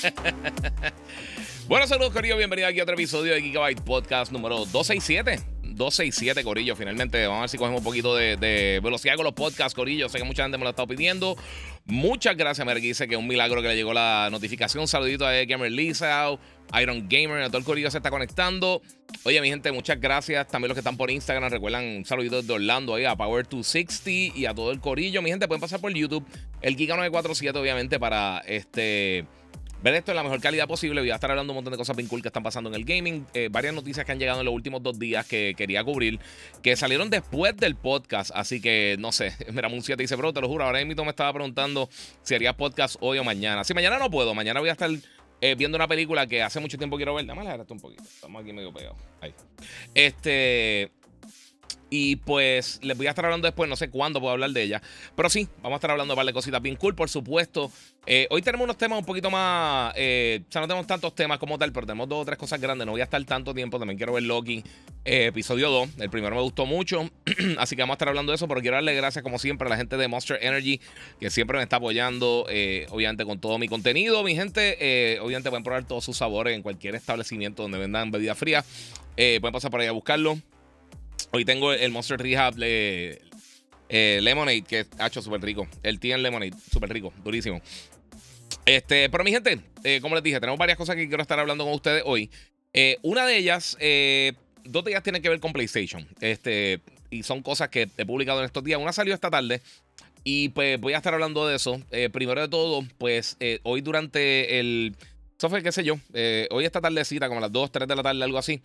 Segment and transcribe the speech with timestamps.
[1.68, 2.36] bueno, saludos, Corillo.
[2.36, 5.40] Bienvenido aquí a otro episodio de Gigabyte Podcast número 267.
[5.62, 6.76] 267, Corillo.
[6.76, 10.08] Finalmente, vamos a ver si cogemos un poquito de, velocidad con los podcasts, Corillo.
[10.08, 11.36] Sé que mucha gente me lo ha estado pidiendo.
[11.86, 14.86] Muchas gracias, Merguice, que es un milagro que le llegó la notificación.
[14.88, 16.28] saludito a Gamer Lisa,
[16.80, 18.82] Iron Gamer, a todo el Corillo se está conectando.
[19.24, 20.48] Oye, mi gente, muchas gracias.
[20.48, 24.46] También los que están por Instagram, recuerdan un saludito desde Orlando ahí a Power260 y
[24.46, 25.22] a todo el Corillo.
[25.22, 26.26] Mi gente, pueden pasar por YouTube,
[26.62, 29.26] el Giga947, obviamente, para este
[29.82, 31.00] ver esto en la mejor calidad posible.
[31.00, 32.84] Voy a estar hablando un montón de cosas bien cool que están pasando en el
[32.84, 33.26] gaming.
[33.34, 36.18] Eh, varias noticias que han llegado en los últimos dos días que quería cubrir,
[36.62, 38.30] que salieron después del podcast.
[38.34, 39.34] Así que no sé.
[39.52, 40.64] Mira, un 7 dice, bro, te lo juro.
[40.64, 41.88] Ahora mismo me estaba preguntando
[42.22, 43.64] si haría podcast hoy o mañana.
[43.64, 44.90] Si mañana no puedo, mañana voy a estar.
[45.42, 47.24] Eh, viendo una película que hace mucho tiempo quiero ver.
[47.24, 48.02] Dame la un poquito.
[48.02, 48.98] Estamos aquí medio pegados.
[49.22, 49.32] Ahí.
[49.94, 50.90] Este.
[51.90, 54.80] Y pues les voy a estar hablando después, no sé cuándo puedo hablar de ella.
[55.16, 57.70] Pero sí, vamos a estar hablando de par de cositas bien cool, por supuesto.
[58.06, 59.92] Eh, hoy tenemos unos temas un poquito más.
[59.96, 62.60] Eh, o sea, no tenemos tantos temas como tal, pero tenemos dos o tres cosas
[62.60, 62.86] grandes.
[62.86, 63.78] No voy a estar tanto tiempo.
[63.78, 64.62] También quiero ver Loki,
[65.04, 65.90] eh, episodio 2.
[65.98, 67.10] El primero me gustó mucho.
[67.58, 68.46] así que vamos a estar hablando de eso.
[68.46, 70.80] Pero quiero darle gracias, como siempre, a la gente de Monster Energy,
[71.18, 72.46] que siempre me está apoyando,
[72.90, 74.22] obviamente, con todo mi contenido.
[74.22, 78.64] Mi gente, obviamente, pueden probar todos sus sabores en cualquier establecimiento donde vendan bebidas frías.
[79.16, 80.38] pueden pasar por ahí a buscarlo.
[81.32, 83.22] Hoy tengo el Monster Rehab de
[83.88, 85.68] eh, Lemonade, que ha hecho súper rico.
[85.84, 87.60] El Tien Lemonade, súper rico, durísimo.
[88.66, 91.64] Este, pero mi gente, eh, como les dije, tenemos varias cosas que quiero estar hablando
[91.64, 92.30] con ustedes hoy.
[92.72, 93.76] Eh, una de ellas,
[94.64, 96.06] dos de ellas tienen que ver con PlayStation.
[96.20, 96.80] Este,
[97.10, 98.80] y son cosas que he publicado en estos días.
[98.80, 99.60] Una salió esta tarde.
[100.24, 101.80] Y pues voy a estar hablando de eso.
[102.12, 104.96] primero de todo, pues hoy durante el.
[105.38, 105.94] Eso fue, qué sé yo.
[106.50, 108.60] hoy esta tardecita, como a las 2, 3 de la tarde, algo así.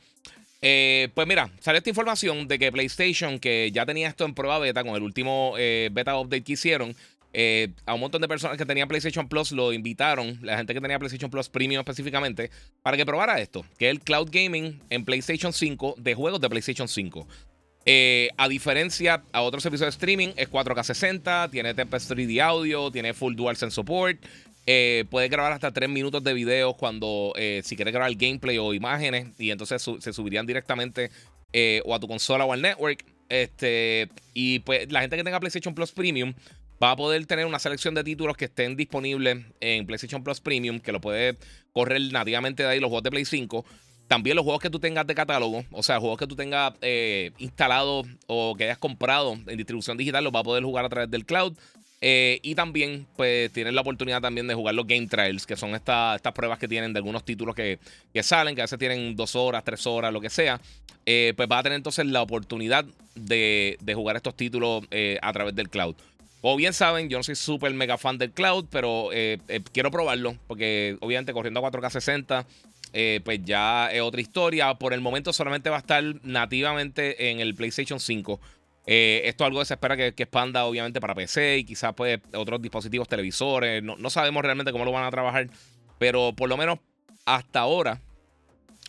[0.68, 4.58] Eh, pues mira, sale esta información de que PlayStation, que ya tenía esto en prueba
[4.58, 6.96] beta con el último eh, beta update que hicieron,
[7.34, 10.82] eh, a un montón de personas que tenían PlayStation Plus lo invitaron, la gente que
[10.82, 12.50] tenía PlayStation Plus Premium específicamente,
[12.82, 16.50] para que probara esto, que es el cloud gaming en PlayStation 5 de juegos de
[16.50, 17.28] PlayStation 5.
[18.36, 23.14] a diferencia a otros servicios de streaming, es 4K 60, tiene Tempest 3D audio, tiene
[23.14, 24.18] full DualSense support,
[24.68, 28.74] eh, puedes grabar hasta 3 minutos de video cuando, eh, si quieres grabar gameplay o
[28.74, 31.12] imágenes, y entonces se subirían directamente
[31.54, 33.06] eh, o a tu consola o al network.
[33.30, 36.34] Este, y pues la gente que tenga PlayStation Plus Premium
[36.82, 40.80] va a poder tener una selección de títulos que estén disponibles en PlayStation Plus Premium,
[40.80, 41.38] que lo puede
[41.72, 43.66] correr nativamente de ahí los juegos de Play 5.
[44.08, 46.74] También los juegos que tú tengas de catálogo, o sea, juegos que tú tengas
[47.40, 51.10] instalados o que hayas comprado en distribución digital, los va a poder jugar a través
[51.10, 51.58] del cloud.
[52.02, 55.76] Eh, y también, pues, tienen la oportunidad también de jugar los Game Trials, que son
[55.76, 57.80] estas pruebas que tienen de algunos títulos que,
[58.22, 60.60] salen, que a veces tienen dos horas, tres horas, lo que sea.
[61.06, 62.86] Eh, pues va a tener entonces la oportunidad
[63.16, 65.96] de, jugar estos títulos eh, a través del cloud.
[66.42, 69.10] O bien saben, yo no soy súper mega fan del cloud, pero
[69.72, 72.46] quiero probarlo, porque obviamente corriendo a 4K 60,
[73.24, 74.76] pues ya es otra historia.
[74.76, 78.40] Por el momento solamente va a estar nativamente en el PlayStation 5.
[78.88, 82.20] Eh, esto es algo que se espera que, expanda obviamente para PC y quizás pues
[82.34, 83.82] otros dispositivos televisores.
[83.84, 85.50] No, sabemos realmente cómo lo van a trabajar,
[85.98, 86.80] pero por lo menos
[87.26, 88.02] hasta ahora,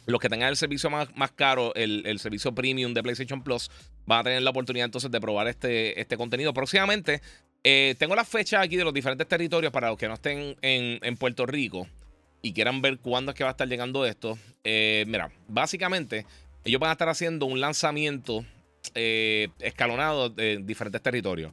[0.07, 3.71] los que tengan el servicio más, más caro, el, servicio premium de PlayStation Plus,
[4.05, 6.53] van a tener la oportunidad entonces de probar este, este contenido.
[6.53, 7.23] Próximamente,
[7.65, 11.17] eh, tengo las fechas aquí de los diferentes territorios para los que no estén en,
[11.17, 11.89] Puerto Rico
[12.41, 14.39] y quieran ver cuándo es que va a estar llegando esto.
[14.63, 16.27] Eh, mira, básicamente,
[16.65, 18.45] ellos van a estar haciendo un lanzamiento
[18.95, 21.53] eh, escalonado de diferentes territorios.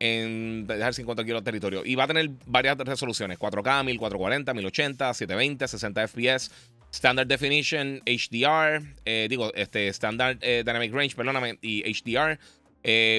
[0.00, 1.82] En dejar 50 kilos de territorio.
[1.84, 6.50] Y va a tener varias resoluciones: 4K, 1440, 1080, 720, 60 FPS,
[6.92, 12.38] Standard Definition, HDR, eh, digo, este Standard eh, Dynamic Range, perdóname, y HDR.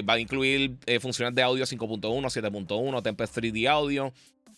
[0.07, 4.13] va a incluir funciones de audio 5.1, 7.1, Tempest 3D audio.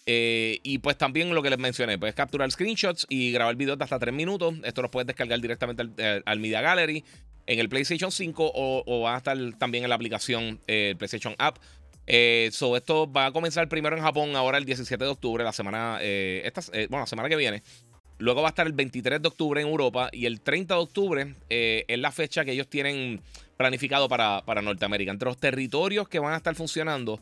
[0.06, 3.98] y pues también lo que les mencioné, puedes capturar screenshots y grabar videos de hasta
[3.98, 4.54] 3 minutos.
[4.64, 7.04] Esto lo puedes descargar directamente al Media Gallery
[7.52, 11.58] en el PlayStation 5 o, va a estar también en la aplicación eh, PlayStation App.
[12.08, 15.98] Eh, esto va a comenzar primero en Japón, ahora el 17 de octubre, la semana,
[16.02, 17.62] eh, esta, bueno, la semana que viene.
[18.20, 21.36] Luego va a estar el 23 de octubre en Europa y el 30 de octubre
[21.50, 23.20] es la fecha que ellos tienen
[23.58, 25.12] planificado para, para Norteamérica.
[25.12, 27.20] Entre los territorios que van a estar funcionando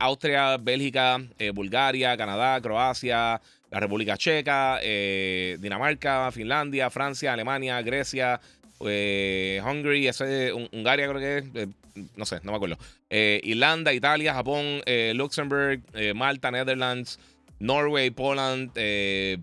[0.00, 1.22] Austria, Bélgica,
[1.54, 3.40] Bulgaria, Canadá, Croacia,
[3.70, 8.40] la República Checa, Dinamarca, Finlandia, Francia, Alemania, Grecia,
[8.82, 11.68] Hungary, ese, Hungaria creo que es,
[12.16, 12.78] no sé, no me acuerdo.
[13.10, 14.82] Irlanda, Italia, Japón,
[15.14, 15.82] Luxemburgo,
[16.14, 17.18] Malta, Netherlands,
[17.58, 18.70] Norway, Poland,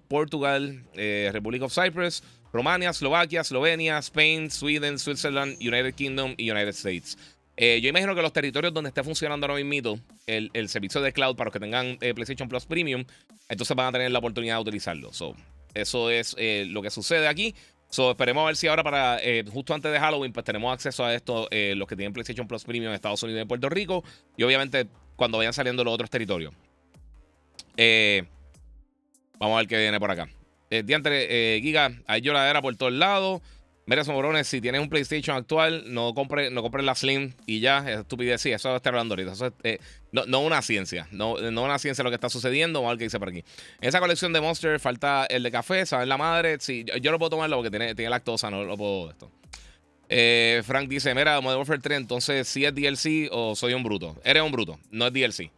[0.07, 0.83] Portugal,
[1.31, 7.17] República of Cyprus, Romania, Eslovaquia, Eslovenia, Spain, Sweden, Switzerland, United Kingdom y United States.
[7.61, 11.11] Eh, yo imagino que los territorios donde esté funcionando ahora mismo el, el servicio de
[11.11, 13.03] cloud para los que tengan eh, PlayStation Plus Premium,
[13.49, 15.11] entonces van a tener la oportunidad de utilizarlo.
[15.73, 17.53] eso es eh, lo que sucede aquí.
[17.89, 19.19] So, esperemos a ver si ahora para
[19.51, 22.89] justo antes de Halloween pues tenemos acceso a esto los que tienen PlayStation Plus Premium
[22.89, 24.03] en Estados Unidos y en Puerto Rico
[24.37, 26.53] y obviamente cuando vayan saliendo los otros territorios.
[29.39, 30.29] vamos a ver qué viene por acá.
[30.69, 33.41] diantre, Giga, hay lloradera por todos lados.
[33.89, 37.79] Mira, morones, si tienes un PlayStation actual, no compres no compre la Slim y ya,
[37.89, 38.39] es estupidez.
[38.39, 39.33] Sí, eso estar hablando ahorita.
[39.63, 39.79] Eh,
[40.11, 42.81] no, no una ciencia, no, no una ciencia lo que está sucediendo.
[42.81, 43.43] Vamos a ver qué dice por aquí.
[43.81, 46.07] Esa colección de Monster falta el de café, ¿sabes?
[46.07, 49.31] La madre, sí, yo, lo puedo tomarlo porque tiene, tiene lactosa, no lo puedo esto.
[50.07, 54.15] Eh, Frank dice: Mira, Modern Warfare 3, entonces, si es DLC o soy un bruto.
[54.23, 55.49] Eres un bruto, no es DLC.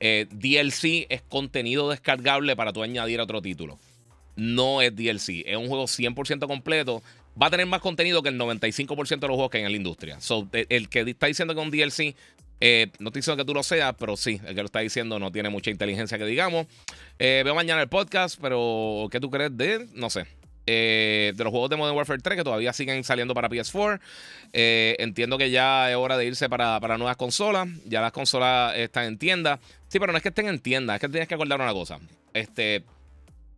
[0.00, 3.78] Eh, DLC es contenido descargable para tú añadir otro título.
[4.34, 7.02] No es DLC, es un juego 100% completo
[7.40, 9.76] va a tener más contenido que el 95% de los juegos que hay en la
[9.76, 10.20] industria.
[10.20, 12.14] So, el que está diciendo que un DLC,
[12.60, 15.18] eh, no estoy diciendo que tú lo seas, pero sí, el que lo está diciendo
[15.18, 16.66] no tiene mucha inteligencia que digamos.
[17.18, 19.86] Eh, veo mañana el podcast, pero ¿qué tú crees de?
[19.94, 20.26] No sé.
[20.68, 24.00] Eh, de los juegos de Modern Warfare 3 que todavía siguen saliendo para PS4.
[24.52, 27.68] entiendo que ya es hora de irse para, para, nuevas consolas.
[27.84, 29.60] Ya las consolas están en tienda.
[29.86, 32.00] Sí, pero no es que estén en tienda, es que tienes que acordar una cosa.
[32.32, 32.82] Este,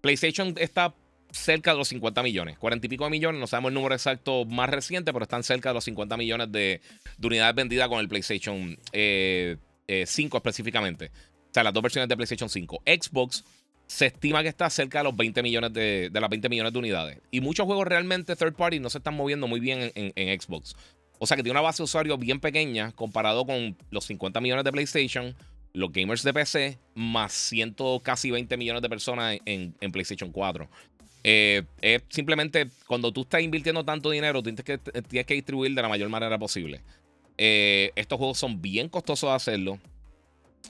[0.03, 0.93] PlayStation está
[1.31, 2.59] cerca de los 50 millones.
[2.59, 5.71] 40 y pico de millones, no sabemos el número exacto más reciente, pero están cerca
[5.71, 6.81] de los 50 millones de,
[7.23, 11.11] unidades vendidas con el PlayStation 5 eh, eh, específicamente.
[11.51, 12.83] O sea, las dos versiones de PlayStation 5.
[12.87, 13.45] Xbox
[13.87, 17.19] se estima que está cerca de los 20 millones de, las 20 millones de unidades.
[17.31, 20.77] Y muchos juegos realmente third party no se están moviendo muy bien en, Xbox.
[21.19, 24.65] O sea que tiene una base de usuarios bien pequeña comparado con los 50 millones
[24.65, 25.35] de PlayStation,
[25.73, 30.69] los gamers de PC, más ciento casi 20 millones de personas en, en PlayStation 4.
[31.25, 35.83] Eh, es simplemente cuando tú estás invirtiendo tanto dinero, tienes que, tienes que distribuir de
[35.83, 36.81] la mayor manera posible.
[37.37, 39.79] Eh, estos juegos son bien costosos de hacerlo.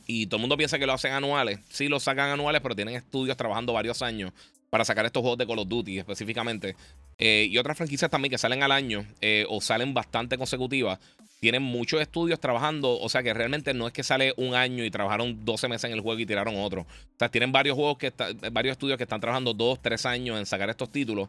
[0.06, 1.60] Y todo el mundo piensa que lo hacen anuales.
[1.68, 4.32] Sí, lo sacan anuales, pero tienen estudios trabajando varios años
[4.70, 6.76] para sacar estos juegos de Call of Duty específicamente.
[7.18, 9.06] Eh, y otras franquicias también que salen al año
[9.48, 10.98] o salen bastante consecutivas
[11.40, 14.90] tienen muchos estudios trabajando, o sea que realmente no es que sale un año y
[14.90, 16.82] trabajaron 12 meses en el juego y tiraron otro.
[16.82, 18.12] O sea, tienen varios juegos que
[18.50, 21.28] varios estudios que están trabajando 2, 3 años en sacar estos títulos.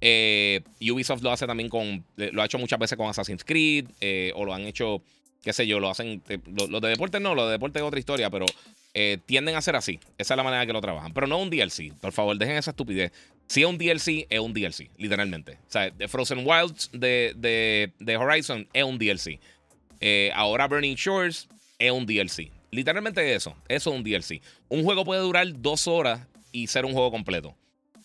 [0.00, 3.86] Eh, Ubisoft lo hace también con, eh, lo ha hecho muchas veces con Assassin's Creed,
[4.00, 5.02] eh, o lo han hecho,
[5.42, 8.30] qué sé yo, lo hacen, los de deporte no, los de deporte es otra historia,
[8.30, 8.46] pero
[9.26, 10.00] tienden a ser así.
[10.18, 11.12] Esa es la manera que lo trabajan.
[11.12, 11.92] Pero no un DLC.
[12.00, 13.12] Por favor, dejen esa estupidez.
[13.50, 15.54] Si es un DLC, es un DLC, literalmente.
[15.54, 17.34] O sea, The Frozen Wilds de,
[17.98, 19.40] de, Horizon es un DLC.
[19.98, 21.48] Eh, ahora Burning Shores
[21.80, 22.52] es un DLC.
[22.70, 23.56] Literalmente eso.
[23.66, 24.40] Eso es un DLC.
[24.68, 27.56] Un juego puede durar dos horas y ser un juego completo.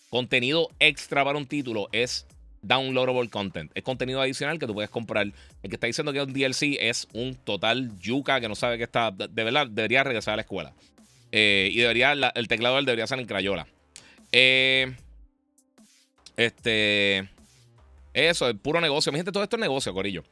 [0.10, 2.26] Contenido extra para un título es
[2.64, 3.72] downloadable content.
[3.76, 5.28] Es contenido adicional que tú puedes comprar.
[5.28, 8.80] El que está diciendo que es un DLC es un total yuca que no sabe
[8.80, 9.12] que está.
[9.12, 10.74] De verdad, debería regresar a la escuela.
[11.32, 13.68] Eh, y debería, el teclado debería ser en Crayola.
[14.32, 14.96] Eh,
[16.38, 17.30] este.
[18.14, 19.12] Eso, es puro negocio.
[19.12, 20.24] Mi gente, todo esto es negocio, Corillo.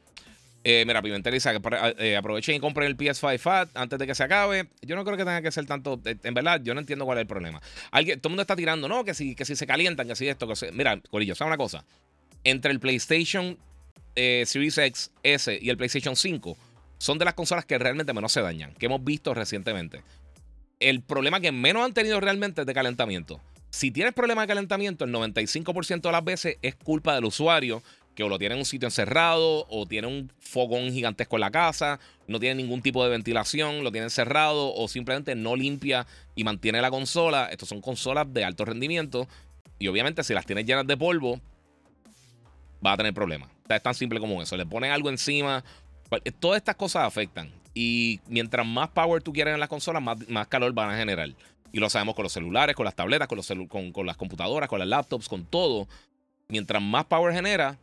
[0.66, 1.50] Eh, mira, Pimentel dice
[1.98, 4.68] eh, aprovechen y compren el PS5 Fat antes de que se acabe.
[4.80, 6.00] Yo no creo que tenga que ser tanto.
[6.06, 7.60] Eh, en verdad, yo no entiendo cuál es el problema.
[7.60, 10.48] Todo el mundo está tirando, no, que si, que si se calientan, que si esto,
[10.48, 10.66] que si.
[10.72, 11.84] Mira, Corillo, ¿sabes una cosa?
[12.44, 13.58] Entre el PlayStation
[14.16, 16.56] Series X S y el PlayStation 5
[16.96, 20.02] son de las consolas que realmente menos se dañan, que hemos visto recientemente.
[20.80, 23.40] El problema que menos han tenido realmente es de calentamiento.
[23.74, 27.82] Si tienes problema de calentamiento, el 95% de las veces es culpa del usuario
[28.14, 31.50] que o lo tiene en un sitio encerrado o tiene un fogón gigantesco en la
[31.50, 36.44] casa, no tiene ningún tipo de ventilación, lo tiene encerrado o simplemente no limpia y
[36.44, 37.48] mantiene la consola.
[37.50, 39.26] Estas son consolas de alto rendimiento
[39.80, 41.40] y obviamente si las tienes llenas de polvo,
[42.86, 43.50] va a tener problemas.
[43.68, 44.56] es tan simple como eso.
[44.56, 45.64] Le pones algo encima.
[46.38, 47.50] Todas estas cosas afectan.
[47.74, 51.30] Y mientras más power tú quieres en las consolas, más, calor van a generar.
[51.74, 53.52] Y lo sabemos con los celulares, con las tabletas, con, los
[53.92, 55.88] con las computadoras, con las laptops, con todo.
[56.46, 57.76] Mientras más power genera,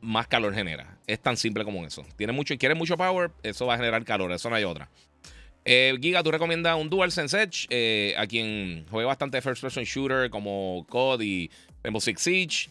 [0.00, 0.96] más calor genera.
[1.06, 2.06] Es tan simple como eso.
[2.16, 4.88] Tiene mucho, y quiere mucho power, eso va a generar calor, eso no hay otra.
[5.66, 10.30] Eh, Giga, tú recomiendas un DualSense Edge eh, a quien juega bastante first person shooter
[10.30, 11.50] como COD y
[11.82, 12.70] Rainbow Six Siege.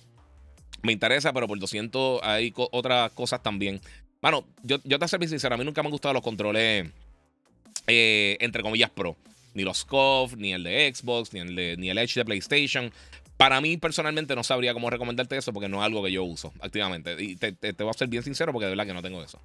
[0.81, 3.79] Me interesa, pero por 200 hay otras cosas también.
[4.23, 6.89] Bueno, yo, yo te voy a sincero, a mí nunca me han gustado los controles
[7.85, 9.15] entre comillas, pro.
[9.57, 12.93] Ni los COF, ni el de Xbox, ni el, de, ni el Edge de PlayStation.
[13.37, 16.53] Para mí, personalmente, no sabría cómo recomendarte eso porque no es algo que yo uso
[16.59, 17.15] activamente.
[17.19, 19.41] Y te, voy a ser bien sincero porque de verdad que no tengo eso.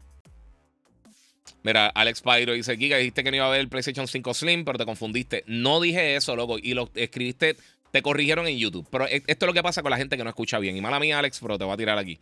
[1.63, 4.67] Mira, Alex Pyro dice: Giga, dijiste que no iba a haber el PlayStation 5 Slim,
[4.67, 5.45] pero te confundiste.
[5.47, 6.59] No dije eso, loco.
[6.59, 7.57] Y lo escribiste,
[7.91, 8.87] te corrigieron en YouTube.
[8.91, 10.77] Pero e, esto es lo que pasa con la gente que no escucha bien.
[10.77, 12.19] Y mala mía, Alex, pero te voy a tirar aquí.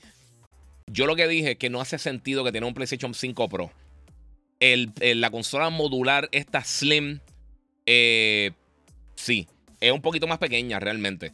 [0.87, 3.73] Yo lo que dije es que no hace sentido que tenga un PlayStation 5 Pro.
[4.61, 7.21] El, la consola modular, esta Slim,
[7.93, 8.53] eh,
[9.17, 9.49] sí,
[9.81, 11.33] es un poquito más pequeña realmente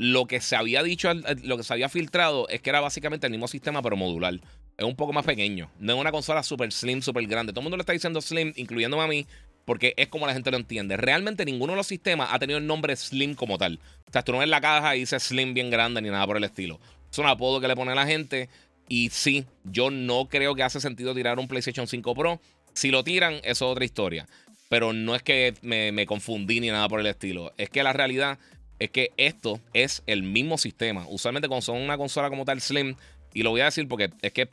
[0.00, 3.32] lo que se había dicho, lo que se había filtrado es que era básicamente el
[3.32, 4.40] mismo sistema, pero modular.
[4.78, 5.70] Es un poco más pequeño.
[5.78, 7.52] No es una consola super slim, super grande.
[7.52, 9.26] Todo el mundo le está diciendo slim, incluyéndome a mí,
[9.66, 10.96] porque es como la gente lo entiende.
[10.96, 13.78] Realmente ninguno de los sistemas ha tenido el nombre slim como tal.
[14.08, 16.38] O sea, tú no ves la caja y dice slim bien grande ni nada por
[16.38, 16.80] el estilo.
[17.12, 18.48] Es un apodo que le pone la gente.
[18.88, 22.40] Y sí, yo no creo que hace sentido tirar un PlayStation 5 Pro.
[22.72, 24.26] Si lo tiran, eso es otra historia.
[24.70, 27.52] Pero no es que me, me confundí ni nada por el estilo.
[27.58, 28.38] Es que la realidad
[28.78, 31.06] es que esto es el mismo sistema.
[31.08, 32.96] Usualmente cuando son una consola como tal Slim,
[33.34, 34.48] y lo voy a decir porque es que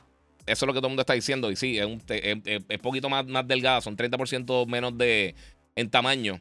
[0.46, 3.08] eso es lo que todo el mundo está diciendo, y sí, es un es, poquito
[3.08, 5.34] más, más delgada, son 30% menos de
[5.76, 6.40] en tamaño,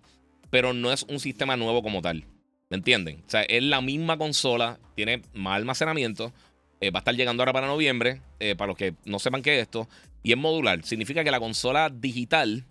[0.50, 2.26] pero no es un sistema nuevo como tal.
[2.70, 3.24] ¿Me entienden?
[3.26, 6.34] O sea, es la misma consola, tiene más almacenamiento,
[6.82, 9.58] eh, va a estar llegando ahora para noviembre, eh, para los que no sepan qué
[9.58, 9.88] es esto,
[10.24, 10.84] y es modular.
[10.84, 12.66] Significa que la consola digital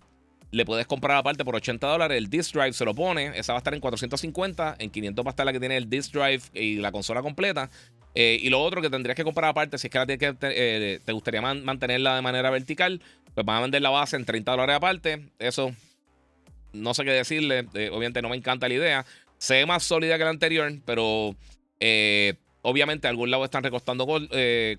[0.51, 2.17] le puedes comprar aparte por 80 dólares.
[2.17, 3.37] El disk drive se lo pone.
[3.37, 4.77] Esa va a estar en 450.
[4.79, 7.69] En 500 va a estar la que tiene el disk drive y la consola completa.
[8.15, 11.11] Eh, y lo otro que tendrías que comprar aparte, si es que, que eh, te
[11.11, 13.01] gustaría mantenerla de manera vertical,
[13.35, 15.27] pues van a vender la base en 30 dólares aparte.
[15.37, 15.71] Eso
[16.73, 17.67] no sé qué decirle.
[17.73, 19.05] Eh, obviamente no me encanta la idea.
[19.37, 21.35] Se ve más sólida que la anterior, pero
[22.61, 24.07] obviamente a algún lado están recostando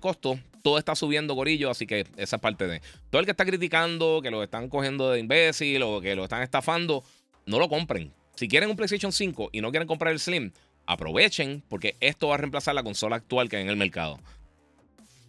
[0.01, 2.81] costos todo está subiendo gorillo, así que esa es parte de.
[3.09, 6.41] Todo el que está criticando, que lo están cogiendo de imbécil o que lo están
[6.41, 7.03] estafando,
[7.45, 8.13] no lo compren.
[8.35, 10.51] Si quieren un PlayStation 5 y no quieren comprar el Slim,
[10.85, 14.19] aprovechen porque esto va a reemplazar la consola actual que hay en el mercado.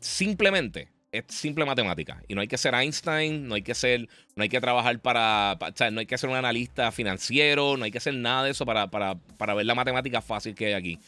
[0.00, 4.42] Simplemente es simple matemática y no hay que ser Einstein, no hay que ser, no
[4.42, 5.58] hay que trabajar para,
[5.90, 8.90] no hay que ser un analista financiero, no hay que hacer nada de eso para,
[8.90, 10.98] para, para ver la matemática fácil que hay aquí.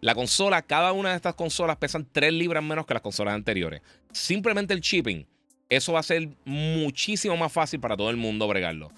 [0.00, 3.80] La consola, cada una de estas consolas pesan 3 libras menos que las consolas anteriores.
[4.12, 5.26] Simplemente el shipping,
[5.68, 8.90] eso va a ser muchísimo más fácil para todo el mundo bregarlo.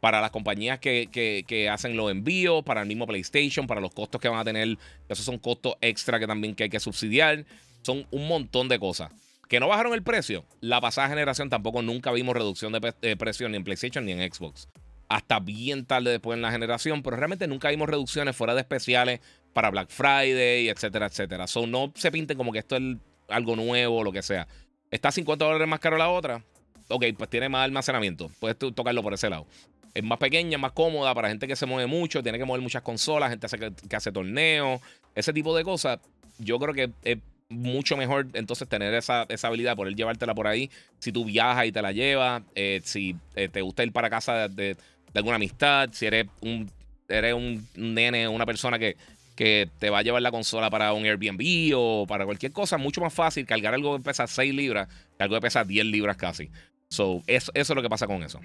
[0.00, 4.28] Para las compañías que, hacen los envíos, para el mismo PlayStation, para los costos que
[4.28, 4.76] van a tener,
[5.08, 7.46] esos son costos extra que también que hay que subsidiar.
[7.82, 9.12] Son un montón de cosas.
[9.48, 10.44] Que no bajaron el precio.
[10.60, 14.32] La pasada generación tampoco nunca vimos reducción de, de precio ni en PlayStation ni en
[14.32, 14.68] Xbox
[15.12, 19.20] hasta bien tarde después en la generación, pero realmente nunca vimos reducciones fuera de especiales
[19.52, 21.46] para Black Friday, etcétera, etcétera.
[21.46, 22.96] So, no se pinten como que esto es
[23.28, 24.48] algo nuevo o lo que sea.
[24.90, 26.42] ¿Está 50 dólares más caro la otra?
[26.88, 28.30] Ok, pues tiene más almacenamiento.
[28.40, 29.46] Puedes tocarlo por ese lado.
[29.92, 32.80] Es más pequeña, más cómoda para gente que se mueve mucho, tiene que mover muchas
[32.80, 33.46] consolas, gente
[33.86, 34.80] que, hace torneos,
[35.14, 36.00] ese tipo de cosas.
[36.38, 37.18] Yo creo que es
[37.50, 40.70] mucho mejor entonces tener esa, esa habilidad, poder llevártela por ahí.
[41.00, 44.48] Si tú viajas y te la llevas, eh, si eh, te gusta ir para casa
[44.48, 44.76] de, de
[45.18, 46.70] alguna amistad, si eres un,
[47.08, 48.96] eres un nene, una persona que,
[49.36, 53.00] que te va a llevar la consola para un Airbnb o para cualquier cosa, mucho
[53.00, 56.50] más fácil cargar algo que pesa 6 libras que algo que pesa 10 libras casi.
[56.88, 58.40] So, eso, eso es lo que pasa con eso.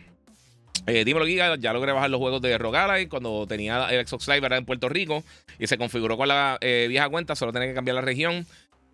[0.86, 4.46] Eh, dímelo, Giga, ya logré bajar los juegos de Rogalai cuando tenía el Xbox Live
[4.46, 5.22] era en Puerto Rico
[5.60, 8.48] y se configuró con la eh, vieja cuenta, solo tenía que cambiar la región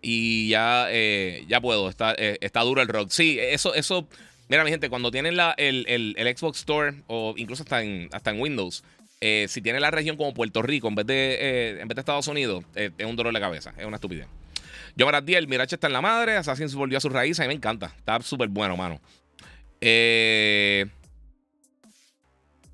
[0.04, 3.10] y ya, eh, ya puedo, está, eh, está duro el rock.
[3.10, 4.06] Sí, eso, eso
[4.54, 8.30] Mira, mi gente, cuando tienen la, el, el, Xbox Store o incluso hasta en, hasta
[8.30, 8.84] en Windows,
[9.20, 12.00] eh, si tienen la región como Puerto Rico en vez de, eh, en vez de
[12.02, 14.28] Estados Unidos, eh, es un dolor de cabeza, es una estupidez.
[14.94, 17.54] Yo, el Mirache está en la madre, Assassin's volvió a sus raíces, a mí me
[17.54, 19.00] encanta, está súper bueno, mano.
[19.80, 20.86] Eh,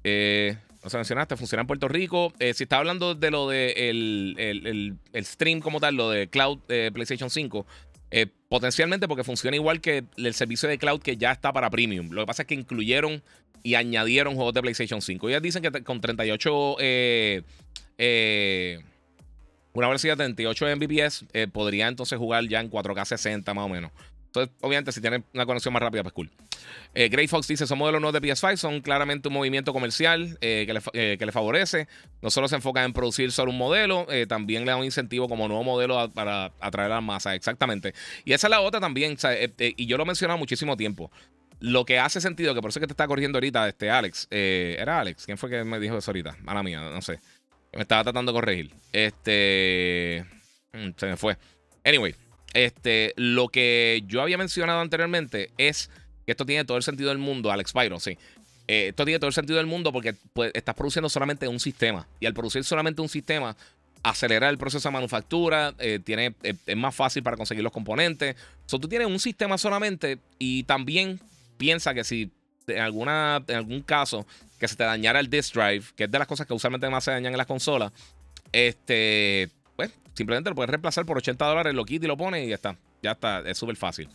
[0.05, 2.35] eh, o sea, mencionaste, funciona en Puerto Rico.
[2.39, 6.59] si está hablando de lo de el, el, el, stream como tal, lo de Cloud
[6.93, 7.67] PlayStation 5,
[8.11, 12.11] eh, potencialmente porque funciona igual que el servicio de cloud que ya está para premium.
[12.11, 13.23] Lo que pasa es que incluyeron
[13.63, 15.29] y añadieron juegos de PlayStation 5.
[15.29, 16.77] Ellos dicen que con 38.
[16.81, 17.43] Eh,
[17.99, 18.81] eh,
[19.73, 23.93] una velocidad de 38 Mbps podría entonces jugar ya en 4K 60 más o menos.
[24.31, 26.31] Entonces, obviamente, si tiene una conexión más rápida, pues cool.
[26.95, 30.65] Eh, Grey Fox dice: Son modelos nuevos de PS5, son claramente un movimiento comercial eh,
[30.67, 31.89] que, le, eh, que, le, favorece.
[32.23, 35.49] No solo se enfoca en producir solo un modelo, también le da un incentivo como
[35.49, 37.35] nuevo modelo para atraer a la masa.
[37.35, 37.93] Exactamente.
[38.25, 39.17] Y esa es la otra también,
[39.59, 41.11] y yo lo he mencionado muchísimo tiempo.
[41.59, 45.01] Lo que hace sentido, que por eso que te está corrigiendo ahorita, este Alex, ¿era
[45.01, 45.27] Alex?
[45.27, 46.37] ¿Quién fue que me dijo eso ahorita?
[46.43, 47.19] Mala mía, no sé.
[47.73, 48.71] Me estaba tratando de corregir.
[48.93, 50.25] Este.
[50.73, 51.37] Mm, se me fue.
[51.85, 52.15] Anyway.
[52.55, 55.91] Este, lo que yo había mencionado anteriormente es
[56.27, 58.19] que esto tiene todo el sentido del mundo, Alex Byron, sí.
[58.67, 62.07] esto tiene todo el sentido del mundo porque pues, estás produciendo solamente un sistema.
[62.19, 63.57] Y al producir solamente un sistema,
[64.03, 68.37] acelera el proceso de manufactura, tiene, es más fácil para conseguir los componentes.
[68.67, 71.21] So, tú tienes un sistema solamente y también
[71.59, 72.31] piensa que si
[72.67, 74.27] en, alguna, en algún caso
[74.59, 77.05] que se te dañara el disk drive, que es de las cosas que usualmente más
[77.05, 77.93] se dañan en las consolas,
[78.53, 79.51] este,
[80.15, 82.77] simplemente lo puedes reemplazar por 80 dólares, lo quitas y lo pones y ya está.
[83.03, 84.09] Ya está, es súper fácil.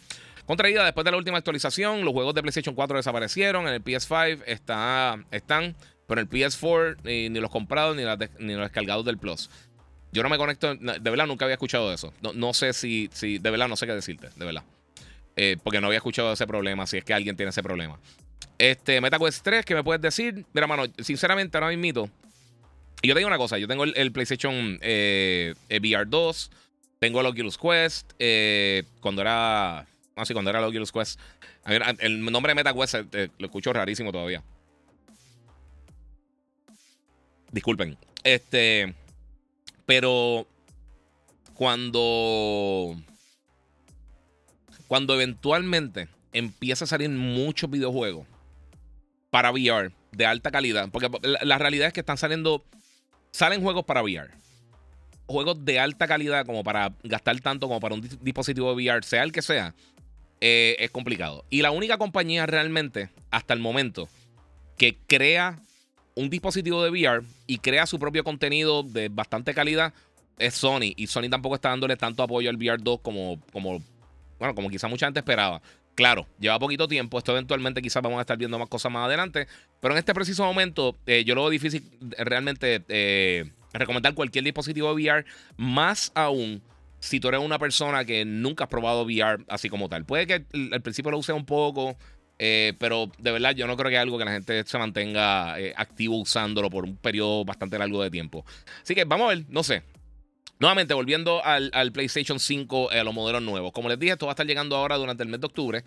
[0.45, 3.67] Contraída, después de la última actualización, los juegos de PlayStation 4 desaparecieron.
[3.67, 5.75] En el PS5 está, están,
[6.07, 9.49] pero en el PS4 ni, los comprados ni, ni los descargados del Plus.
[10.11, 12.13] Yo no me conecto, de verdad nunca había escuchado eso.
[12.21, 14.63] No, no sé si, si, de verdad no sé qué decirte, de verdad.
[15.35, 17.99] Eh, porque no había escuchado ese problema, si es que alguien tiene ese problema.
[18.57, 20.45] Este, MetaQuest 3, ¿qué me puedes decir?
[20.53, 22.09] Mira, mano, sinceramente, ahora mismo.
[23.05, 26.51] Y yo te digo una cosa: yo tengo el, PlayStation eh, VR 2,
[26.97, 28.13] tengo el Oculus Quest.
[28.17, 29.85] Eh, cuando era.
[30.17, 31.19] No, sí, cuando era el Oculus Quest.
[31.67, 34.41] El nombre de MetaQuest eh, lo escucho rarísimo todavía.
[37.51, 37.95] Disculpen.
[38.23, 38.95] Este.
[39.85, 40.47] Pero.
[41.53, 42.99] Cuando.
[44.87, 48.25] Cuando eventualmente empieza a salir muchos videojuegos
[49.29, 50.89] para VR de alta calidad.
[50.91, 52.63] Porque la, realidad es que están saliendo.
[53.35, 54.29] Salen juegos para VR.
[55.27, 59.23] Juegos de alta calidad, como para gastar tanto como para un dispositivo de VR, sea
[59.23, 59.75] el que sea,
[60.39, 61.43] eh, es complicado.
[61.49, 64.07] Y la única compañía realmente, hasta el momento,
[64.77, 65.59] que crea
[66.15, 69.93] un dispositivo de VR y crea su propio contenido de bastante calidad
[70.39, 70.93] es Sony.
[70.95, 73.83] Y Sony tampoco está dándole tanto apoyo al VR 2 como, como,
[74.39, 75.61] bueno, como quizá mucha gente esperaba.
[75.95, 77.17] Claro, lleva poquito tiempo.
[77.17, 79.47] Esto eventualmente quizás vamos a estar viendo más cosas más adelante.
[79.79, 81.83] Pero en este preciso momento, eh, yo lo veo difícil
[82.17, 85.25] eh, realmente eh, recomendar cualquier dispositivo VR.
[85.55, 86.61] Más aún
[86.99, 90.05] si tú eres una persona que nunca has probado VR así como tal.
[90.05, 91.95] Puede que al principio lo use un poco.
[92.37, 96.17] pero de verdad yo no creo que es algo que la gente se mantenga activo
[96.17, 98.43] usándolo por un periodo bastante largo de tiempo.
[98.83, 99.83] Así que vamos a ver, no sé.
[100.59, 103.71] Nuevamente, volviendo al, PlayStation 5, a los modelos nuevos.
[103.73, 105.83] Como les dije, esto va a estar llegando ahora durante el mes de octubre.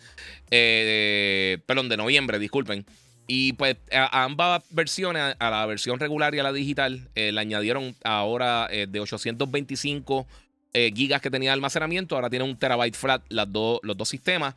[0.51, 2.85] Eh, perdón, de noviembre, disculpen.
[3.27, 7.41] Y pues a, ambas versiones, a, la versión regular y a la digital, eh, le
[7.41, 10.27] añadieron ahora eh, de 825
[10.95, 12.15] gigas que tenía almacenamiento.
[12.15, 14.55] Ahora tiene un terabyte flat las los dos sistemas.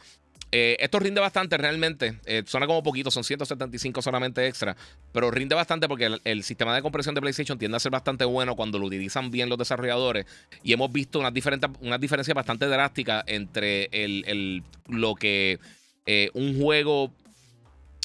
[0.51, 2.19] Eh, esto rinde bastante realmente.
[2.25, 4.75] Eh, suena como poquito, son 175 solamente extra.
[5.13, 8.55] Pero rinde bastante porque el, sistema de compresión de PlayStation tiende a ser bastante bueno
[8.55, 10.25] cuando lo utilizan bien los desarrolladores.
[10.63, 15.59] Y hemos visto una diferencia bastante drástica entre el, lo que
[16.05, 17.11] eh, un juego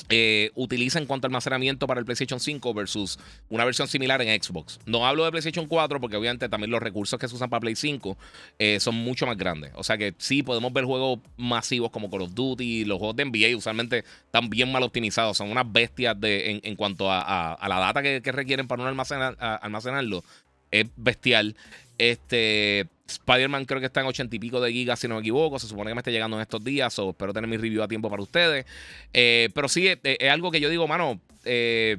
[0.09, 4.41] eh, utiliza en cuanto a almacenamiento para el PlayStation 5 versus una versión similar en
[4.41, 4.79] Xbox.
[4.87, 7.75] No hablo de PlayStation 4 porque obviamente también los recursos que se usan para Play
[7.75, 8.17] 5
[8.59, 9.73] eh, son mucho más grandes.
[9.75, 13.25] O sea que sí podemos ver juegos masivos como Call of Duty, los juegos de
[13.25, 18.03] NBA usualmente están bien mal optimizados, son unas bestias de, en, cuanto a, la data
[18.03, 20.23] que, requieren para no almacenarlo.
[20.71, 21.57] Es bestial.
[21.99, 25.59] Este, Spider-Man creo que está en 80 y pico de gigas, si no me equivoco.
[25.59, 26.99] Se supone que me esté llegando en estos días.
[26.99, 28.67] O espero tener mi review a tiempo para ustedes.
[29.13, 31.21] Eh, pero sí, es, algo que yo digo, mano.
[31.45, 31.99] Eh,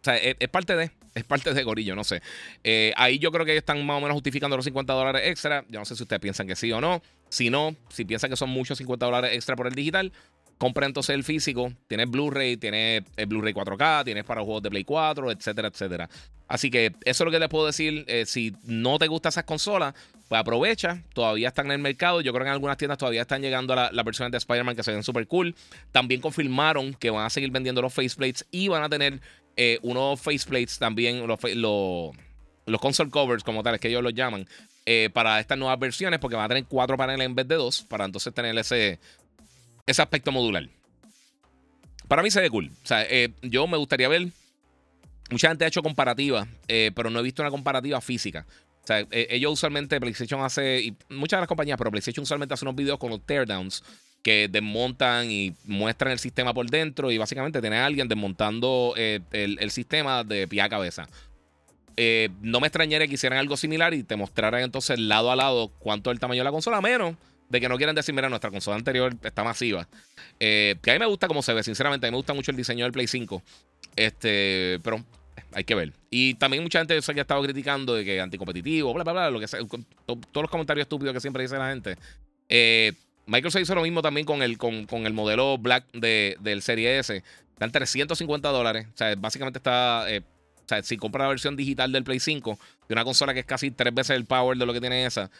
[0.00, 0.90] o sea, es, parte de.
[1.14, 2.22] Es parte de Gorillo, no sé.
[2.62, 5.64] Eh, ahí yo creo que están más o menos justificando los 50 dólares extra.
[5.68, 7.02] Yo no sé si ustedes piensan que sí o no.
[7.28, 10.12] Si no, si piensan que son muchos 50 dólares extra por el digital,
[10.58, 11.72] compra entonces el físico.
[11.86, 16.10] Tienes Blu-ray, tienes el Blu-ray 4K, tienes para juegos de Play 4, etcétera, etcétera.
[16.48, 18.04] Así que eso es lo que les puedo decir.
[18.08, 19.94] Eh, si no te gustan esas consolas,
[20.28, 21.02] pues aprovecha.
[21.14, 22.20] Todavía están en el mercado.
[22.20, 24.82] Yo creo que en algunas tiendas todavía están llegando las la versiones de Spider-Man que
[24.82, 25.54] se ven súper cool.
[25.92, 29.20] También confirmaron que van a seguir vendiendo los faceplates y van a tener
[29.60, 31.40] eh, unos faceplates también, los,
[32.80, 34.46] console covers como tales que ellos los llaman,
[34.86, 37.82] eh, para estas nuevas versiones, porque van a tener cuatro paneles en vez de dos,
[37.82, 39.00] para entonces tener ese,
[39.88, 40.68] ese aspecto modular.
[42.06, 42.70] Para mí se ve cool.
[42.82, 44.28] O sea, eh, yo me gustaría ver.
[45.30, 48.46] Mucha gente ha hecho comparativas, eh, pero no he visto una comparativa física.
[48.82, 52.64] O sea, eh, ellos usualmente, PlayStation hace, muchas de las compañías, pero PlayStation usualmente hace
[52.64, 53.82] unos videos con los teardowns
[54.22, 59.22] que desmontan y muestran el sistema por dentro y básicamente tiene a alguien desmontando el,
[59.30, 61.06] el, sistema de pie a cabeza.
[62.40, 66.10] no me extrañaría que hicieran algo similar y te mostraran entonces lado a lado cuánto
[66.10, 67.14] es el tamaño de la consola, menos
[67.48, 69.88] de que no quieren decir, mira, nuestra consola anterior está masiva.
[70.38, 72.06] Eh, que a mí me gusta cómo se ve, sinceramente.
[72.06, 73.42] A mí me gusta mucho el diseño del Play 5.
[73.96, 75.04] Este, pero
[75.52, 75.92] hay que ver.
[76.10, 79.30] Y también mucha gente sé que ha estado criticando de que anticompetitivo, bla, bla, bla,
[79.30, 79.60] lo que sea,
[80.06, 81.96] todos los comentarios estúpidos que siempre dice la gente.
[82.48, 82.92] Eh,
[83.26, 87.22] Microsoft hizo lo mismo también con el, con, el modelo Black de, del Serie S.
[87.52, 88.86] Está en 350 dólares.
[88.92, 90.04] O sea, básicamente está.
[90.08, 92.58] Eh, o sea, si compra la versión digital del Play 5,
[92.88, 95.30] de una consola que es casi tres veces el power de lo que tiene esa,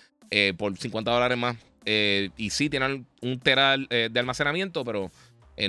[0.57, 1.57] por 50 dólares más,
[1.91, 5.11] eh, y sí, tienen un tera eh, de almacenamiento, pero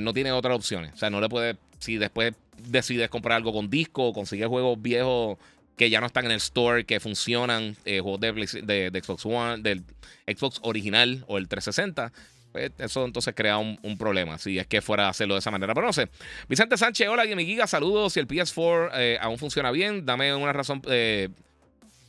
[0.01, 0.93] no tiene otras opciones.
[0.93, 4.79] O sea, no le puede, si después decides comprar algo con disco o consigues juegos
[4.79, 5.37] viejos
[5.77, 9.83] que ya no están en el store, que funcionan, juegos de, Xbox One, del
[10.27, 12.11] Xbox original o el 360,
[12.51, 15.73] pues eso entonces crea un, problema, si es que fuera a hacerlo de esa manera.
[15.73, 16.09] Pero no sé.
[16.47, 18.13] Vicente Sánchez, hola, mi Giga, saludos.
[18.13, 20.81] Si el PS4 eh, aún funciona bien, dame una razón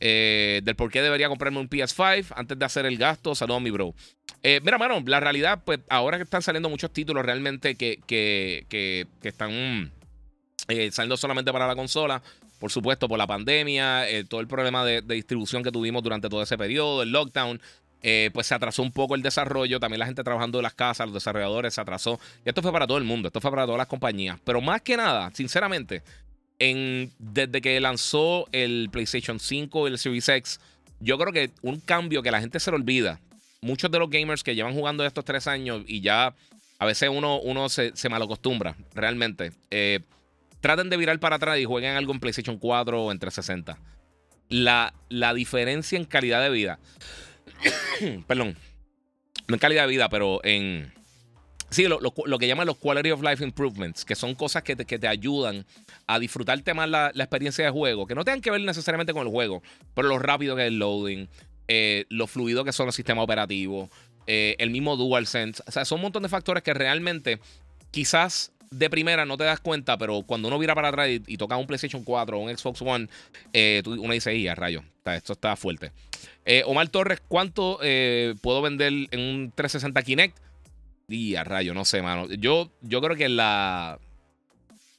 [0.01, 3.35] eh, eh, del por qué debería comprarme un PS5 antes de hacer el gasto.
[3.35, 3.93] Saludos, mi bro.
[4.43, 9.07] mira, mano, la realidad, pues ahora que están saliendo muchos títulos realmente que, que, que,
[9.21, 9.91] están
[10.91, 12.21] saliendo solamente para la consola.
[12.59, 16.43] Por supuesto, por la pandemia, todo el problema de, de distribución que tuvimos durante todo
[16.43, 17.61] ese periodo, el lockdown.
[18.03, 19.79] Eh, pues se atrasó un poco el desarrollo.
[19.79, 22.19] También la gente trabajando en las casas, los desarrolladores se atrasó.
[22.45, 24.39] Y esto fue para todo el mundo, esto fue para todas las compañías.
[24.43, 26.03] Pero más que nada, sinceramente,
[26.61, 30.59] en, desde que lanzó el PlayStation 5 y el Series X,
[30.99, 33.19] yo creo que un cambio que la gente se le olvida.
[33.61, 36.35] Muchos de los gamers que llevan jugando estos tres años y ya
[36.77, 39.53] a veces uno, uno se, se malacostumbra, realmente.
[39.71, 40.01] Eh,
[40.59, 43.79] traten de virar para atrás y jueguen algo en PlayStation 4 o en 360.
[44.49, 46.77] La, la diferencia en calidad de vida.
[48.27, 48.55] perdón,
[49.47, 50.93] no en calidad de vida, pero en...
[51.71, 51.99] Sí, lo,
[52.37, 55.65] que llaman los quality of life improvements, que son cosas que te, que te ayudan
[56.05, 59.25] a disfrutarte más la, la, experiencia de juego, que no tengan que ver necesariamente con
[59.25, 59.63] el juego,
[59.95, 61.29] pero lo rápido que es el loading,
[61.69, 63.89] eh, lo fluido que son los sistemas operativos,
[64.27, 65.63] eh, el mismo DualSense.
[65.65, 67.39] O sea, son un montón de factores que realmente
[67.89, 71.57] quizás de primera no te das cuenta, pero cuando uno vira para atrás y, toca
[71.57, 73.07] un PlayStation 4 o un Xbox One,
[73.53, 75.91] eh, uno dice, y a rayo, esto está fuerte.
[76.45, 80.37] Eh, Omar Torres, ¿cuánto eh, puedo vender en un 360 Kinect?
[81.43, 82.27] Rayo, no sé, mano.
[82.29, 83.99] Yo, yo creo que la,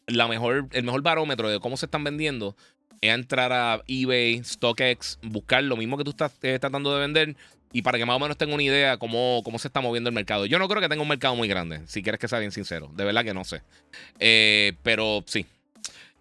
[0.06, 2.56] la mejor, el mejor barómetro de cómo se están vendiendo
[3.00, 7.36] es entrar a eBay, StockX, buscar lo mismo que tú estás tratando de vender
[7.72, 10.14] y para que más o menos tenga una idea cómo, cómo se está moviendo el
[10.14, 10.46] mercado.
[10.46, 12.90] Yo no creo que tenga un mercado muy grande, si quieres que sea bien sincero.
[12.94, 13.62] De verdad que no sé.
[14.20, 15.46] Eh, pero sí.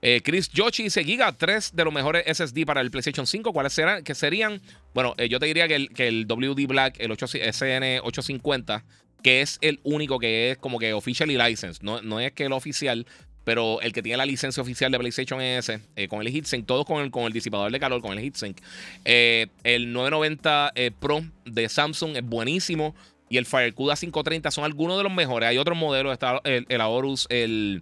[0.01, 3.54] Eh, Chris Yoshi dice Giga, tres de los mejores SSD para el PlayStation 5.
[3.54, 4.04] ¿Cuáles serán?
[4.04, 4.62] Que serían,
[4.93, 8.84] bueno, eh, yo te diría que el, que el WD Black, el SN850,
[9.21, 11.84] que es el único que es como que officially licensed.
[11.84, 13.05] No, no es que el oficial,
[13.43, 16.86] pero el que tiene la licencia oficial de PlayStation es eh, con el heatsink, todos
[16.86, 18.57] con el, con el disipador de calor, con el heatsink.
[19.05, 22.95] Eh, el 990 eh, Pro de Samsung es buenísimo.
[23.29, 25.47] Y el FireCuda 530 son algunos de los mejores.
[25.47, 27.81] Hay otros modelos, está el, el Aorus, el,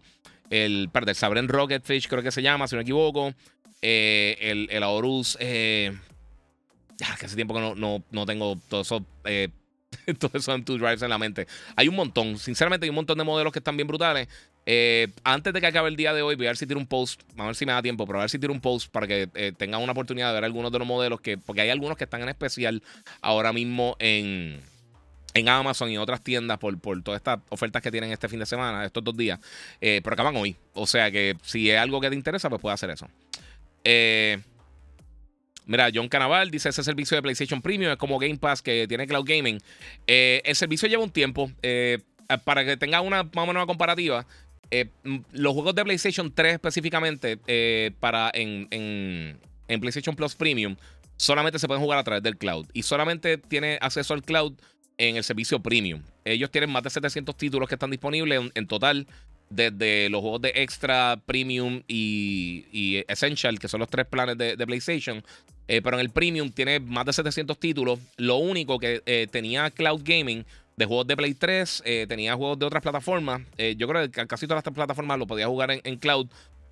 [0.51, 3.33] el, perdón, el Sabren Rocketfish, creo que se llama, si no me equivoco.
[3.81, 9.03] el, el Aorus, ya que hace tiempo que no, no, no tengo todo eso
[10.19, 11.47] todo eso en two drives en la mente.
[11.75, 14.27] Hay un montón, sinceramente, hay un montón de modelos que están bien brutales.
[14.65, 16.87] Eh, antes de que acabe el día de hoy, voy a ver si tiro un
[16.87, 17.21] post.
[17.37, 19.29] A ver si me da tiempo, pero a ver si tiro un post para que
[19.33, 21.37] eh, tengan una oportunidad de ver algunos de los modelos que.
[21.37, 22.83] Porque hay algunos que están en especial
[23.21, 24.61] ahora mismo en.
[25.35, 28.47] En Amazon y otras tiendas por, por todas estas ofertas que tienen este fin de
[28.47, 29.39] semana, estos dos días.
[29.79, 30.55] Eh, pero acaban hoy.
[30.73, 33.07] O sea que si es algo que te interesa, pues puedes hacer eso.
[35.69, 39.07] Mira, John Canaval dice: ese servicio de PlayStation Premium es como Game Pass que tiene
[39.07, 39.59] Cloud Gaming.
[40.07, 41.51] el servicio lleva un tiempo.
[42.43, 44.25] para que tenga una más o menos una comparativa,
[44.71, 44.89] eh,
[45.31, 50.75] los juegos de PlayStation 3 específicamente eh, para en, en, PlayStation Plus Premium
[51.17, 54.53] solamente se pueden jugar a través del cloud y solamente tiene acceso al cloud
[54.97, 56.03] en el servicio premium.
[56.23, 59.07] Ellos tienen más de 700 títulos que están disponibles en, total
[59.49, 65.23] desde los juegos de Extra, Premium y, Essential, que son los tres planes de, PlayStation.
[65.71, 67.99] Eh, pero en el Premium tiene más de 700 títulos.
[68.17, 70.43] Lo único que tenía Cloud Gaming
[70.79, 73.41] de juegos de Play 3, eh, tenía juegos de otras plataformas.
[73.57, 76.27] Eh, yo creo que casi todas las plataformas lo podía jugar en, cloud.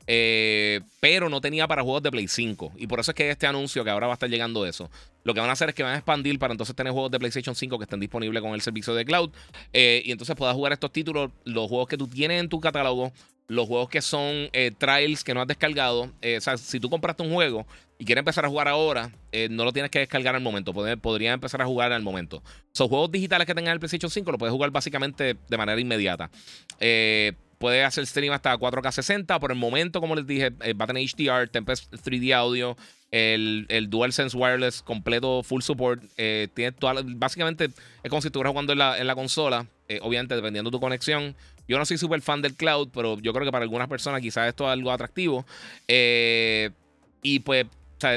[0.10, 2.72] Eh, pero no tenía para juegos de Play 5.
[2.78, 4.90] Y por eso es que este anuncio que ahora va a estar llegando eso.
[5.26, 7.20] Lo que van a hacer es que van a expandir para entonces tener juegos de
[7.20, 9.32] PlayStation 5 que estén disponibles con el servicio de cloud.
[9.74, 13.12] y entonces puedas jugar estos títulos, los juegos que tú tienes en tu catálogo,
[13.48, 16.04] los juegos que son trials que no has descargado.
[16.04, 17.66] o sea, si tú compraste un juego
[18.00, 20.74] y quieres empezar a jugar ahora, eh, no lo tienes que descargar al momento.
[20.74, 22.44] podría empezar a jugar al momento.
[22.72, 26.30] Son juegos digitales que tengan el PlayStation 5, lo puedes jugar básicamente de manera inmediata.
[26.80, 29.40] Eh, puede hacer stream hasta 4K 60.
[29.40, 32.78] Por el momento, como les dije, eh, va a tener HDR, Tempest 3D audio,
[33.10, 36.04] el, el DualSense Wireless completo, full support.
[36.54, 37.72] tiene toda, básicamente
[38.04, 39.66] es como si estuvieras jugando en la, en la consola.
[40.02, 41.36] obviamente, dependiendo de tu conexión.
[41.68, 44.48] Yo no soy súper fan del cloud, pero yo creo que para algunas personas quizás
[44.48, 45.46] esto es algo atractivo.
[45.88, 47.66] y pues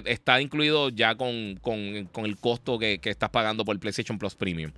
[0.04, 4.72] está incluido ya con, el costo que, estás pagando por el PlayStation Plus Premium.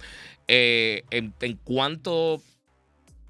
[0.49, 1.33] Eh, en,
[1.65, 2.41] cuanto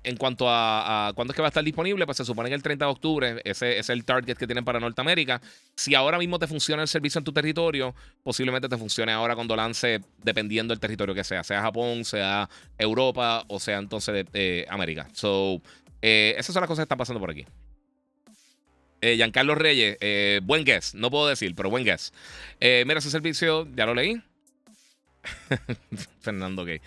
[0.05, 2.63] en cuanto a, cuándo es que va a estar disponible, pues se supone que el
[2.63, 5.41] 30 de octubre, ese, es el target que tienen para Norteamérica.
[5.77, 9.55] Si ahora mismo te funciona el servicio en tu territorio, posiblemente te funcione ahora cuando
[9.55, 15.09] lance, dependiendo del territorio que sea, sea Japón, sea Europa o sea entonces eh, América.
[15.13, 15.61] So,
[16.03, 17.47] eh, esas son las cosas que están pasando por aquí.
[19.01, 22.13] Eh, Giancarlo Reyes, eh, buen guess, no puedo decir, pero buen guess.
[22.61, 24.21] mira, ese servicio, ya lo leí.
[26.21, 26.81] Fernando Gay.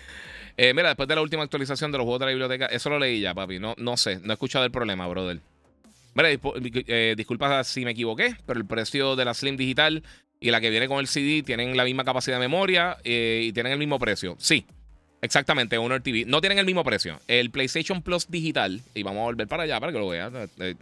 [0.58, 3.00] Eh, mira, después de la última actualización de los juegos de la biblioteca, eso lo
[3.00, 3.60] leí ya, papi.
[3.60, 5.40] No, no sé, no he escuchado el problema, brother.
[6.14, 10.02] Mira, eh, disculpa si me equivoqué, pero el precio de la Slim digital
[10.40, 13.52] y la que viene con el CD tienen la misma capacidad de memoria eh, y
[13.52, 14.38] tienen el mismo precio.
[14.40, 14.66] Sí,
[15.22, 16.24] exactamente, Honor TV.
[16.26, 17.20] No tienen el mismo precio.
[17.28, 20.32] El PlayStation Plus digital, y vamos a volver para allá para que lo veas.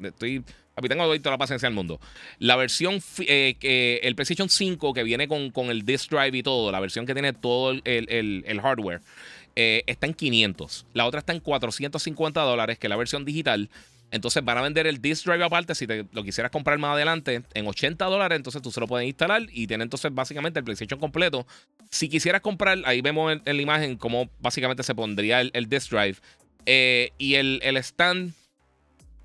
[0.03, 0.43] Estoy.
[0.75, 1.99] Papi, tengo toda la paciencia del mundo.
[2.39, 6.79] La versión, el PlayStation 5 que viene con, con, el disk drive y todo, la
[6.79, 9.01] versión que tiene todo el, el, el hardware,
[9.55, 10.85] eh, está en 500.
[10.93, 13.69] La otra está en 450 dólares, que es la versión digital.
[14.13, 15.73] Entonces van a vender el disk drive aparte.
[15.73, 19.07] Si te lo quisieras comprar más adelante en 80 dólares, entonces tú se lo puedes
[19.07, 21.47] instalar y tiene entonces básicamente el PlayStation completo.
[21.89, 25.91] Si quisieras comprar, ahí vemos en, la imagen cómo básicamente se pondría el, el disk
[25.91, 26.17] drive.
[26.67, 28.33] Eh, y el, el, stand,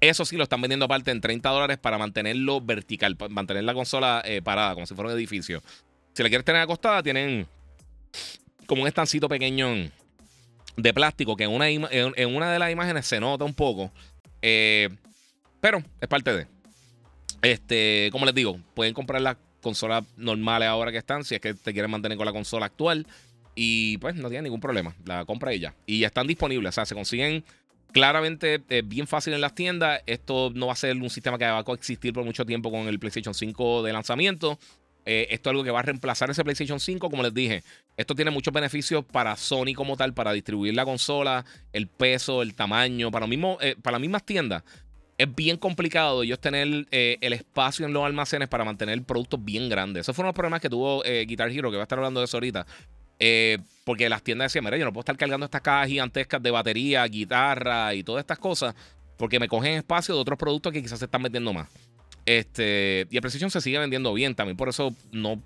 [0.00, 3.74] eso sí lo están vendiendo aparte en 30 dólares para mantenerlo vertical, para mantener la
[3.74, 5.62] consola eh, parada, como si fuera un edificio.
[6.14, 7.46] Si la quieres tener acostada, tienen
[8.66, 9.90] como un estancito pequeño
[10.76, 13.90] de plástico que en una, en, una de las imágenes se nota un poco.
[14.42, 14.88] Eh,
[15.60, 16.46] pero es parte de.
[17.42, 21.54] Este, como les digo, pueden comprar las consolas normales ahora que están, si es que
[21.54, 23.06] te quieren mantener con la consola actual.
[23.54, 24.94] Y pues no tienen ningún problema.
[25.04, 25.74] La compra ella.
[25.84, 26.70] Y ya están disponibles.
[26.70, 27.44] O sea, se consiguen
[27.92, 30.00] claramente eh, bien fácil en las tiendas.
[30.06, 32.86] Esto no va a ser un sistema que va a coexistir por mucho tiempo con
[32.86, 34.60] el PlayStation 5 de lanzamiento.
[35.10, 37.62] Eh, esto es algo que va a reemplazar ese PlayStation 5, como les dije.
[37.96, 42.54] Esto tiene muchos beneficios para Sony como tal, para distribuir la consola, el peso, el
[42.54, 44.64] tamaño, para, mismo, eh, para las mismas tiendas.
[45.16, 49.70] Es bien complicado ellos tener eh, el espacio en los almacenes para mantener productos bien
[49.70, 50.02] grandes.
[50.02, 52.36] Esos fueron los problemas que tuvo Guitar Hero, que va a estar hablando de eso
[52.36, 52.66] ahorita.
[53.84, 57.02] porque las tiendas decían, mira, yo no puedo estar cargando estas cajas gigantescas de batería,
[57.06, 58.74] guitarra y todas estas cosas,
[59.16, 61.66] porque me cogen espacio de otros productos que quizás se están vendiendo más.
[62.28, 65.42] Este, y el PlayStation se sigue vendiendo bien también, por eso no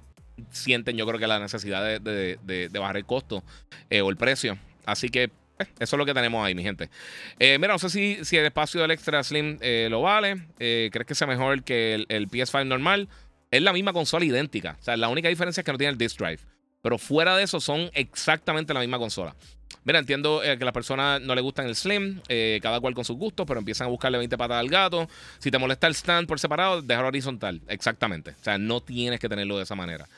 [0.50, 3.44] sienten yo creo que la necesidad de, bajar el costo
[3.88, 4.58] eh, o el precio.
[4.84, 5.30] Así que eh,
[5.78, 6.90] eso es lo que tenemos ahí, mi gente.
[7.38, 10.44] Eh, mira, no sé si, si, el espacio del Extra Slim lo vale.
[10.58, 13.08] ¿Crees que sea mejor que el, el, PS5 normal?
[13.52, 14.76] Es la misma consola idéntica.
[14.80, 16.40] O sea, la única diferencia es que no tiene el disk drive.
[16.82, 19.36] Pero fuera de eso, son exactamente la misma consola.
[19.84, 23.04] Mira, entiendo eh, que las personas no le gustan el Slim, eh, cada cual con
[23.04, 25.08] sus gustos, pero empiezan a buscarle 20 patas al gato.
[25.38, 27.60] Si te molesta el stand por separado, dejarlo horizontal.
[27.68, 28.30] Exactamente.
[28.30, 30.08] O sea, no tienes que tenerlo de esa manera.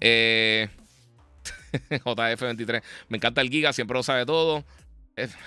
[0.00, 0.68] Eh,
[1.90, 2.82] JF23.
[3.08, 4.64] Me encanta el Giga, siempre lo sabe todo.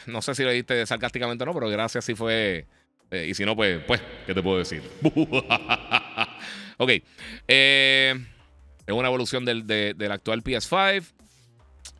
[0.06, 2.66] no sé si lo diste sarcásticamente o no, pero gracias si fue.
[3.12, 4.82] y si no, pues, pues, ¿qué te puedo decir?
[6.78, 6.90] ok.
[7.48, 8.16] es
[8.88, 11.17] una evolución del, del actual PS5.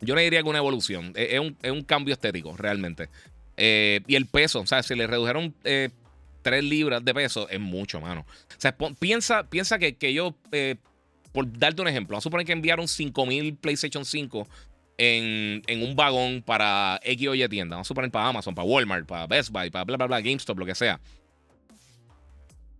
[0.00, 3.08] Yo no diría que una evolución, es, un, cambio estético realmente.
[3.56, 5.90] Eh, y el peso, o sea, si le redujeron eh,
[6.42, 8.20] 3 libras de peso, es mucho, mano.
[8.20, 10.76] O sea, piensa, piensa que, yo, eh,
[11.32, 14.48] por darte un ejemplo, vamos a suponer que enviaron 5000 PlayStation 5
[14.98, 17.74] en, un vagón para X o Y tienda.
[17.74, 20.58] Vamos a suponer para Amazon, para Walmart, para Best Buy, para bla, bla, bla, GameStop,
[20.58, 21.00] lo que sea.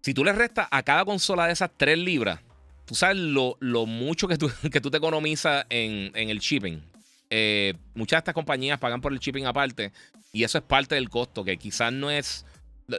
[0.03, 2.39] Si tú le restas a cada consola de esas 3 libras,
[2.85, 4.51] tú sabes lo, mucho que tú,
[4.91, 6.81] te economizas en el shipping.
[7.31, 9.93] Eh, muchas de estas compañías pagan por el shipping aparte
[10.33, 12.47] y eso es parte del costo, que quizás no es,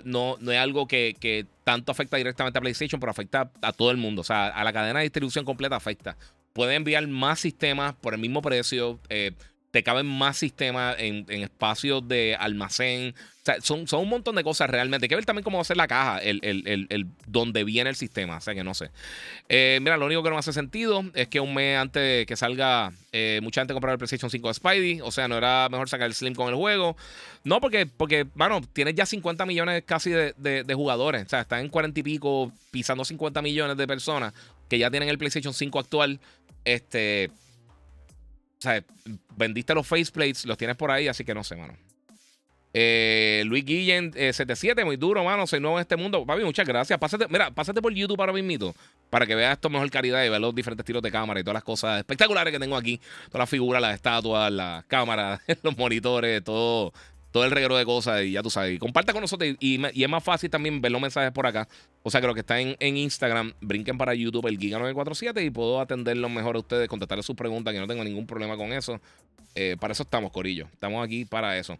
[0.03, 3.97] no, no es algo que, tanto afecta directamente a PlayStation, pero afecta a todo el
[3.97, 4.21] mundo.
[4.21, 6.17] O sea, a la cadena de distribución completa afecta.
[6.53, 8.99] Puede enviar más sistemas por el mismo precio.
[9.09, 9.33] Eh,
[9.71, 13.13] te caben más sistemas en, espacios de almacén.
[13.41, 15.05] O sea, son, son, un montón de cosas realmente.
[15.05, 17.95] Hay que ver también cómo va a ser la caja, el, el, donde viene el
[17.95, 18.37] sistema.
[18.37, 18.89] O sea que no sé.
[19.47, 22.35] Eh, mira, lo único que no hace sentido es que un mes antes de que
[22.35, 25.01] salga, eh, mucha gente compraba el PlayStation 5 de Spidey.
[25.01, 26.97] O sea, no era mejor sacar el Slim con el juego.
[27.43, 31.25] No, porque, porque bueno, tienes ya 50 millones casi de, de jugadores.
[31.25, 34.33] O sea, están en 40 y pico, pisando 50 millones de personas
[34.67, 36.19] que ya tienen el PlayStation 5 actual.
[36.65, 37.31] Este
[38.59, 38.83] o sea,
[39.37, 41.77] vendiste los faceplates, los tienes por ahí, así que no sé, mano.
[42.73, 45.47] Eh, Luis Guillén, 77, eh, muy duro, mano.
[45.47, 46.25] Soy nuevo en este mundo.
[46.25, 46.99] Papi, muchas gracias.
[46.99, 48.75] Pásate, mira, pásate por YouTube ahora mismito
[49.09, 51.55] para que veas esto mejor calidad y ver los diferentes tiros de cámara y todas
[51.55, 52.99] las cosas espectaculares que tengo aquí.
[53.27, 56.93] Todas las figuras, las estatuas, las cámaras, los monitores, todo.
[57.31, 58.79] Todo el reguero de cosas y ya tú sabes.
[58.79, 61.67] comparta con nosotros y, es más fácil también ver los mensajes por acá.
[62.03, 65.79] O sea que los que están en, Instagram, brinquen para YouTube el Giga947 y puedo
[65.79, 68.99] atenderlos mejor a ustedes, contestarles sus preguntas, que no tengo ningún problema con eso.
[69.55, 70.67] Eh, para eso estamos, Corillo.
[70.71, 71.77] Estamos aquí para eso.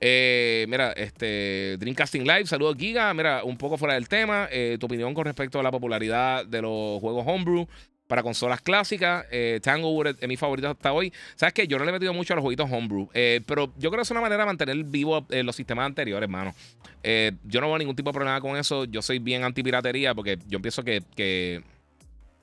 [0.00, 3.14] Eh, mira, este Dreamcasting Live, saludos Giga.
[3.14, 4.48] Mira, un poco fuera del tema.
[4.50, 7.66] Eh, tu opinión con respecto a la popularidad de los juegos Homebrew
[8.12, 9.24] para consolas clásicas.
[9.30, 11.10] Eh, Tango es mi favorito hasta hoy.
[11.34, 11.66] ¿Sabes qué?
[11.66, 14.02] Yo no le he metido mucho a los jueguitos homebrew, eh, pero yo creo que
[14.02, 16.54] es una manera de mantener vivo eh, los sistemas anteriores, hermano.
[17.02, 18.84] yo no veo ningún tipo de problema con eso.
[18.84, 21.62] Yo soy bien anti-piratería porque yo pienso que,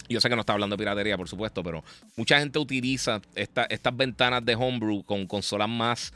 [0.09, 1.83] Yo sé que no está hablando de piratería, por supuesto, pero
[2.15, 6.11] mucha gente utiliza estas ventanas de homebrew con consolas más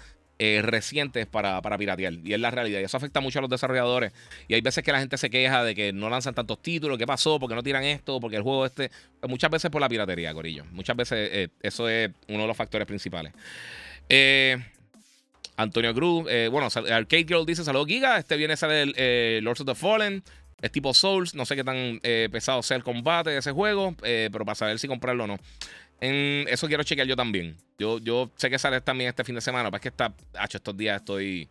[0.45, 2.15] eh, recientes para, para, piratear.
[2.21, 2.81] Y es la realidad.
[2.81, 4.11] Y eso afecta mucho a los desarrolladores.
[4.49, 6.97] Y hay veces que la gente se queja de que no lanzan tantos títulos.
[6.97, 7.39] ¿Qué pasó?
[7.39, 8.19] porque no tiran esto?
[8.19, 8.91] Porque el juego este.
[9.25, 10.65] Muchas veces por la piratería, Corillo.
[10.71, 13.31] Muchas veces eh, eso es uno de los factores principales.
[14.09, 14.57] Eh,
[15.55, 16.25] Antonio Cruz.
[16.51, 18.17] bueno, Arcade Girl dice: Saludos, Giga.
[18.17, 20.25] Este viene sale el Lords of the Fallen.
[20.61, 21.35] Es tipo Souls.
[21.35, 22.01] No sé qué tan
[22.33, 23.95] pesado sea el combate de ese juego.
[24.01, 25.39] pero para saber si comprarlo o no
[26.03, 27.55] eso quiero chequear yo también.
[27.77, 30.13] Yo, yo sé que sale también este fin de semana, pero es que está,
[30.43, 31.47] hecho estos días estoy,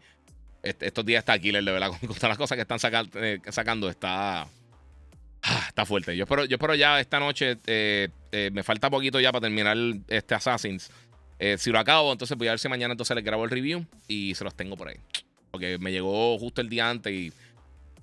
[0.62, 2.78] estos días está killer, de verdad, con, todas las cosas que están
[3.14, 6.16] eh, sacando, está, ah, está fuerte.
[6.16, 9.76] Yo espero, yo espero ya esta noche, eh, eh, me falta poquito ya para terminar
[10.08, 10.90] este Assassins.
[11.56, 14.34] si lo acabo, entonces voy a ver si mañana entonces le grabo el review y
[14.34, 14.96] se los tengo por ahí.
[15.50, 17.32] Porque me llegó justo el día antes y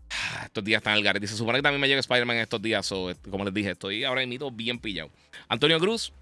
[0.10, 1.28] ah, estos días están al garete.
[1.28, 2.88] Se supone que también me llega Spider-Man estos días.
[3.30, 5.10] como les dije, estoy ahora mismo bien pillado.
[5.48, 6.14] Antonio Cruz,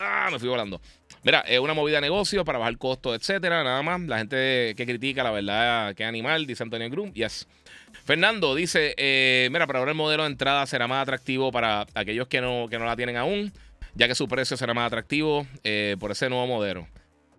[0.00, 0.80] Ah, me fui volando.
[1.24, 3.64] Mira, es una movida de negocio para bajar costos, etcétera.
[3.64, 4.00] Nada más.
[4.02, 7.12] La gente que critica, la verdad, que animal, dice Antonio Grum.
[7.14, 7.48] Yes.
[8.04, 12.28] Fernando dice: eh, Mira, para ahora el modelo de entrada será más atractivo para aquellos
[12.28, 13.52] que no, que no la tienen aún,
[13.96, 16.86] ya que su precio será más atractivo eh, por ese nuevo modelo.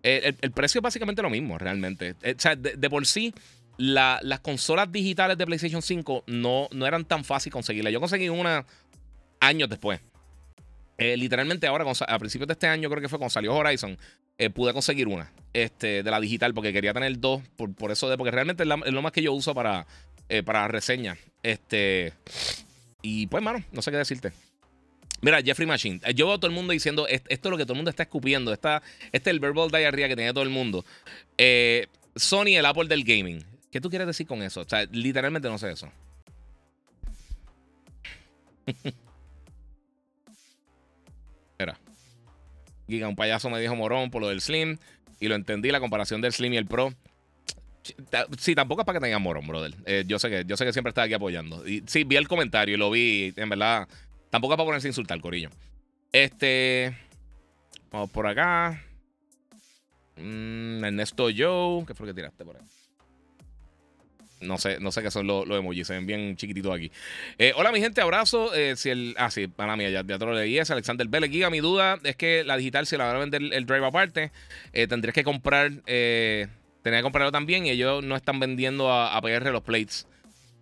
[0.04, 2.12] Eh, el, precio es básicamente lo mismo, realmente.
[2.12, 3.34] o sea, de, por sí,
[3.78, 7.94] las consolas digitales de PlayStation 5 no, no eran tan fácil conseguirlas.
[7.94, 8.66] Yo conseguí una
[9.40, 10.02] años después.
[11.00, 13.98] Eh, literalmente ahora, a principios de este año, creo que fue cuando salió Horizon,
[14.38, 18.18] eh, pude conseguir una este, de la digital porque quería tener dos, por, eso de,
[18.18, 19.88] porque realmente es, lo más que yo uso para,
[20.28, 21.18] eh, para reseñas.
[21.42, 22.12] Este,
[23.02, 24.34] y pues, mano, no sé qué decirte.
[25.22, 26.02] Mira, Jeffrey Machine.
[26.16, 28.04] Yo veo a todo el mundo diciendo, esto es lo que todo el mundo está
[28.04, 28.52] escupiendo.
[28.52, 28.82] este
[29.12, 30.86] es el verbal diarrhea que tiene todo el mundo.
[32.16, 33.46] Sony, el Apple del gaming.
[33.72, 34.62] ¿Qué tú quieres decir con eso?
[34.62, 35.90] O sea, literalmente no sé eso.
[42.90, 44.78] Giga, un payaso me dijo morón por lo del Slim.
[45.20, 46.94] Y lo entendí, la comparación del Slim y el Pro.
[48.38, 49.74] Sí, tampoco es para que tengan morón, brother.
[49.86, 51.68] Eh, yo, sé que, yo sé que siempre está aquí apoyando.
[51.68, 53.34] Y sí, vi el comentario y lo vi.
[53.36, 53.88] En verdad,
[54.30, 55.50] tampoco es para ponerse a insultar, Corillo.
[56.12, 56.96] Este.
[57.92, 58.84] Vamos por acá.
[60.18, 61.86] Mm, Ernesto Joe.
[61.86, 62.64] ¿Qué fue lo que tiraste por ahí?
[64.42, 66.92] No sé, no sé qué son los, emojis, se ven bien chiquititos aquí.
[67.38, 68.54] Eh, hola, mi gente, abrazo.
[68.54, 70.58] Eh, si el, ah, sí, para mí, ya, ya te lo leí.
[70.58, 71.30] Es Alexander Vélez.
[71.30, 74.32] Giga, mi duda es que la digital, si la van a vender el, drive aparte,
[74.72, 76.48] eh, tendrías que comprar, eh,
[76.84, 80.08] que comprarlo también y ellos no están vendiendo a, a PR los plates.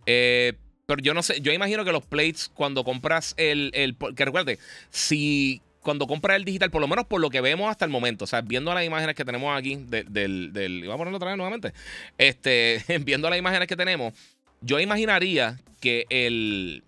[0.06, 4.58] pero yo no sé, yo imagino que los plates, cuando compras el, el que recuerde,
[4.90, 8.26] si cuando compras el digital, por lo menos por lo que vemos hasta el momento,
[8.26, 11.38] o sea, viendo las imágenes que tenemos aquí del, del, Vamos a ponerlo otra vez
[11.38, 11.72] nuevamente.
[12.18, 14.14] Este, viendo las imágenes que tenemos,
[14.60, 16.84] yo imaginaría que el,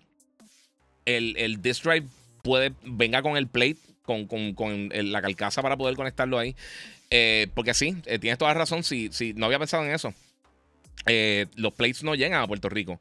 [1.06, 2.06] el, el disk drive
[2.42, 6.54] puede, venga con el plate, con, la carcasa para poder conectarlo ahí.
[7.08, 8.84] Eh, porque sí, eh, tienes toda la razón.
[8.84, 10.12] Si, si no había pensado en eso.
[11.06, 13.00] Eh, los plates no llegan a Puerto Rico.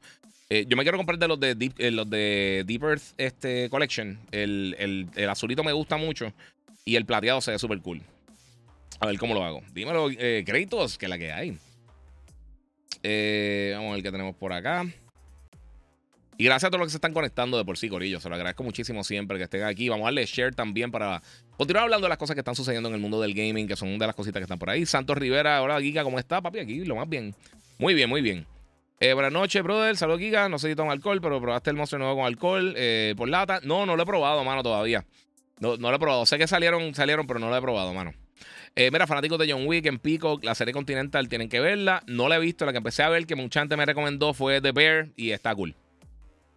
[0.52, 3.70] Eh, yo me quiero comprar de los de Deep, eh, los de Deep Earth este,
[3.70, 4.20] Collection.
[4.32, 6.34] El, azulito me gusta mucho.
[6.86, 8.02] Y el plateado se ve súper cool.
[9.00, 9.62] A ver cómo lo hago.
[9.74, 11.52] Dímelo, eh, créditos, que la que hay.
[13.76, 14.88] vamos a ver qué tenemos por acá.
[16.36, 18.20] Y gracias a todos los que se están conectando de por sí, Corillo.
[18.20, 19.88] Se lo agradezco muchísimo siempre que estén aquí.
[19.88, 21.22] Vamos a darle share también para
[21.58, 24.00] continuar hablando de las cosas que están sucediendo en el mundo del gaming, que son
[24.00, 24.86] de las cositas que están por ahí.
[24.88, 26.60] Santos Rivera, hola Giga, ¿cómo está, papi?
[26.60, 27.36] Aquí, lo más bien.
[27.78, 28.48] Muy bien, muy bien.
[29.02, 29.96] Eh, buenas noches, brother.
[29.96, 30.50] Saludos, Giga.
[30.50, 33.62] No sé si toma alcohol, pero probaste el monstruo nuevo con alcohol eh, por lata.
[33.64, 35.06] No, no lo he probado, mano, todavía.
[35.60, 36.26] No, lo he probado.
[36.26, 38.14] Sé que salieron, salieron, pero no lo he probado, mano.
[38.76, 42.04] Eh, mira, fanáticos de John Wick en Pico, la serie Continental, tienen que verla.
[42.08, 42.66] No la he visto.
[42.66, 45.56] La que empecé a ver, que mucha gente me recomendó, fue The Bear y está
[45.56, 45.76] cool.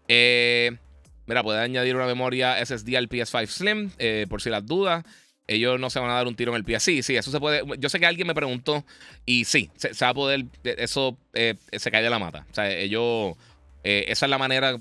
[0.08, 3.90] Mira, puede añadir una memoria SSD al PS5 Slim,
[4.28, 5.04] por si las dudas
[5.46, 6.80] ellos no se van a dar un tiro en el pie.
[6.80, 7.62] Sí, sí, eso se puede.
[7.78, 8.84] Yo sé que alguien me preguntó
[9.26, 10.46] y sí, se, va a poder.
[10.64, 12.46] Eso eh, se cae de la mata.
[12.50, 13.36] O sea, ellos.
[13.84, 14.74] Eh, esa es la manera.
[14.74, 14.80] o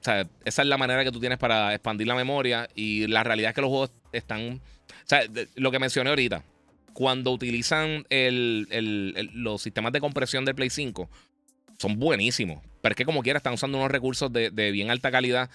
[0.00, 2.68] sea, esa es la manera que tú tienes para expandir la memoria.
[2.74, 4.60] Y la realidad es que los juegos están.
[4.88, 5.22] O sea,
[5.54, 6.42] lo que mencioné ahorita.
[6.92, 11.08] cuando utilizan los sistemas de compresión del Play 5,
[11.78, 12.62] son buenísimos.
[12.82, 15.50] Pero es que como quiera están usando unos recursos de, bien alta calidad.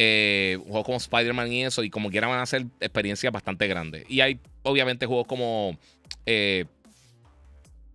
[0.00, 4.08] Eh, juegos como Spider-Man y eso, y como quiera van a ser experiencias bastante grandes.
[4.08, 5.76] Y hay obviamente juegos como
[6.24, 6.66] eh,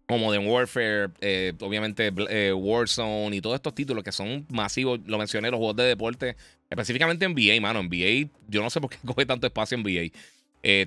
[0.06, 2.10] como Modern Warfare, eh, obviamente
[2.52, 5.00] Warzone y todos estos títulos que son masivos.
[5.06, 6.36] Lo mencioné, los juegos de deporte,
[6.70, 7.80] específicamente en NBA, mano.
[7.80, 10.12] En NBA, yo no sé por qué coge tanto espacio en NBA.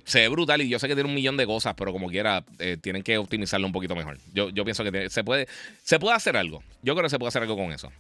[0.05, 2.45] Se ve brutal y yo sé que tiene un millón de cosas, pero como quiera,
[2.83, 4.19] tienen que optimizarlo un poquito mejor.
[4.35, 5.49] Yo, yo pienso que se, puede,
[5.83, 6.63] se puede hacer algo.
[6.83, 7.91] Yo creo que se puede hacer algo con eso.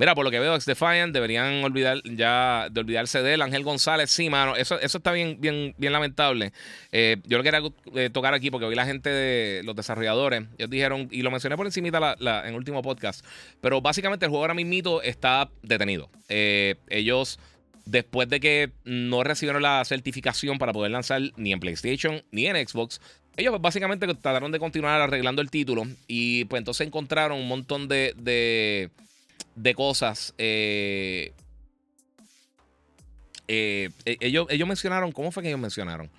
[0.00, 3.42] Mira, por lo que veo, Ex deberían olvidar ya de olvidarse de él.
[3.42, 4.56] Ángel González, sí, mano.
[4.56, 6.54] Eso, eso está bien, bien, bien lamentable.
[6.90, 7.60] Eh, yo lo quería
[7.94, 10.44] eh, tocar aquí porque vi la gente de los desarrolladores.
[10.56, 13.26] Ellos dijeron, y lo mencioné por encima la, en el último podcast.
[13.60, 16.08] Pero básicamente el juego ahora mismo está detenido.
[16.30, 17.38] Eh, ellos,
[17.84, 22.56] después de que no recibieron la certificación para poder lanzar ni en PlayStation ni en
[22.66, 23.02] Xbox,
[23.36, 25.86] ellos básicamente trataron de continuar arreglando el título.
[26.08, 28.88] Y pues entonces encontraron un montón de
[29.74, 30.34] cosas.
[30.38, 31.32] Eh,
[33.48, 36.10] eh, eh, ellos, ellos mencionaron, ¿cómo fue que ellos mencionaron?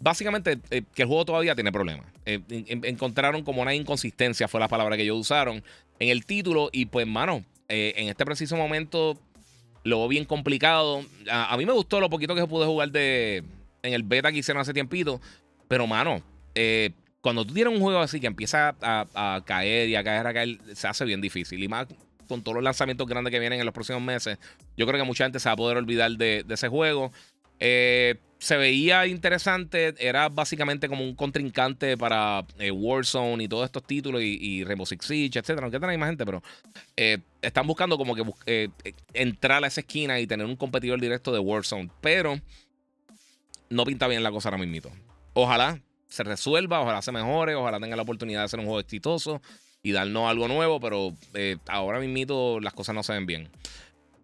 [0.00, 0.58] Básicamente
[0.94, 2.06] que el juego todavía tiene problemas.
[2.24, 5.62] encontraron como una inconsistencia, fue la palabra que ellos usaron
[6.00, 6.70] en el título.
[6.72, 9.16] Y pues, mano, en este preciso momento
[9.84, 11.04] lo veo bien complicado.
[11.30, 13.44] A, mí me gustó lo poquito que pude jugar de,
[13.84, 15.20] en el beta que hicieron hace tiempito.
[15.68, 16.20] Pero, mano,
[17.22, 20.58] cuando tú tienes un juego así que empieza a, caer y a caer, a caer,
[20.74, 21.62] se hace bien difícil.
[21.62, 21.86] Y más
[22.28, 24.38] con todos los lanzamientos grandes que vienen en los próximos meses,
[24.76, 27.12] yo creo que mucha gente se va a poder olvidar de, ese juego.
[27.60, 33.84] Eh, se veía interesante, era básicamente como un contrincante para eh, Warzone y todos estos
[33.84, 35.68] títulos y, Rainbow Six Siege, etcétera.
[35.68, 36.42] Aunque hay más gente, pero
[36.96, 38.70] eh, están buscando como que
[39.14, 41.88] entrar a esa esquina y tener un competidor directo de Warzone.
[42.00, 42.40] Pero
[43.70, 44.90] no pinta bien la cosa ahora mismo.
[45.34, 45.80] Ojalá
[46.12, 49.40] se resuelva, ojalá se mejore, ojalá tenga la oportunidad de hacer un juego exitoso
[49.82, 53.48] y darnos algo nuevo, pero eh, ahora mismo las cosas no se ven bien.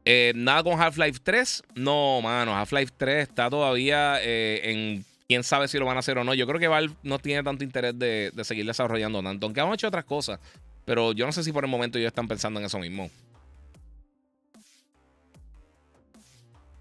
[0.04, 1.64] Eh, nada con Half-Life 3.
[1.74, 6.18] No, mano, Half-Life 3 está todavía eh, en quién sabe si lo van a hacer
[6.18, 6.34] o no.
[6.34, 9.88] Yo creo que Valve no tiene tanto interés de, seguir desarrollando tanto, aunque han hecho
[9.88, 10.40] otras cosas.
[10.84, 13.10] Pero yo no sé si por el momento ellos están pensando en eso mismo.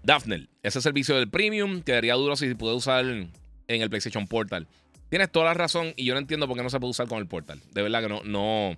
[0.02, 3.32] Daphne, ese servicio del premium quedaría duro si puede usar en
[3.66, 4.66] el PlayStation Portal.
[5.08, 7.18] Tienes toda la razón y yo no entiendo por qué no se puede usar con
[7.18, 7.60] el portal.
[7.72, 8.76] De verdad que no, no,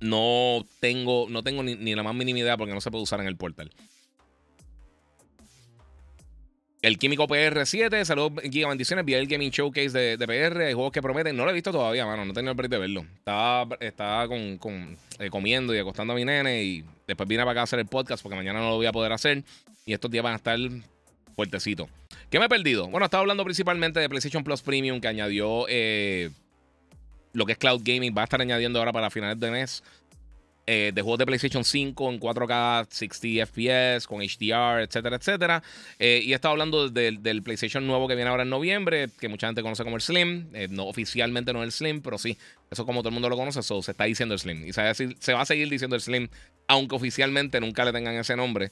[0.00, 3.26] no tengo, no tengo ni, la más mínima idea porque no se puede usar en
[3.26, 3.70] el portal.
[6.80, 9.04] El Químico PR7, saludos, Giga Bendiciones.
[9.04, 11.36] Vi el Gaming Showcase de, PR, hay juegos que prometen.
[11.36, 12.24] No lo he visto todavía, mano.
[12.24, 13.04] No he tenido el break de verlo.
[13.16, 17.60] Estaba, estaba con, eh, comiendo y acostando a mi nene y después vine para acá
[17.62, 19.42] a hacer el podcast porque mañana no lo voy a poder hacer.
[19.86, 20.58] Y estos días van a estar
[21.34, 21.88] fuertecitos.
[22.30, 22.88] ¿Qué me he perdido?
[22.88, 26.30] Bueno, estaba hablando principalmente de PlayStation Plus Premium que añadió eh,
[27.32, 28.14] lo que es Cloud Gaming.
[28.16, 29.82] Va a estar añadiendo ahora para finales de mes.
[30.70, 35.62] Eh, de juegos de PlayStation 5 en 4K, 60 FPS, con HDR, etcétera, etcétera.
[35.98, 39.46] Eh, y he estado hablando del PlayStation nuevo que viene ahora en noviembre, que mucha
[39.46, 40.50] gente conoce como el Slim.
[40.68, 42.36] no oficialmente no es el Slim, pero sí,
[42.70, 44.66] eso como todo el mundo lo conoce, eso se está diciendo el Slim.
[44.66, 46.28] Y se va a seguir diciendo el Slim,
[46.66, 48.70] aunque oficialmente nunca le tengan ese nombre.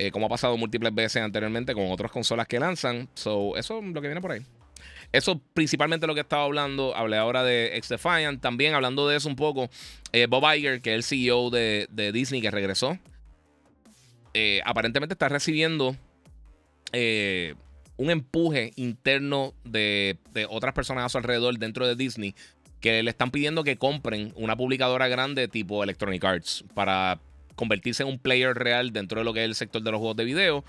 [0.00, 3.08] Eh, como ha pasado múltiples veces anteriormente con otras consolas que lanzan.
[3.14, 4.42] So, eso es lo que viene por ahí.
[5.10, 6.94] Eso principalmente lo que estaba hablando.
[6.94, 7.94] Hablé ahora de X.
[8.40, 9.68] También hablando de eso un poco.
[10.12, 12.96] Eh, Bob Iger, que es el CEO de, Disney que regresó.
[14.34, 15.96] Eh, aparentemente está recibiendo
[16.92, 22.36] un empuje interno de, de, otras personas a su alrededor dentro de Disney
[22.80, 27.18] que le están pidiendo que compren una publicadora grande tipo Electronic Arts para
[27.58, 30.16] convertirse en un player real dentro de lo que es el sector de los juegos
[30.16, 30.64] de video.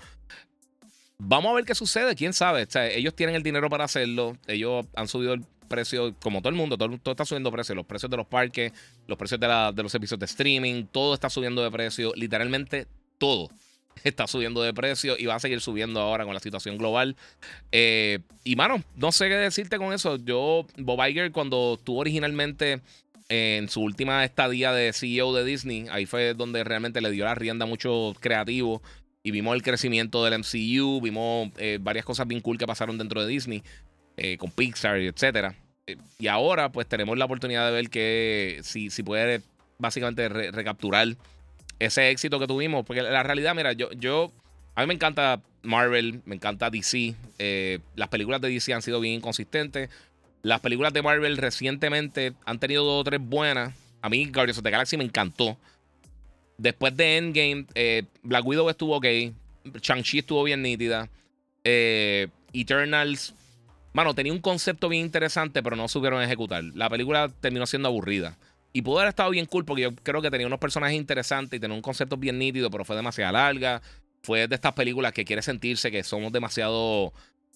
[1.18, 2.66] Vamos a ver qué sucede, quién sabe.
[2.96, 4.36] ellos tienen el dinero para hacerlo.
[4.48, 7.76] Ellos han subido el precio, como todo el mundo, todo, está subiendo precios.
[7.76, 8.72] Los precios de los parques,
[9.06, 12.12] los precios de, los servicios de streaming, todo está subiendo de precio.
[12.16, 12.88] Literalmente
[13.18, 13.50] todo
[14.02, 17.14] está subiendo de precio y va a seguir subiendo ahora con la situación global.
[17.70, 20.16] Eh, y mano, no sé qué decirte con eso.
[20.16, 22.80] Yo, Bob Iger, cuando tuvo originalmente
[23.30, 27.36] en su última estadía de CEO de Disney, ahí fue donde realmente le dio la
[27.36, 28.82] rienda a muchos creativos
[29.22, 33.22] y vimos el crecimiento del MCU, vimos eh, varias cosas bien cool que pasaron dentro
[33.22, 33.62] de Disney,
[34.16, 35.54] eh, con Pixar, etc.
[35.86, 39.42] Eh, y ahora pues tenemos la oportunidad de ver que si, si puede
[39.78, 41.06] básicamente recapturar
[41.78, 44.32] ese éxito que tuvimos, porque la realidad, mira, yo, yo,
[44.74, 47.14] a mí me encanta Marvel, me encanta DC,
[47.94, 49.88] las películas de DC han sido bien inconsistentes.
[50.42, 53.74] Las películas de Marvel recientemente han tenido dos o tres buenas.
[54.02, 55.58] A mí Guardians of the Galaxy me encantó.
[56.56, 59.06] Después de Endgame, eh, Black Widow estuvo ok.
[59.82, 61.08] Shang-Chi estuvo bien nítida.
[61.64, 63.34] Eh, Eternals
[63.92, 66.62] mano, tenía un concepto bien interesante, pero no supieron ejecutar.
[66.74, 68.36] La película terminó siendo aburrida.
[68.72, 71.60] Y pudo haber estado bien cool porque yo creo que tenía unos personajes interesantes y
[71.60, 73.82] tenía un concepto bien nítido, pero fue demasiado larga.
[74.22, 77.12] Fue de estas películas que quiere sentirse que somos demasiado.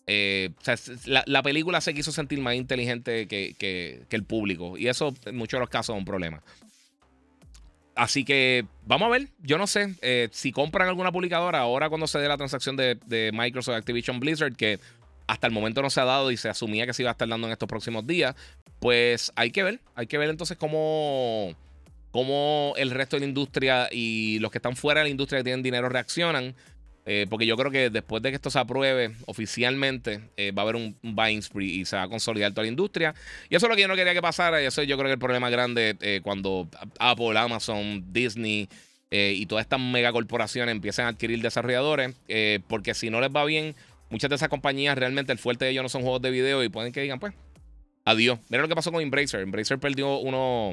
[0.06, 0.76] Eh, sea,
[1.06, 4.76] la, película se quiso sentir más inteligente que, que, el público.
[4.76, 6.42] Y eso en muchos de los casos es un problema.
[7.94, 9.28] Así que vamos a ver.
[9.40, 12.98] Yo no sé eh, si compran alguna publicadora ahora cuando se dé la transacción de,
[13.06, 14.80] de Microsoft Activision Blizzard, que
[15.26, 17.28] hasta el momento no se ha dado y se asumía que se iba a estar
[17.28, 18.34] dando en estos próximos días.
[18.80, 21.54] Pues hay que ver, hay que ver entonces cómo,
[22.10, 25.44] cómo el resto de la industria y los que están fuera de la industria que
[25.44, 26.54] tienen dinero reaccionan.
[27.06, 30.64] Eh, porque yo creo que después de que esto se apruebe oficialmente, eh, va a
[30.64, 33.14] haber un, buying spree y se va a consolidar toda la industria.
[33.50, 34.62] Y eso es lo que yo no quería que pasara.
[34.62, 38.68] Y eso yo creo que el problema grande eh, cuando Apple, Amazon, Disney
[39.16, 42.16] y todas estas megacorporaciones empiezan a adquirir desarrolladores.
[42.66, 43.76] porque si no les va bien,
[44.10, 46.68] muchas de esas compañías realmente el fuerte de ellos no son juegos de video y
[46.68, 47.32] pueden que digan, pues,
[48.04, 48.40] adiós.
[48.48, 49.38] Mira lo que pasó con Embracer.
[49.40, 50.72] Embracer perdió uno,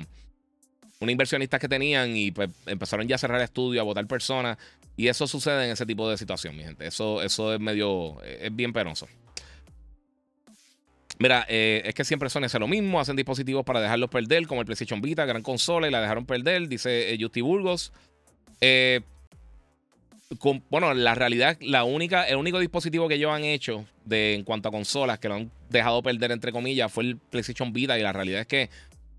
[1.00, 4.58] unos inversionistas que tenían y pues empezaron ya a cerrar estudios, a votar personas.
[4.98, 6.86] Y eso sucede en ese tipo de situación, mi gente.
[6.86, 9.08] Eso, eso es medio, es bien penoso.
[11.22, 13.00] Mira, eh, es que siempre son ese lo mismo.
[13.00, 16.68] Hacen dispositivos para dejarlos perder, como el PlayStation Vita, gran consola, y la dejaron perder,
[16.68, 17.94] dice eh, Justy Burgos.
[18.60, 19.02] Eh,
[20.70, 24.70] bueno, la realidad, la única, el único dispositivo que ellos han hecho de, en cuanto
[24.70, 28.00] a consolas que lo han dejado perder, entre comillas, fue el PlayStation Vita.
[28.00, 28.70] Y la realidad es que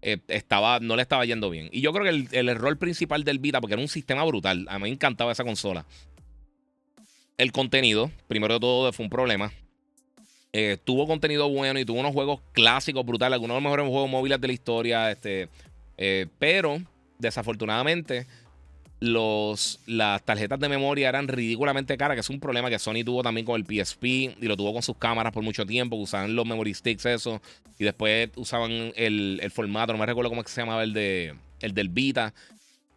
[0.02, 1.68] eh, estaba, no le estaba yendo bien.
[1.72, 4.78] Y yo creo que el, error principal del Vita, porque era un sistema brutal, a
[4.78, 5.86] mí me encantaba esa consola.
[7.38, 9.52] El contenido, primero de todo, fue un problema.
[10.52, 14.10] Eh, tuvo contenido bueno y tuvo unos juegos clásicos brutales, algunos de los mejores juegos
[14.10, 15.10] móviles de la historia.
[15.10, 15.48] Este,
[15.96, 16.82] eh, pero,
[17.18, 18.26] desafortunadamente
[19.02, 23.20] los, las tarjetas de memoria eran ridículamente caras, que es un problema que Sony tuvo
[23.20, 26.46] también con el PSP y lo tuvo con sus cámaras por mucho tiempo, usaban los
[26.46, 27.42] memory sticks, eso,
[27.80, 31.34] y después usaban el, formato, no me recuerdo cómo es que se llamaba el, de,
[31.58, 32.32] el del Vita.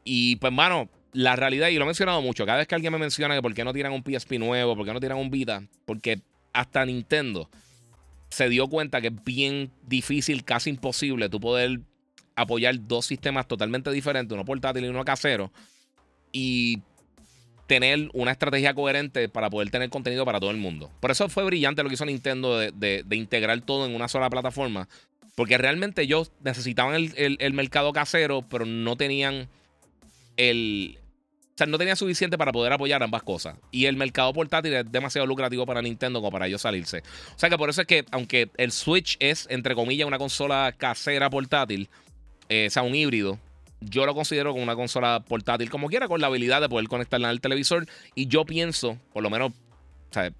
[0.04, 3.00] Y pues, mano, la realidad, y lo he mencionado mucho, cada vez que alguien me
[3.00, 5.64] menciona que por qué no tiran un PSP nuevo, por qué no tiran un Vita,
[5.86, 6.22] porque
[6.54, 7.50] hasta Nintendo
[8.30, 11.80] se dio cuenta que es bien difícil, casi imposible, tú poder
[12.36, 15.52] apoyar dos sistemas totalmente diferentes, uno portátil y uno casero
[16.32, 16.82] y
[17.68, 20.92] tener una estrategia coherente para poder tener contenido para todo el mundo.
[21.00, 24.88] Por eso fue brillante lo que hizo Nintendo de, integrar todo en una sola plataforma.
[25.36, 29.50] Porque realmente ellos necesitaban el, mercado casero, pero no tenían
[30.38, 30.98] el.
[30.98, 33.58] O sea, no tenían suficiente para poder apoyar ambas cosas.
[33.72, 37.00] Y el mercado portátil es demasiado lucrativo para Nintendo como para ellos salirse.
[37.36, 40.74] O sea que por eso es que, aunque el Switch es, entre comillas, una consola
[40.78, 41.90] casera portátil,
[42.48, 43.40] eh, o sea, un híbrido,
[43.82, 47.30] yo lo considero como una consola portátil, como quiera, con la habilidad de poder conectarla
[47.30, 47.86] al televisor.
[48.16, 49.54] Y yo pienso, por lo menos,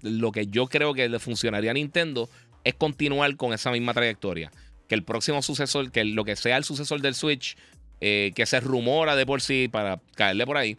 [0.02, 2.28] lo que yo creo que le funcionaría a Nintendo
[2.64, 4.50] es continuar con esa misma trayectoria.
[4.88, 7.56] Que el próximo sucesor, que lo que sea el sucesor del Switch,
[8.00, 10.76] eh, que se rumora de por sí, para caerle por ahí,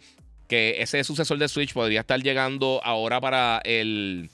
[0.48, 4.30] que ese sucesor del Switch podría estar llegando ahora para el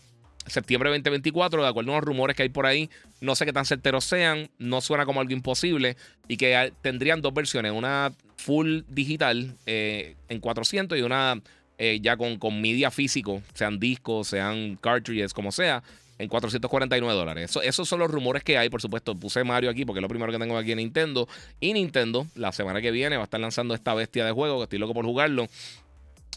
[0.47, 2.89] septiembre 2024, de acuerdo a los rumores que hay por ahí.
[3.21, 5.97] No sé qué tan certeros sean, no suena como algo imposible.
[6.27, 11.41] Y que tendrían dos versiones: una full digital eh, en 400 y una
[11.77, 15.83] eh, ya con, con media físico, sean discos, sean cartridges, como sea,
[16.19, 17.49] en 449 dólares.
[17.49, 18.69] Eso, esos son los rumores que hay.
[18.69, 21.27] Por supuesto, puse Mario aquí porque es lo primero que tengo aquí en Nintendo.
[21.59, 24.63] Y Nintendo, la semana que viene, va a estar lanzando esta bestia de juego que
[24.63, 25.47] estoy loco por jugarlo.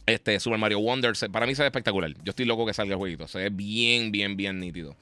[0.07, 2.13] Este Super Mario Wonder, para mí se ve espectacular.
[2.23, 3.27] Yo estoy loco que salga el jueguito.
[3.27, 4.97] Se ve bien, bien, bien nítido.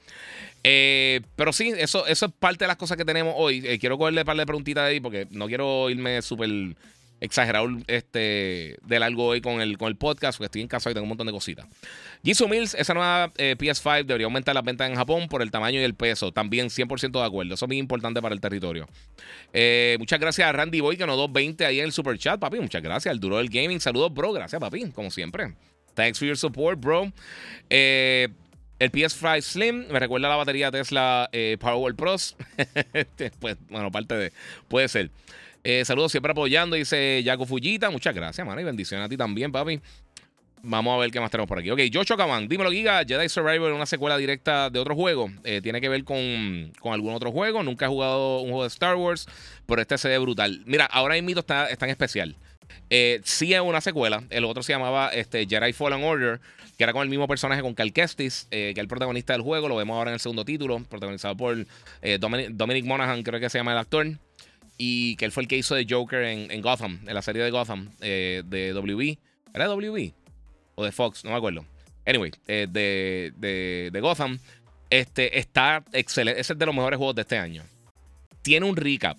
[0.63, 3.63] Eh, pero sí, eso, eso es parte de las cosas que tenemos hoy.
[3.65, 6.49] Eh, quiero cogerle un par de preguntitas ahí porque no quiero irme súper
[7.19, 10.93] exagerado este, de largo hoy con el, con el podcast, porque estoy en casa y
[10.93, 11.65] tengo un montón de cositas.
[12.23, 15.79] Jisoo Mills, esa nueva eh, PS5 debería aumentar las ventas en Japón por el tamaño
[15.79, 16.31] y el peso.
[16.31, 17.53] También 100% de acuerdo.
[17.53, 18.87] Eso es muy importante para el territorio.
[19.53, 22.39] Eh, muchas gracias a Randy Boy, que nos dio 20 ahí en el super chat,
[22.39, 22.59] papi.
[22.59, 23.11] Muchas gracias.
[23.11, 23.79] El duro del gaming.
[23.79, 24.33] Saludos, bro.
[24.33, 24.91] Gracias, papi.
[24.91, 25.53] Como siempre.
[25.93, 27.11] Thanks for your support, bro.
[27.69, 28.27] Eh,
[28.79, 32.35] el PS5 Slim me recuerda a la batería Tesla Powerwall Pros.
[33.39, 34.33] pues, bueno, parte de.
[34.67, 35.11] Puede ser.
[35.67, 37.89] Eh, saludos siempre apoyando, dice Jaco Fujita.
[37.89, 38.61] Muchas gracias, mano.
[38.61, 39.81] Y bendiciones a ti también, papi.
[40.61, 41.71] Vamos a ver qué más tenemos por aquí.
[41.71, 43.03] Ok, Joshua Kaman, dímelo, Giga.
[43.03, 45.31] Jedi Survivor una secuela directa de otro juego.
[45.43, 47.63] Eh, tiene que ver con, con, algún otro juego.
[47.63, 49.27] Nunca he jugado un juego de Star Wars,
[49.65, 50.61] pero este se ve brutal.
[50.67, 52.35] Mira, ahora mismo está, está en especial.
[52.91, 54.23] Eh, sí es una secuela.
[54.29, 56.41] El otro se llamaba este, Jedi Fallen Order,
[56.77, 59.67] que era con el mismo personaje, con Cal Kestis, que es el protagonista del juego.
[59.67, 61.65] Lo vemos ahora en el segundo título, protagonizado por
[62.19, 64.05] Dominic, Dominic Monaghan, creo que se llama el actor
[64.77, 67.51] y que él fue el que hizo de Joker en, Gotham, en la serie de
[67.51, 69.17] Gotham eh, de WB.
[69.53, 70.13] ¿Era WB?
[70.75, 71.65] O de Fox, no me acuerdo.
[72.05, 73.33] Anyway, eh, de,
[73.91, 74.37] de, Gotham.
[74.89, 76.39] Este está excelente.
[76.39, 77.63] Es de los mejores juegos de este año.
[78.41, 79.17] Tiene un recap.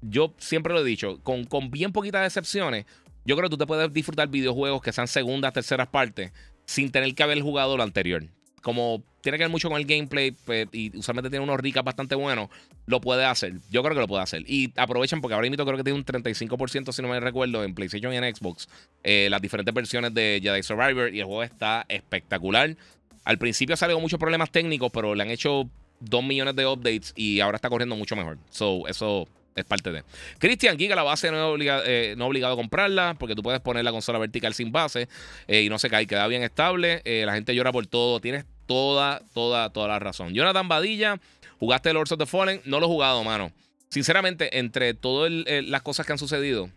[0.00, 2.86] Yo siempre lo he dicho, con, con bien poquitas excepciones,
[3.26, 6.32] yo creo que tú te puedes disfrutar videojuegos que sean segundas, terceras partes,
[6.64, 8.24] sin tener que haber jugado lo anterior.
[8.60, 12.14] Como tiene que ver mucho con el gameplay pues, y usualmente tiene unos recaps bastante
[12.14, 12.48] buenos,
[12.86, 13.54] lo puede hacer.
[13.70, 14.42] Yo creo que lo puede hacer.
[14.46, 17.74] Y aprovechen porque ahora mismo creo que tiene un 35%, si no me recuerdo, en
[17.74, 18.68] PlayStation y en Xbox,
[19.02, 22.76] eh, las diferentes versiones de Jedi Survivor y el juego está espectacular.
[23.24, 25.68] Al principio salió muchos problemas técnicos, pero le han hecho
[26.00, 28.38] 2 millones de updates y ahora está corriendo mucho mejor.
[28.50, 29.28] So, eso
[29.60, 30.02] es parte de.
[30.38, 34.18] Cristian Giga, la base no eh, obligado a comprarla porque tú puedes poner la consola
[34.18, 35.08] vertical sin base
[35.48, 37.02] eh, y no se cae, queda bien estable.
[37.04, 38.20] Eh, la gente llora por todo.
[38.20, 40.34] Tienes toda, toda, toda la razón.
[40.34, 41.20] Jonathan Badilla,
[41.58, 42.60] jugaste Lords of the Fallen.
[42.64, 43.52] No lo he jugado, mano.
[43.88, 46.70] Sinceramente, entre todas las cosas que han sucedido,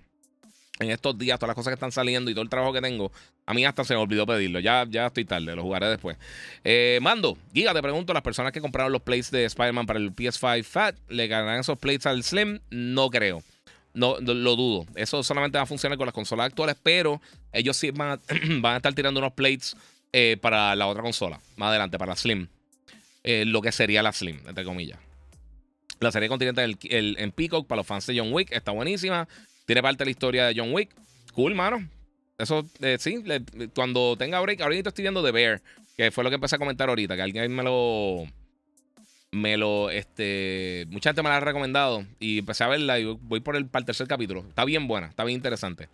[0.80, 3.12] en estos días, todas las cosas que están saliendo y todo el trabajo que tengo,
[3.46, 4.60] a mí hasta se me olvidó pedirlo.
[4.60, 6.18] Ya, ya estoy tarde, lo jugaré después.
[6.64, 10.16] Eh, Mando, Giga, te pregunto, las personas que compraron los plates de Spider-Man para el
[10.16, 12.60] PS5 Fat, ¿le ganarán esos plates al Slim?
[12.72, 13.44] No creo.
[13.94, 14.88] No, lo dudo.
[14.96, 17.22] Eso solamente va a funcionar con las consolas actuales, pero
[17.52, 18.20] ellos sí van
[18.64, 19.76] a, estar tirando unos plates
[20.12, 22.48] eh, para la otra consola, más adelante, para la Slim.
[23.24, 25.00] Eh, lo que sería la Slim, entre comillas.
[26.00, 29.28] La serie continental en Peacock para los fans de John Wick está buenísima.
[29.66, 30.90] Tiene parte de la historia de John Wick.
[31.34, 31.88] Cool, mano.
[32.38, 33.24] Eso, eh, sí,
[33.76, 35.62] cuando tenga break, ahorita estoy viendo The Bear,
[35.96, 38.26] que fue lo que empecé a comentar ahorita, que alguien me lo.
[39.32, 39.90] Me lo.
[39.90, 40.86] Este.
[40.90, 42.06] Mucha gente me la ha recomendado.
[42.20, 44.46] Y empecé a verla y voy por el, para el tercer capítulo.
[44.48, 45.90] Está bien buena, está bien interesante.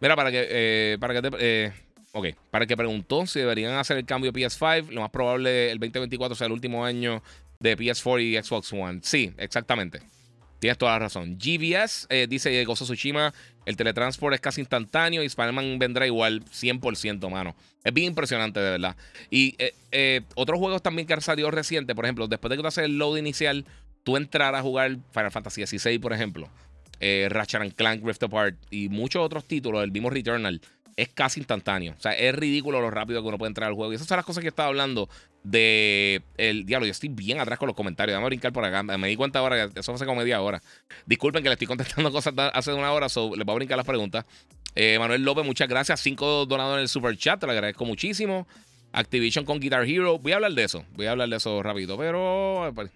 [0.00, 0.46] Mira, para que.
[0.48, 1.72] Eh, para que te, eh,
[2.12, 6.34] ok, para que preguntó si deberían hacer el cambio PS5, lo más probable el 2024
[6.34, 7.22] sea el último año
[7.60, 9.00] de PS4 y Xbox One.
[9.02, 10.00] Sí, exactamente.
[10.58, 11.38] Tienes toda la razón.
[11.38, 13.32] GBS eh, dice Gozo Tsushima,
[13.64, 17.54] el teletransport es casi instantáneo y Spider-Man vendrá igual 100%, mano.
[17.84, 18.96] Es bien impresionante, de verdad.
[19.30, 22.62] Y eh, eh, otros juegos también que han salido reciente, por ejemplo, después de que
[22.62, 23.64] tú haces el load inicial,
[24.02, 26.48] tú entrar a jugar Final Fantasy XVI, por ejemplo,
[27.00, 30.60] Ratchet and Clank Rift Apart y muchos otros títulos, el mismo Returnal
[30.98, 31.94] es casi instantáneo.
[31.96, 33.92] O sea, es ridículo lo rápido que uno puede entrar al juego.
[33.92, 35.08] Y esas son las cosas que estaba hablando
[35.50, 36.86] de el diablo.
[36.86, 38.14] Yo estoy bien atrás con los comentarios.
[38.14, 38.82] Vamos a brincar por acá.
[38.82, 40.62] Me di cuenta ahora eso hace como media hora.
[41.06, 43.86] Disculpen que le estoy contestando cosas hace una hora, so les voy a brincar las
[43.86, 44.24] preguntas.
[44.74, 46.00] Eh, Manuel López, muchas gracias.
[46.00, 48.46] Cinco donados en el super chat, te lo agradezco muchísimo.
[48.92, 50.18] Activision con Guitar Hero.
[50.18, 50.84] Voy a hablar de eso.
[50.94, 51.96] Voy a hablar de eso rápido.
[51.96, 52.70] Pero.
[52.74, 52.90] Pues,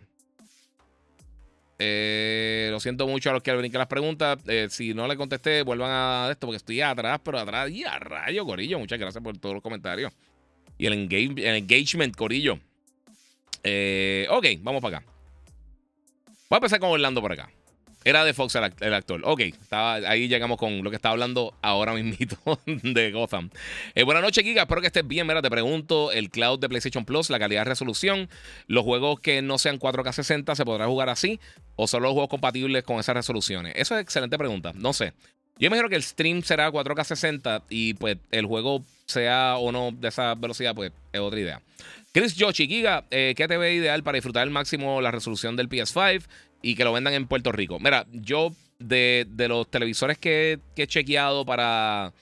[1.78, 4.38] eh, lo siento mucho a los que brinquen las preguntas.
[4.46, 7.98] Eh, si no le contesté, vuelvan a esto porque estoy atrás, pero atrás y a
[7.98, 8.78] rayo, Corillo.
[8.78, 10.12] Muchas gracias por todos los comentarios.
[10.78, 12.58] Y el, engagement, Corillo.
[13.62, 15.06] Eh, ok, vamos para acá.
[16.48, 17.50] Voy a empezar con Orlando por acá.
[18.04, 19.20] Era de Fox el, actor.
[19.24, 23.50] Ok, ahí llegamos con lo que estaba hablando ahora mismito de Gotham.
[23.94, 24.62] Eh, buenas noches, Giga.
[24.62, 25.26] Espero que estés bien.
[25.26, 28.28] Mira, te pregunto, el cloud de PlayStation Plus, la calidad de resolución,
[28.66, 31.38] los juegos que no sean 4K 60, ¿se podrá jugar así?
[31.76, 33.74] ¿O solo los juegos compatibles con esas resoluciones?
[33.76, 34.72] Eso es excelente pregunta.
[34.74, 35.12] No sé.
[35.58, 39.92] Yo imagino que el stream será 4K 60 y pues el juego sea o no
[39.92, 41.62] de esa velocidad, pues es otra idea.
[42.12, 45.68] Chris Yoshi, Giga, eh, ¿qué te ve ideal para disfrutar al máximo la resolución del
[45.68, 46.24] PS5?
[46.62, 47.78] y que lo vendan en Puerto Rico.
[47.80, 52.12] Mira, yo de, los televisores que, he chequeado para,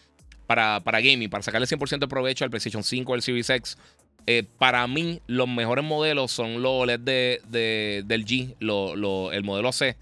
[0.46, 3.78] para, para, gaming, para sacarle 100% de provecho al PlayStation 5 o el Series X,
[4.26, 8.56] eh, para mí los mejores modelos son los OLED de, del G,
[9.32, 9.96] el modelo C.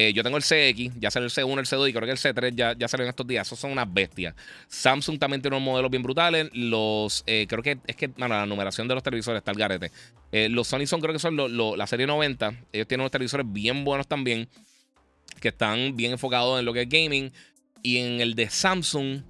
[0.00, 2.18] Eh, yo tengo el CX, ya salió el C1, el C2 y creo que el
[2.18, 3.48] C3 ya, ya salió en estos días.
[3.48, 4.32] Esos son unas bestias.
[4.68, 6.50] Samsung también tiene unos modelos bien brutales.
[6.52, 9.90] Los, eh, creo que es que, bueno, la numeración de los televisores está el garete.
[10.30, 11.36] Eh, los Sony son, creo que son
[11.76, 12.54] la serie 90.
[12.72, 14.48] Ellos tienen unos televisores bien buenos también,
[15.40, 17.32] que están bien enfocados en lo que es gaming.
[17.82, 19.22] Y en el de Samsung,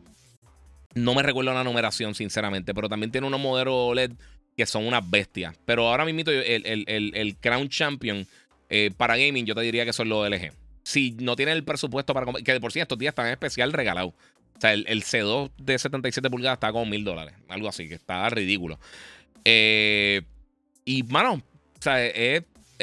[0.92, 4.10] no me recuerdo la numeración, sinceramente, pero también tiene unos modelos OLED
[4.54, 5.56] que son unas bestias.
[5.64, 8.26] Pero ahora mismo el, el, el Crown Champion
[8.68, 10.52] eh, para gaming, yo te diría que son los LG.
[10.82, 13.72] Si no tienen el presupuesto para que de por sí estos días están en especial
[13.72, 14.14] regalados.
[14.56, 17.34] O sea, el, C2 de 77 pulgadas está con mil dólares.
[17.48, 18.80] Algo así, que está ridículo.
[19.44, 20.22] Eh,
[20.84, 22.42] y, mano, o sea, es,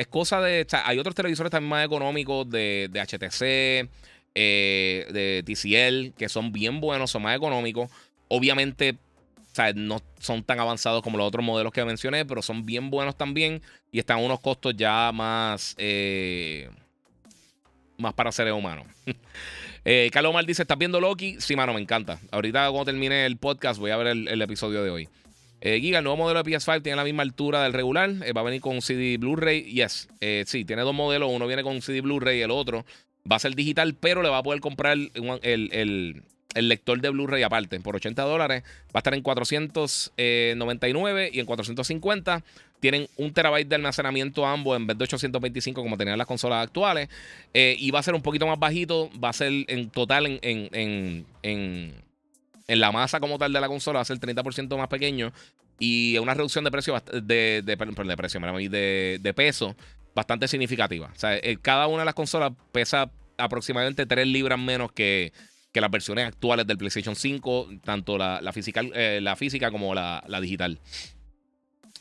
[0.10, 0.64] cosa de.
[0.66, 3.90] O sea, hay otros televisores también más económicos de, de HTC,
[4.36, 7.92] eh, de TCL, que son bien buenos, son más económicos.
[8.30, 8.98] Obviamente,
[9.56, 13.16] sea, no son tan avanzados como los otros modelos que mencioné, pero son bien buenos
[13.16, 16.70] también y están a unos costos ya más, eh,
[17.98, 18.86] más para seres humanos.
[19.86, 21.38] eh, Carlos Omar dice, ¿estás viendo Loki?
[21.40, 22.20] Sí, mano, me encanta.
[22.32, 25.10] Ahorita cuando termine el podcast voy a ver el, episodio de hoy.
[25.62, 28.12] Eh, Giga, el nuevo modelo de PS5 tiene la misma altura del regular.
[28.36, 29.64] Va a venir con CD Blu-ray.
[29.74, 30.10] Yes.
[30.46, 31.32] Sí, tiene dos modelos.
[31.32, 32.86] Uno viene con CD Blu-ray y el otro
[33.32, 36.24] va a ser digital, pero le va a poder comprar el, el
[36.56, 38.64] lector de Blu-ray aparte, por 80 dólares.
[38.88, 42.44] Va a estar en 499 y en 450.
[42.80, 47.10] Tienen un terabyte de almacenamiento ambos en vez de 825 como tenían las consolas actuales.
[47.54, 49.10] Eh, y va a ser un poquito más bajito.
[49.22, 51.94] Va a ser en total en, en, en,
[52.68, 54.00] en, la masa como tal de la consola.
[54.00, 55.32] Va a ser 30% más pequeño.
[55.78, 59.76] Y una reducción de precio de, de, de peso
[60.16, 61.12] bastante significativa.
[61.14, 65.34] O sea, eh, cada una de las consolas pesa aproximadamente 3 libras menos que,
[65.76, 68.54] que las versiones actuales del PlayStation 5, tanto la, la,
[68.94, 70.80] eh, la física como la, la, digital.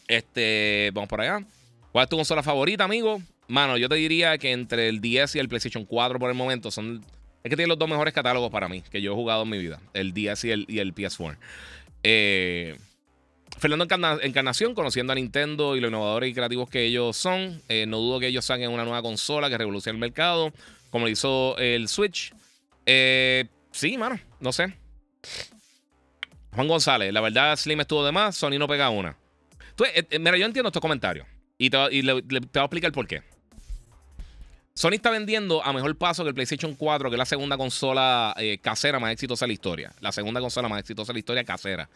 [0.07, 1.45] Este, vamos por allá.
[1.91, 3.21] ¿Cuál es tu consola favorita, amigo?
[3.49, 6.71] Mano, yo te diría que entre el 10 y el PlayStation 4 por el momento
[6.71, 7.05] son.
[7.43, 9.59] Es que tienen los dos mejores catálogos para mí que yo he jugado en mi
[9.59, 11.37] vida: el 10 y el, y el PS4.
[12.05, 12.77] Eh,
[13.59, 13.89] Fernando
[14.23, 18.21] Encarnación, conociendo a Nintendo y lo innovadores y creativos que ellos son, eh, no dudo
[18.21, 20.53] que ellos saquen una nueva consola que revolucione el mercado,
[20.91, 22.33] como lo hizo el Switch.
[22.87, 24.73] Eh, sí, mano, no sé.
[26.53, 29.17] Juan González, la verdad, Slim estuvo de más, Sony no pega una.
[29.95, 31.27] Eh, mira, yo entiendo estos comentarios
[31.59, 33.23] y, te, voy a explicar por qué.
[34.75, 38.35] Sony está vendiendo a mejor paso que el PlayStation 4, que es la segunda consola
[38.61, 39.93] casera más exitosa de la historia.
[40.01, 41.89] La segunda consola más exitosa de la historia casera.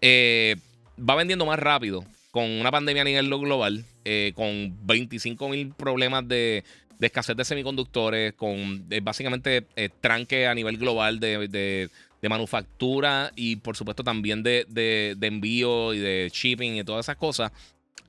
[0.00, 0.56] Eh,
[0.98, 6.26] va vendiendo más rápido con una pandemia a nivel global, eh, con 25 mil problemas
[6.28, 6.64] de,
[7.06, 11.90] escasez de semiconductores, con eh, básicamente eh, tranque a nivel global de,
[12.22, 17.50] manufactura y por supuesto también de, envío y de shipping y todas esas cosas.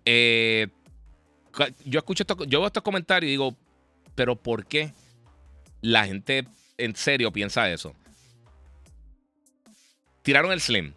[0.06, 3.56] yo escucho esto, yo veo estos comentarios y digo,
[4.16, 4.92] pero ¿por qué
[5.82, 6.46] la gente
[6.78, 7.96] en serio piensa eso?
[10.24, 10.94] Tiraron el Slim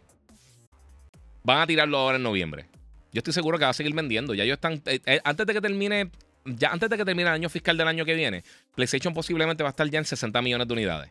[1.44, 2.64] Van a tirarlo ahora en noviembre.
[3.12, 4.34] Yo estoy seguro que va a seguir vendiendo.
[4.34, 4.82] Ya ellos están.
[4.86, 6.10] Eh, eh, antes de que termine.
[6.44, 9.70] Ya antes de que termine el año fiscal del año que viene, PlayStation posiblemente va
[9.70, 11.10] a estar ya en 60 millones de unidades.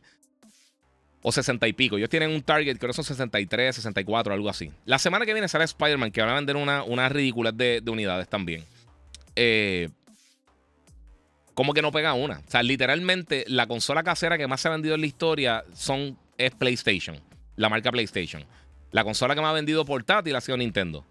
[1.21, 1.97] O 60 y pico.
[1.97, 4.71] Ellos tienen un target, creo que son 63, 64, algo así.
[4.85, 8.27] La semana que viene sale Spider-Man, que van a vender una, una ridículas de, unidades
[8.27, 8.65] también.
[9.35, 9.89] Eh,
[11.53, 12.39] como que no pega una.
[12.39, 16.17] O sea, literalmente la consola casera que más se ha vendido en la historia son,
[16.37, 17.17] es PlayStation.
[17.55, 18.43] La marca PlayStation.
[18.91, 21.05] La consola que me ha vendido portátil ha sido Nintendo.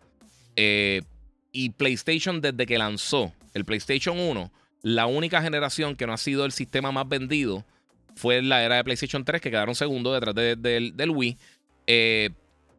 [0.56, 1.02] Eh,
[1.52, 4.50] y PlayStation, desde que lanzó el PlayStation 1,
[4.82, 7.64] la única generación que no ha sido el sistema más vendido
[8.16, 11.36] fue la era de PlayStation 3, que quedaron segundo detrás del Wii.
[11.86, 12.30] Eh,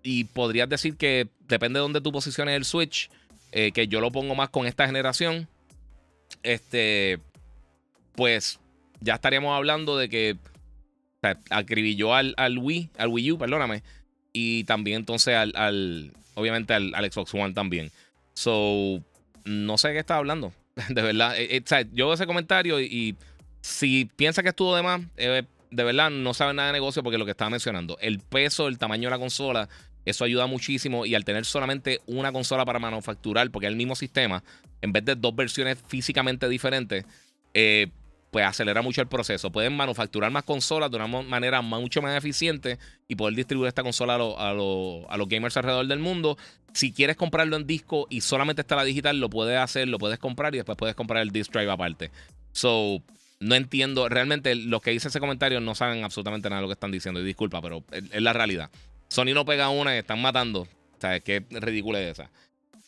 [0.03, 3.09] y podrías decir que depende de dónde tú posiciones el Switch,
[3.51, 5.47] eh, que yo lo pongo más con esta generación.
[6.41, 7.19] Este,
[8.15, 8.59] pues
[8.99, 10.37] ya estaríamos hablando de que
[11.49, 13.81] acribilló al, al Wii, al Wii U, perdóname
[14.33, 17.91] y también entonces al, obviamente al, Xbox One también.
[18.33, 19.03] So,
[19.45, 20.53] no sé qué está hablando,
[20.89, 21.37] de verdad.
[21.37, 23.15] Eh, eh, yo veo ese comentario y,
[23.61, 27.17] si piensa que estuvo de más, eh, de verdad no sabe nada de negocio porque
[27.17, 29.69] lo que estaba mencionando, el peso, el tamaño de la consola,
[30.05, 33.95] eso ayuda muchísimo y al tener solamente una consola para manufacturar, porque es el mismo
[33.95, 34.43] sistema,
[34.81, 37.05] en vez de dos versiones físicamente diferentes,
[37.53, 37.87] eh,
[38.33, 39.51] pues acelera mucho el proceso.
[39.51, 44.15] Pueden manufacturar más consolas de una manera mucho más eficiente y poder distribuir esta consola
[44.15, 46.35] a, los gamers alrededor del mundo.
[46.73, 50.17] Si quieres comprarlo en disco y solamente está la digital, lo puedes hacer, lo puedes
[50.17, 52.09] comprar y después puedes comprar el disc drive aparte.
[52.53, 53.03] So,
[53.39, 54.09] no entiendo.
[54.09, 57.21] Realmente los que dicen ese comentario no saben absolutamente nada de lo que están diciendo.
[57.21, 58.71] Y disculpa, pero es, la realidad.
[59.09, 60.61] Sony no pega una y están matando.
[60.61, 60.67] O
[61.23, 62.31] qué ridícula es esa.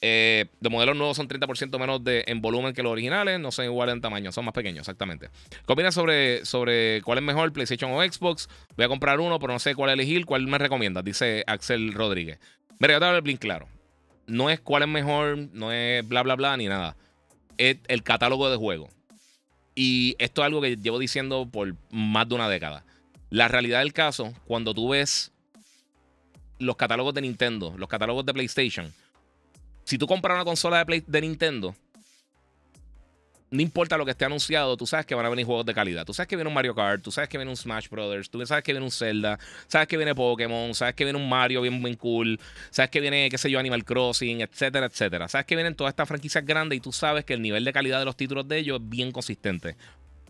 [0.01, 3.65] Eh, de modelos nuevos son 30% menos de, en volumen que los originales, no son
[3.65, 5.29] iguales en tamaño, son más pequeños, exactamente.
[5.65, 8.49] ¿Qué opinas sobre, sobre cuál es mejor, PlayStation o Xbox?
[8.75, 10.25] Voy a comprar uno, pero no sé cuál elegir.
[10.25, 11.03] ¿Cuál me recomiendas?
[11.03, 12.39] Dice Axel Rodríguez.
[12.79, 13.67] Mira, yo te voy a bien claro.
[14.27, 16.95] No es cuál es mejor, no es bla, bla, bla, ni nada.
[17.57, 18.89] Es el catálogo de juego.
[19.75, 22.85] Y esto es algo que llevo diciendo por más de una década.
[23.29, 25.31] La realidad del caso, cuando tú ves
[26.59, 28.93] los catálogos de Nintendo, los catálogos de PlayStation,
[29.86, 31.75] si tú compras una consola de, Play, de Nintendo,
[33.51, 36.05] no importa lo que esté anunciado, tú sabes que van a venir juegos de calidad.
[36.05, 38.43] Tú sabes que viene un Mario Kart, tú sabes que viene un Smash Brothers, tú
[38.45, 41.81] sabes que viene un Zelda, sabes que viene Pokémon, sabes que viene un Mario bien,
[41.81, 42.39] bien cool,
[42.71, 45.27] sabes que viene, qué sé yo, Animal Crossing, etcétera, etcétera.
[45.27, 47.99] Sabes que vienen todas estas franquicias grandes y tú sabes que el nivel de calidad
[47.99, 49.77] de los títulos de ellos es bien consistente.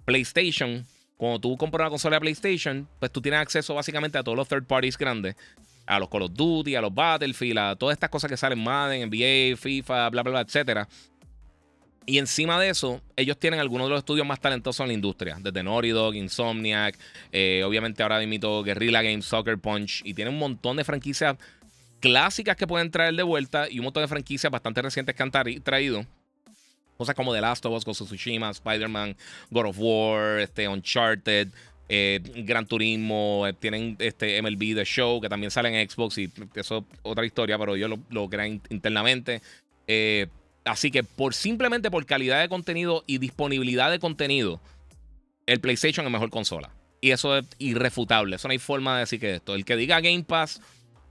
[0.04, 0.86] PlayStation,
[1.16, 4.48] cuando tú compras una consola de PlayStation, pues tú tienes acceso básicamente a todos los
[4.48, 5.36] third parties grandes
[5.86, 9.10] a los Call of Duty, a los Battlefield, a todas estas cosas que salen Madden,
[9.10, 10.88] NBA, FIFA, bla, bla, bla, etcétera.
[12.08, 15.38] Y encima de eso, ellos tienen algunos de los estudios más talentosos en la industria,
[15.40, 16.98] desde Naughty Dog, Insomniac,
[17.32, 21.36] eh, obviamente ahora mismo Guerrilla Games, Soccer Punch, y tienen un montón de franquicias
[22.00, 25.32] clásicas que pueden traer de vuelta y un montón de franquicias bastante recientes que han
[25.32, 26.06] traído.
[26.96, 29.18] Cosas como The Last of Us, Ghost of Tsushima, Spider-Man,
[29.50, 31.50] God of War, este, Uncharted,
[31.90, 36.78] eh, Gran Turismo, tienen este MLB The Show, que también sale en Xbox y eso
[36.78, 39.42] es otra historia, pero yo lo, lo crean internamente.
[40.66, 44.62] así que por simplemente por calidad de contenido y disponibilidad de contenido,
[45.46, 46.72] el PlayStation es mejor consola.
[47.02, 48.36] Y eso es irrefutable.
[48.36, 49.56] Eso no hay forma de decir que esto.
[49.56, 50.62] El que diga Game Pass,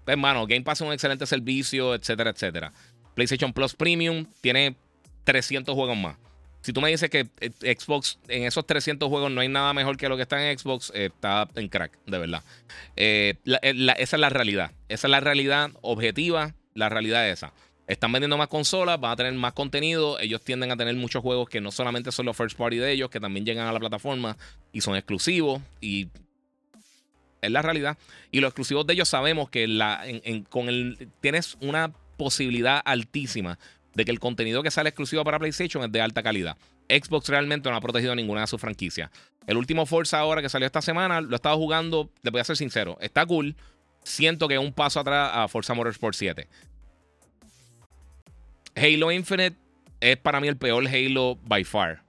[0.06, 2.72] hermano, Game Pass es un excelente servicio, etcétera, etcétera.
[3.14, 4.74] PlayStation Plus Premium tiene
[5.24, 6.16] 300 juegos más.
[6.64, 9.98] Si tú me dices que eh, Xbox en esos 300 juegos no hay nada mejor
[9.98, 12.42] que lo que está en Xbox, eh, está en crack, de verdad.
[12.96, 14.70] Eh, esa es la realidad.
[14.88, 17.52] Esa es la realidad objetiva, la realidad es esa.
[17.86, 20.18] Están vendiendo más consolas, van a tener más contenido.
[20.18, 23.10] Ellos tienden a tener muchos juegos que no solamente son los first party de ellos,
[23.10, 24.38] que también llegan a la plataforma
[24.72, 25.60] y son exclusivos.
[25.82, 26.08] Y
[27.42, 27.98] es la realidad.
[28.30, 29.66] Y los exclusivos de ellos sabemos que
[30.48, 33.58] con el, tienes una posibilidad altísima
[33.94, 36.56] de que el contenido que sale exclusivo para PlayStation es de alta calidad.
[36.88, 39.10] Xbox realmente no ha protegido ninguna de sus franquicias.
[39.46, 42.44] El último Forza ahora que salió esta semana, lo he estado jugando, le voy a
[42.44, 43.56] ser sincero, está cool.
[44.02, 46.46] Siento que es un paso atrás a Forza Motorsport 7.
[48.76, 49.56] Halo Infinite
[50.00, 52.02] es para mí el peor Halo by far.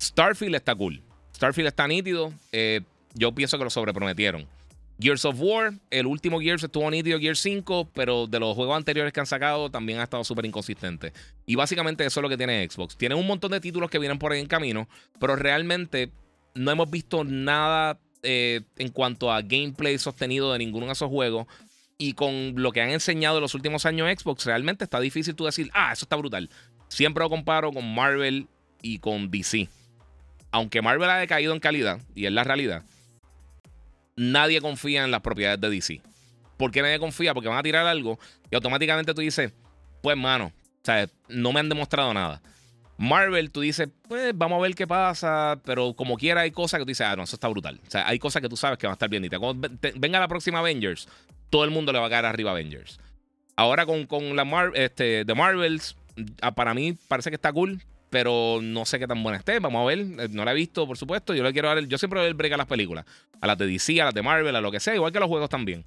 [0.00, 1.02] Starfield está cool.
[1.34, 2.32] Starfield está nítido.
[2.52, 2.80] Eh,
[3.14, 4.46] yo pienso que lo sobreprometieron.
[5.00, 9.12] Gears of War, el último Gears estuvo nítido, Gears 5, pero de los juegos anteriores
[9.12, 11.12] que han sacado también ha estado súper inconsistente.
[11.46, 12.96] Y básicamente eso es lo que tiene Xbox.
[12.96, 14.88] Tiene un montón de títulos que vienen por ahí en camino,
[15.20, 16.10] pero realmente
[16.54, 21.46] no hemos visto nada eh, en cuanto a gameplay sostenido de ninguno de esos juegos.
[21.96, 25.44] Y con lo que han enseñado en los últimos años Xbox, realmente está difícil tú
[25.44, 26.50] decir, ah, eso está brutal.
[26.88, 28.48] Siempre lo comparo con Marvel
[28.82, 29.68] y con DC.
[30.50, 32.84] Aunque Marvel ha decaído en calidad, y es la realidad,
[34.18, 36.02] nadie confía en las propiedades de DC.
[36.56, 37.32] ¿Por qué nadie confía?
[37.32, 38.18] Porque van a tirar algo
[38.50, 39.52] y automáticamente tú dices,
[40.02, 42.42] pues, mano, o sea, no me han demostrado nada.
[42.98, 46.84] Marvel, tú dices, pues vamos a ver qué pasa, pero como quiera hay cosas que
[46.84, 47.80] tú dices, ah, no, eso está brutal.
[47.86, 49.24] O sea, hay cosas que tú sabes que van a estar bien.
[49.24, 51.08] Y venga la próxima Avengers,
[51.48, 52.98] todo el mundo le va a caer arriba a Avengers.
[53.54, 55.96] Ahora con, con la Mar este, The Marvels,
[56.42, 57.80] ah, para mí parece que está cool,
[58.10, 59.58] pero no sé qué tan buena esté.
[59.58, 59.98] Vamos a ver.
[59.98, 61.34] Eh, no la he visto, por supuesto.
[61.34, 63.04] Yo le quiero dar Yo siempre doy el break a las películas.
[63.40, 64.94] A las de DC, a las de Marvel, a lo que sea.
[64.94, 65.84] Igual que los juegos también.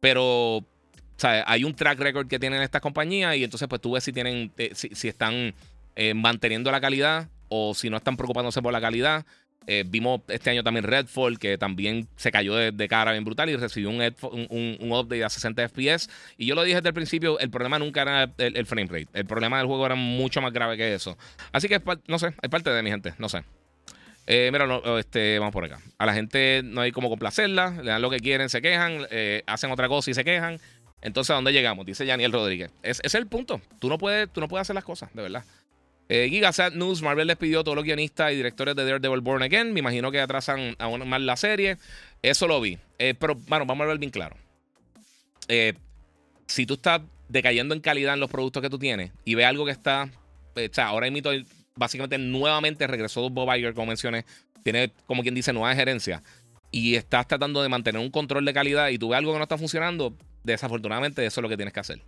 [0.00, 0.64] Pero.
[1.20, 3.36] Hay un track record que tienen estas compañías.
[3.36, 4.52] Y entonces, pues tú ves si tienen.
[4.56, 5.54] Eh, si, están
[5.96, 7.28] eh, manteniendo la calidad.
[7.48, 9.26] O si no están preocupándose por la calidad.
[9.70, 13.56] Eh, vimos este año también Redfall, que también se cayó de, cara bien brutal y
[13.56, 16.08] recibió un, un, update a 60 FPS.
[16.38, 19.08] Y yo lo dije desde el principio, el problema nunca era el, frame rate.
[19.12, 21.18] El problema del juego era mucho más grave que eso.
[21.52, 23.44] Así que, no sé, hay parte de mi gente, no sé.
[24.26, 24.66] Eh, mira,
[24.98, 25.80] este, vamos por acá.
[25.98, 29.42] A la gente no hay como complacerla, le dan lo que quieren, se quejan, eh,
[29.46, 30.58] hacen otra cosa y se quejan.
[31.02, 31.84] Entonces, ¿a dónde llegamos?
[31.84, 32.70] Dice Daniel Rodríguez.
[32.82, 33.60] Es, es el punto.
[33.80, 35.44] Tú no, puedes, tú no puedes hacer las cosas, de verdad.
[36.08, 39.72] Eh, Giga News, Marvel despidió a todos los guionistas y directores de Daredevil Born Again.
[39.72, 41.76] Me imagino que atrasan aún más la serie.
[42.22, 42.78] Eso lo vi.
[42.98, 44.36] Eh, pero, bueno, vamos a ver bien claro.
[45.48, 45.74] Eh,
[46.46, 49.64] si tú estás decayendo en calidad en los productos que tú tienes y ves algo
[49.64, 50.10] que está.
[50.56, 51.30] Eh, o sea, ahora mismo,
[51.76, 54.24] básicamente, nuevamente regresó Bob Iger, como mencioné.
[54.64, 56.22] Tiene, como quien dice, nueva gerencia.
[56.70, 59.44] Y estás tratando de mantener un control de calidad y tú ves algo que no
[59.44, 60.14] está funcionando.
[60.42, 62.02] Desafortunadamente, eso es lo que tienes que hacer.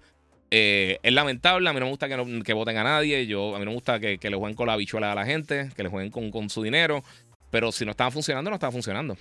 [0.53, 3.64] Eh, es lamentable, a mí no me gusta que, voten a nadie, yo, a mí
[3.64, 6.11] no me gusta que, le jueguen con la bichuela a la gente, que le jueguen
[6.11, 7.05] con, su dinero,
[7.51, 9.16] pero si no estaba funcionando, no estaba funcionando.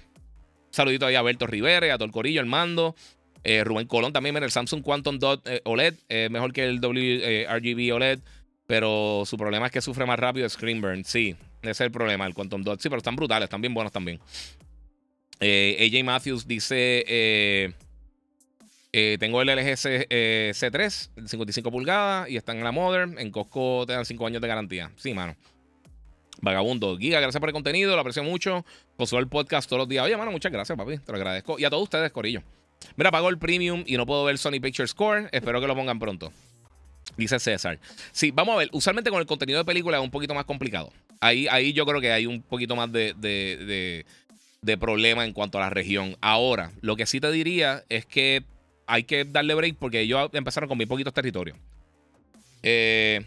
[0.72, 2.96] Saludito ahí a Alberto Rivera, a todo el mando.
[3.44, 5.96] Eh, Rubén Colón también, mira, el Samsung Quantum Dot eh, OLED,
[6.30, 8.20] mejor que el RGB OLED,
[8.66, 11.06] pero su problema es que sufre más rápido screen burn.
[11.06, 12.82] Sí, ese es el problema, el Quantum Dot.
[12.82, 14.20] Sí, pero están brutales, están bien buenos también.
[15.40, 17.76] AJ Matthews dice...
[18.92, 23.20] Eh, tengo el LG C, 3 55 pulgadas, y está en la Modern.
[23.20, 24.92] En Costco te dan 5 años de garantía.
[24.96, 25.36] Sí, mano.
[26.42, 26.98] Vagabundo.
[26.98, 28.66] Giga, gracias por el contenido, lo aprecio mucho.
[28.98, 30.06] Posó el podcast todos los días.
[30.06, 30.98] Oye, mano, muchas gracias, papi.
[30.98, 31.60] Te lo agradezco.
[31.60, 32.42] Y a todos ustedes, Corillo.
[32.96, 35.30] Mira, pago el premium y no puedo ver Sony Picture Score.
[35.32, 36.32] Espero que lo pongan pronto.
[37.18, 37.80] Dice César.
[38.12, 38.70] Sí, vamos a ver.
[38.72, 40.92] Usualmente con el contenido de película es un poquito más complicado.
[41.20, 44.06] Ahí, ahí yo creo que hay un poquito más de, de,
[44.62, 46.16] de problema en cuanto a la región.
[46.22, 48.44] Ahora, lo que sí te diría es que
[48.90, 51.56] hay que darle break porque ellos empezaron con muy poquitos territorios.
[52.64, 53.24] Eh,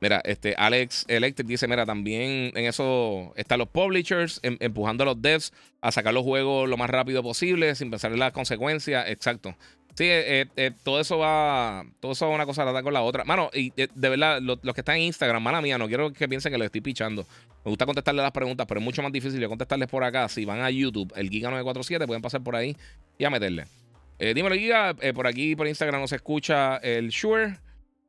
[0.00, 5.06] mira, este Alex Electric dice: Mira, también en eso están los publishers em, empujando a
[5.06, 9.08] los devs a sacar los juegos lo más rápido posible sin pensar en las consecuencias.
[9.08, 9.54] Exacto.
[9.94, 11.84] Sí, eh, eh, todo eso va.
[12.00, 13.24] Todo eso va una cosa a con la otra.
[13.24, 16.50] Mano, y de verdad, los, que están en Instagram, mala mía, no quiero que piensen
[16.50, 17.26] que les estoy pichando.
[17.64, 20.26] Me gusta contestarles las preguntas, pero es mucho más difícil de contestarles por acá.
[20.30, 22.74] Si van a YouTube, el Giga947, pueden pasar por ahí
[23.18, 23.66] y a meterle.
[24.20, 24.94] Eh, dímelo, Giga.
[25.00, 27.56] Eh, por aquí, por Instagram, no se escucha el Shure.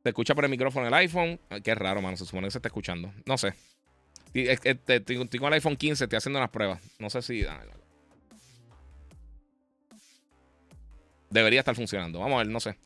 [0.02, 1.40] Se escucha por el micrófono del iPhone.
[1.64, 2.16] Qué raro, mano.
[2.16, 3.12] Se supone que se está escuchando.
[3.24, 3.54] No sé.
[4.34, 6.80] Estoy con el iPhone 15, estoy haciendo unas pruebas.
[6.98, 7.44] No sé si.
[7.44, 7.60] Ah,
[11.30, 12.20] debería estar funcionando.
[12.20, 12.76] Vamos a ver, no sé.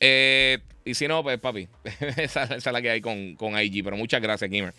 [0.00, 1.68] Eh, y si no, pues papi,
[2.16, 3.84] esa, es la que hay con, con IG.
[3.84, 4.74] Pero muchas gracias, Gamer.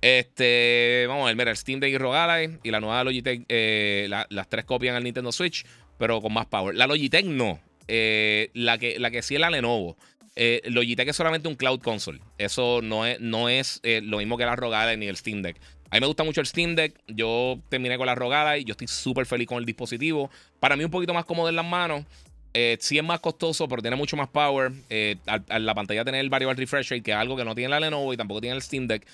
[0.00, 4.06] Este, vamos a ver, mira, el Steam Deck y Rogala y la nueva Logitech, eh,
[4.08, 5.64] las tres copian al Nintendo Switch,
[5.98, 6.74] pero con más power.
[6.74, 7.60] La Logitech no.
[7.86, 9.96] Eh, la, que, la que sí es la Lenovo.
[10.36, 12.20] Eh, Logitech es solamente un cloud console.
[12.38, 15.56] Eso no es, no es eh, lo mismo que la Rogada ni el Steam Deck.
[15.90, 16.98] A mí me gusta mucho el Steam Deck.
[17.06, 20.30] Yo terminé con la Rogada y yo estoy súper feliz con el dispositivo.
[20.58, 22.04] Para mí un poquito más cómodo en las manos.
[22.52, 24.72] Eh, sí es más costoso, pero tiene mucho más power.
[24.90, 25.16] Eh,
[25.48, 28.12] la pantalla tener el variable refresh rate, que es algo que no tiene la Lenovo
[28.12, 29.06] y tampoco tiene el Steam Deck,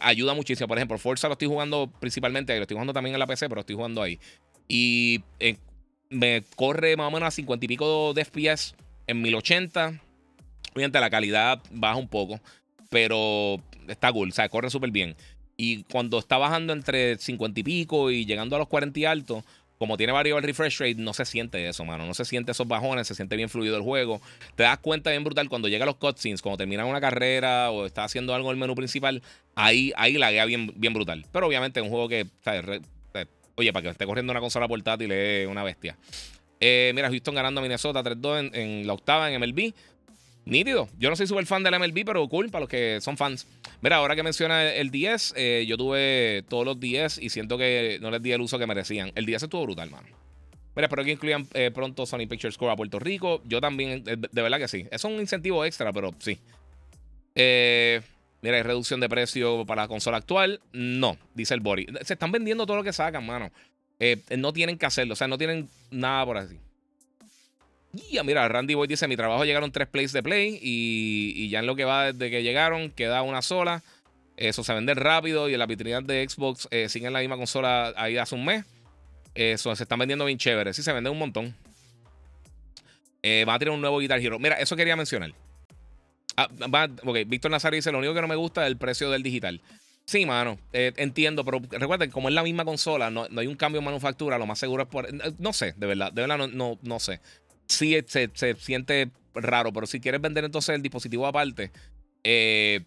[0.00, 0.68] ayuda muchísimo.
[0.68, 3.60] Por ejemplo, Forza lo estoy jugando principalmente, lo estoy jugando también en la PC, pero
[3.60, 4.18] estoy jugando ahí.
[4.68, 5.22] Y
[6.10, 8.74] me corre más o menos a 50 y pico de FPS
[9.06, 10.00] en 1080
[10.74, 12.40] Obviamente la calidad baja un poco,
[12.90, 15.16] pero está cool, o sea, corre súper bien.
[15.56, 19.44] Y cuando está bajando entre 50 y pico y llegando a los 40 y alto,
[19.76, 22.06] como tiene variable refresh rate, no se siente eso, mano.
[22.06, 24.20] No se siente esos bajones, se siente bien fluido el juego.
[24.54, 27.86] Te das cuenta bien brutal cuando llega a los cutscenes, cuando termina una carrera o
[27.86, 29.20] está haciendo algo en el menú principal,
[29.56, 31.26] ahí, ahí laguea bien, bien brutal.
[31.32, 32.26] Pero obviamente es un juego que,
[33.58, 35.96] oye, para que esté corriendo una consola portátil es una bestia.
[36.60, 39.74] Eh, mira, Houston ganando a Minnesota 3-2 en, la octava en MLB.
[40.44, 40.88] Nítido.
[40.98, 43.46] Yo no soy súper fan del MLB, pero cool para los que son fans.
[43.82, 47.98] Mira, ahora que menciona el 10, eh, yo tuve todos los 10 y siento que
[48.00, 49.12] no les di el uso que merecían.
[49.14, 50.06] El 10 estuvo brutal, mano.
[50.74, 53.42] Mira, espero que incluyan eh, pronto Sony Pictures Core a Puerto Rico.
[53.44, 54.86] Yo también, eh, de verdad que sí.
[54.90, 56.38] Es un incentivo extra, pero sí.
[58.42, 60.60] Mira, ¿hay reducción de precio para la consola actual?
[60.72, 61.86] No, dice el Body.
[62.02, 63.50] Se están vendiendo todo lo que sacan, mano.
[64.36, 66.58] no tienen que hacerlo, o sea, no tienen nada por así.
[67.92, 71.66] Y mira, Randy Boy dice: Mi trabajo llegaron tres plays de play y, ya en
[71.66, 73.82] lo que va desde que llegaron queda una sola.
[74.36, 77.92] Eso se vende rápido y en la vitrina de Xbox eh, siguen la misma consola
[77.96, 78.64] ahí hace un mes.
[79.34, 80.72] Eso se están vendiendo bien chévere.
[80.72, 81.54] Sí, se vende un montón.
[83.22, 84.38] Eh, va a tener un nuevo Guitar Hero.
[84.38, 85.32] Mira, eso quería mencionar.
[86.38, 86.88] Ah,
[87.26, 89.60] Víctor Nazario dice: Lo único que no me gusta es el precio del digital.
[90.04, 93.80] Sí, mano, eh, entiendo, pero recuerden, como es la misma consola, no, hay un cambio
[93.80, 95.06] en manufactura, lo más seguro es por.
[95.38, 97.20] No sé, de verdad, de verdad no, sé
[97.66, 101.70] sí se, siente raro, pero si quieres vender entonces el dispositivo aparte,
[102.24, 102.80] eh,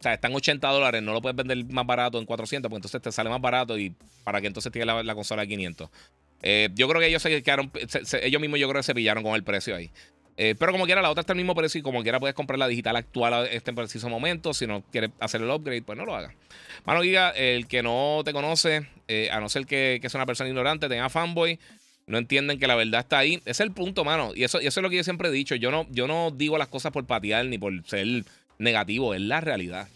[0.00, 3.00] o sea, están 80 dólares, no lo puedes vender más barato en 400, porque entonces
[3.00, 3.94] te sale más barato y
[4.24, 5.90] para que entonces tienes la, la consola de 500.
[6.42, 7.70] Eh, yo creo que ellos se quedaron,
[8.20, 9.90] ellos mismos yo creo que se pillaron con el precio ahí.
[10.36, 12.58] Eh, pero como quiera, la otra está al mismo precio y como quiera puedes comprar
[12.58, 14.52] la digital actual a este preciso momento.
[14.54, 16.34] Si no quieres hacer el upgrade, pues no lo hagas.
[16.84, 18.88] Mano, Giga, el que no te conoce,
[19.30, 21.58] a no ser que, que es una persona ignorante, tenga fanboy,
[22.06, 23.36] no entienden que la verdad está ahí.
[23.44, 24.32] Ese es el punto, mano.
[24.34, 25.54] Y eso, y eso es lo que yo siempre he dicho.
[25.54, 28.06] Yo no, yo no digo las cosas por patear ni por ser
[28.58, 29.14] negativo.
[29.14, 29.88] Es la realidad.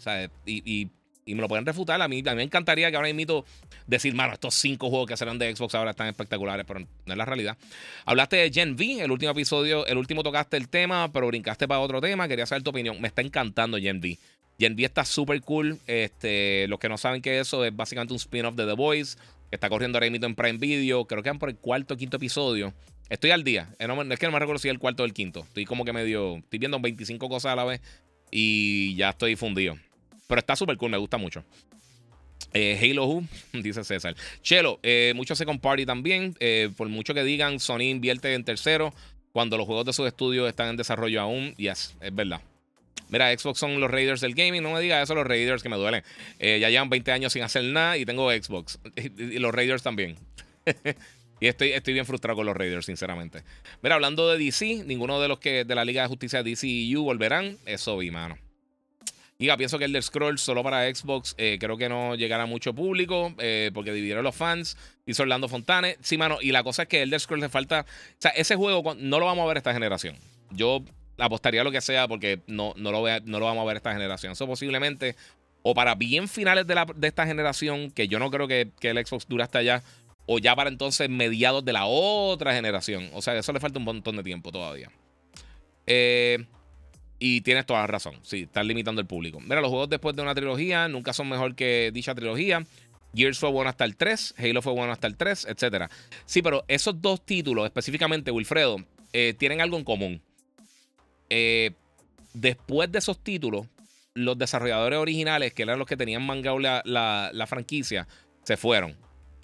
[0.45, 0.89] Y, y,
[1.29, 2.01] y, me lo pueden refutar.
[2.01, 3.45] A mí, a mí me encantaría que ahora mismo
[3.87, 7.17] decir, mano, estos cinco juegos que serán de Xbox ahora están espectaculares, pero no es
[7.17, 7.57] la realidad.
[8.05, 11.79] Hablaste de Gen V, el último episodio, el último tocaste el tema, pero brincaste para
[11.79, 12.27] otro tema.
[12.27, 12.99] Quería saber tu opinión.
[13.01, 14.17] Me está encantando Gen V.
[14.59, 15.79] Gen V está súper cool.
[15.87, 19.17] Este, los que no saben qué es eso, es básicamente un spin-off de The Voice
[19.51, 21.05] está corriendo ahora mismo en Prime Video.
[21.05, 22.73] Creo que van por el cuarto o quinto episodio.
[23.09, 23.69] Estoy al día.
[23.79, 25.41] Eh, es que no me recuerdo si es el cuarto o el quinto.
[25.41, 26.37] Estoy como que medio.
[26.37, 27.81] Estoy viendo 25 cosas a la vez
[28.31, 29.77] y ya estoy fundido.
[30.29, 31.43] Pero está súper cool, me gusta mucho.
[32.53, 33.23] Eh, Halo Who,
[33.53, 34.15] dice César.
[34.41, 36.35] Chelo, eh, mucho Second Party también.
[36.77, 38.93] por mucho que digan, Sony invierte en tercero
[39.33, 41.53] cuando los juegos de sus estudios están en desarrollo aún.
[41.55, 42.41] Yes, es verdad.
[43.09, 44.61] Mira, Xbox son los Raiders del gaming.
[44.61, 46.03] No me digas eso, los Raiders que me duelen.
[46.37, 48.79] Eh, ya llevan 20 años sin hacer nada y tengo Xbox.
[48.95, 50.15] Y, los Raiders también.
[51.39, 53.43] y estoy, estoy bien frustrado con los Raiders, sinceramente.
[53.81, 57.57] Mira, hablando de DC, ninguno de los que de la Liga de Justicia DCU volverán.
[57.65, 58.37] Eso vi, mano.
[59.41, 62.45] Y pienso que el del Scroll solo para Xbox eh, creo que no llegará a
[62.45, 64.75] mucho público eh, porque dividieron los fans.
[65.05, 65.95] Hizo Orlando Fontane.
[66.01, 66.39] Sí, mano.
[66.41, 67.85] Y la cosa es que el del Scroll le falta.
[67.87, 70.17] O sea, ese juego no lo vamos a ver esta generación.
[70.51, 70.83] Yo
[71.17, 74.33] apostaría lo que sea porque no, no, lo, no lo vamos a ver esta generación.
[74.33, 75.15] Eso posiblemente,
[75.61, 79.05] o para bien finales de, la, de esta generación, que yo no creo que, el
[79.05, 79.83] Xbox dure hasta allá,
[80.25, 83.09] o ya para entonces mediados de la otra generación.
[83.13, 84.91] O sea, eso le falta un montón de tiempo todavía.
[85.87, 86.45] Eh,
[87.19, 88.15] y tienes toda la razón.
[88.23, 89.39] Sí, están limitando el público.
[89.41, 92.65] Mira, los juegos después de una trilogía nunca son mejor que dicha trilogía.
[93.13, 95.91] Gears fue bueno hasta el 3, Halo fue bueno hasta el 3, etc.
[96.25, 98.77] Sí, pero esos dos títulos, específicamente Wilfredo,
[99.13, 100.21] eh, tienen algo en común.
[101.29, 101.71] Eh,
[102.33, 103.67] después de esos títulos,
[104.13, 108.07] los desarrolladores originales, que eran los que tenían mangado la, la, franquicia,
[108.43, 108.95] se fueron.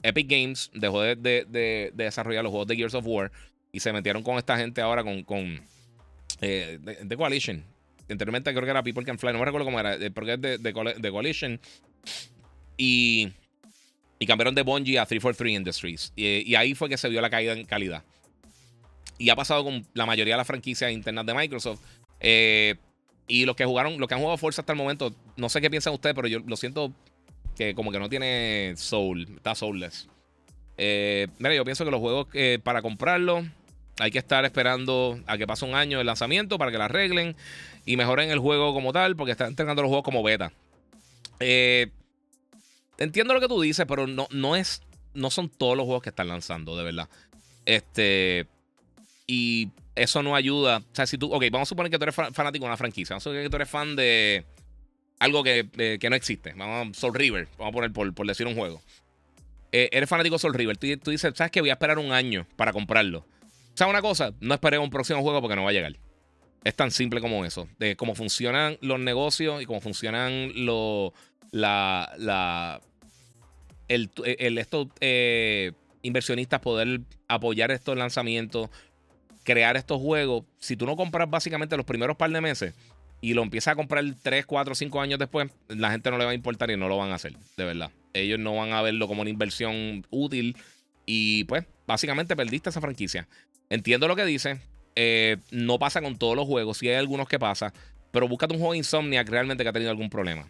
[0.03, 3.31] Epic Games dejó de, desarrollar los juegos de Gears of War
[3.71, 5.61] y se metieron con esta gente ahora con, con
[6.41, 7.63] eh, The Coalition.
[8.09, 11.11] Anteriormente creo que era People Can Fly, no me recuerdo cómo era, porque es de,
[11.11, 11.59] Coalition.
[12.77, 13.31] Y,
[14.19, 16.13] y cambiaron de Bungie a 343 Industries.
[16.15, 18.03] Y, ahí fue que se vio la caída en calidad.
[19.17, 21.79] Y ha pasado con la mayoría de las franquicias internas de Microsoft.
[22.19, 22.75] Eh,
[23.27, 25.69] y los que jugaron, los que han jugado Forza hasta el momento, no sé qué
[25.69, 26.93] piensan ustedes, pero yo lo siento
[27.55, 30.07] que como que no tiene soul, está soulless.
[30.77, 33.45] Eh, mira, yo pienso que los juegos eh, para comprarlo
[33.99, 37.35] hay que estar esperando a que pase un año el lanzamiento para que la arreglen
[37.85, 40.51] y mejoren el juego como tal, porque están entregando los juegos como beta.
[41.39, 41.91] Eh,
[42.97, 44.81] entiendo lo que tú dices, pero no, no es.
[45.13, 47.09] No son todos los juegos que están lanzando, de verdad.
[47.65, 48.47] Este.
[49.27, 50.79] Y eso no ayuda.
[50.79, 51.33] O sea, si tú.
[51.33, 53.13] Ok, vamos a suponer que tú eres fanático de una franquicia.
[53.13, 54.45] Vamos a suponer que tú eres fan de
[55.19, 56.53] algo que, que no existe.
[56.53, 57.47] Vamos a Soul River.
[57.57, 58.81] Vamos a poner por, por decir un juego.
[59.71, 60.77] Eh, eres fanático de Soul River.
[60.77, 63.25] Tú, tú, dices, ¿sabes que Voy a esperar un año para comprarlo.
[63.75, 64.33] ¿Sabes una cosa?
[64.39, 65.95] No esperé un próximo juego porque no va a llegar.
[66.63, 67.67] Es tan simple como eso.
[67.77, 71.11] De cómo funcionan los negocios y cómo funcionan los.
[71.51, 72.81] La.
[73.87, 78.69] el, el, estos eh, inversionistas poder apoyar estos lanzamientos,
[79.43, 80.45] crear estos juegos.
[80.57, 82.73] Si tú no compras básicamente los primeros par de meses
[83.21, 86.31] y lo empiezas a comprar 3, 4, 5 años después, la gente no le va
[86.31, 87.91] a importar y no lo van a hacer, de verdad.
[88.13, 90.55] Ellos no van a verlo como una inversión útil
[91.05, 93.27] y pues básicamente perdiste esa franquicia.
[93.69, 94.59] Entiendo lo que dice,
[94.95, 97.73] eh, no pasa con todos los juegos, sí hay algunos que pasa,
[98.11, 100.47] pero búscate un juego de Insomniac realmente que ha tenido algún problema.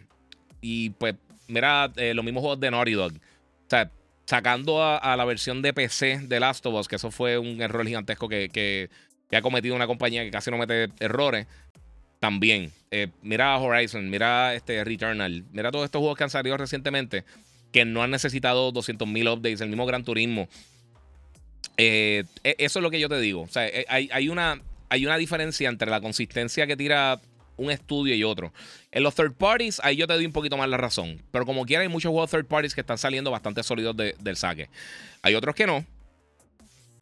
[0.60, 1.14] Y pues,
[1.48, 3.12] mira, eh, los mismos juegos de Naughty Dog.
[3.12, 3.90] O sea,
[4.26, 7.86] sacando a, la versión de PC de Last of Us, que eso fue un error
[7.86, 8.90] gigantesco que,
[9.32, 11.46] ha cometido una compañía que casi no mete errores.
[12.20, 17.24] También, eh, mira Horizon, mira este Returnal, mira todos estos juegos que han salido recientemente
[17.72, 20.48] que no han necesitado 200.000 updates, el mismo Gran Turismo.
[21.76, 23.42] Eh, e, eso es lo que yo te digo.
[23.42, 27.20] O sea, eh, hay, una, hay una diferencia entre la consistencia que tira
[27.56, 28.52] un estudio y otro.
[28.92, 31.22] En los third parties, ahí yo te doy un poquito más la razón.
[31.30, 34.68] Pero como quiera, hay muchos juegos third parties que están saliendo bastante sólidos del saque.
[35.22, 35.84] Hay otros que no,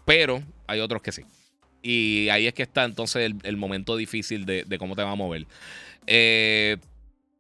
[0.05, 1.23] pero hay otros que sí.
[1.83, 5.17] Y ahí es que está entonces el, momento difícil de, de, cómo te va a
[5.17, 5.47] mover.
[6.07, 6.79] Eh,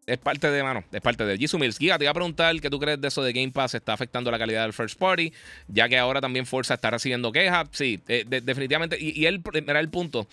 [0.07, 3.01] es parte de, mano, es parte de Jisoo te iba a preguntar qué tú crees
[3.01, 5.33] de eso de Game Pass está afectando la calidad del first party,
[5.69, 7.69] ya que ahora también Forza está recibiendo quejas.
[7.73, 8.99] Sí, eh, definitivamente.
[9.01, 10.29] Y, él era el punto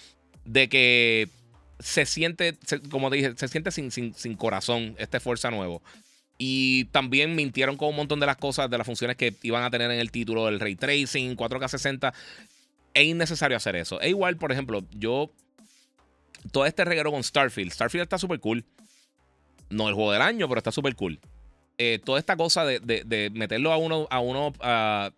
[0.45, 1.29] de que
[1.79, 2.57] se siente,
[2.89, 5.81] como te dije, se siente sin, sin, sin corazón este Forza nuevo.
[6.37, 9.69] Y también mintieron con un montón de las cosas, de las funciones que iban a
[9.69, 12.13] tener en el título, el ray tracing, 4K60.
[12.93, 14.01] Es innecesario hacer eso.
[14.01, 15.31] Es igual, por ejemplo, yo.
[16.51, 17.71] Todo este reguero con Starfield.
[17.71, 18.65] Starfield está súper cool
[19.71, 21.19] no el juego del año, pero está súper cool.
[21.77, 25.11] Eh, toda esta cosa de, meterlo a uno, a uno, a,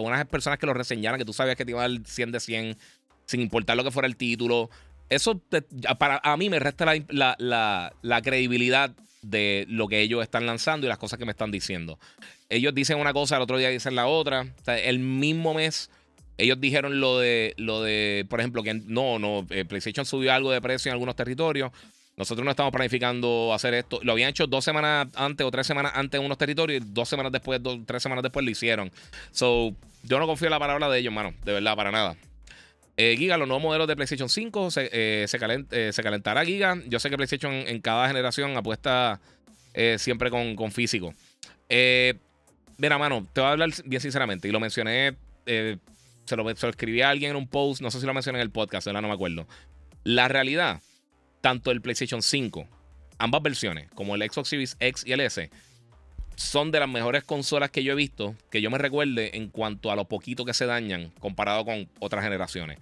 [0.00, 2.40] unas personas que lo reseñaran, que tú sabías que te iba a dar 100 de
[2.40, 2.78] 100,
[3.26, 4.70] sin importar lo que fuera el título.
[5.10, 5.40] Eso
[5.98, 8.90] para, a mí me resta la, credibilidad
[9.22, 11.98] de lo que ellos están lanzando y las cosas que me están diciendo.
[12.48, 14.46] Ellos dicen una cosa, el otro día dicen la otra.
[14.66, 15.90] el mismo mes,
[16.38, 20.52] ellos dijeron lo de, lo de, por ejemplo, que no, no, eh, PlayStation subió algo
[20.52, 21.72] de precio en algunos territorios.
[22.18, 24.00] Nosotros no estamos planificando hacer esto.
[24.02, 27.08] Lo habían hecho dos semanas antes o tres semanas antes en unos territorios y dos
[27.08, 28.90] semanas después, tres semanas después lo hicieron.
[29.30, 31.32] So, yo no confío en la palabra de ellos, mano.
[31.44, 32.16] De verdad, para nada.
[32.96, 36.82] Eh, Giga, los nuevos modelos de PlayStation 5 se, eh, eh, se, calentará, Giga.
[36.88, 39.20] Yo sé que PlayStation en cada generación apuesta
[39.98, 41.14] siempre con, físico.
[42.78, 44.48] mira, mano, te voy a hablar bien sinceramente.
[44.48, 45.14] Y lo mencioné,
[45.46, 47.80] se lo, se, escribí a alguien en un post.
[47.80, 49.02] No sé si lo mencioné en el podcast, ¿verdad?
[49.02, 49.46] no me acuerdo.
[50.02, 50.80] La realidad
[51.40, 52.66] tanto el PlayStation 5,
[53.18, 55.50] ambas versiones, como el Xbox Series X y el S,
[56.36, 59.90] son de las mejores consolas que yo he visto, que yo me recuerde en cuanto
[59.90, 62.78] a lo poquito que se dañan comparado con otras generaciones.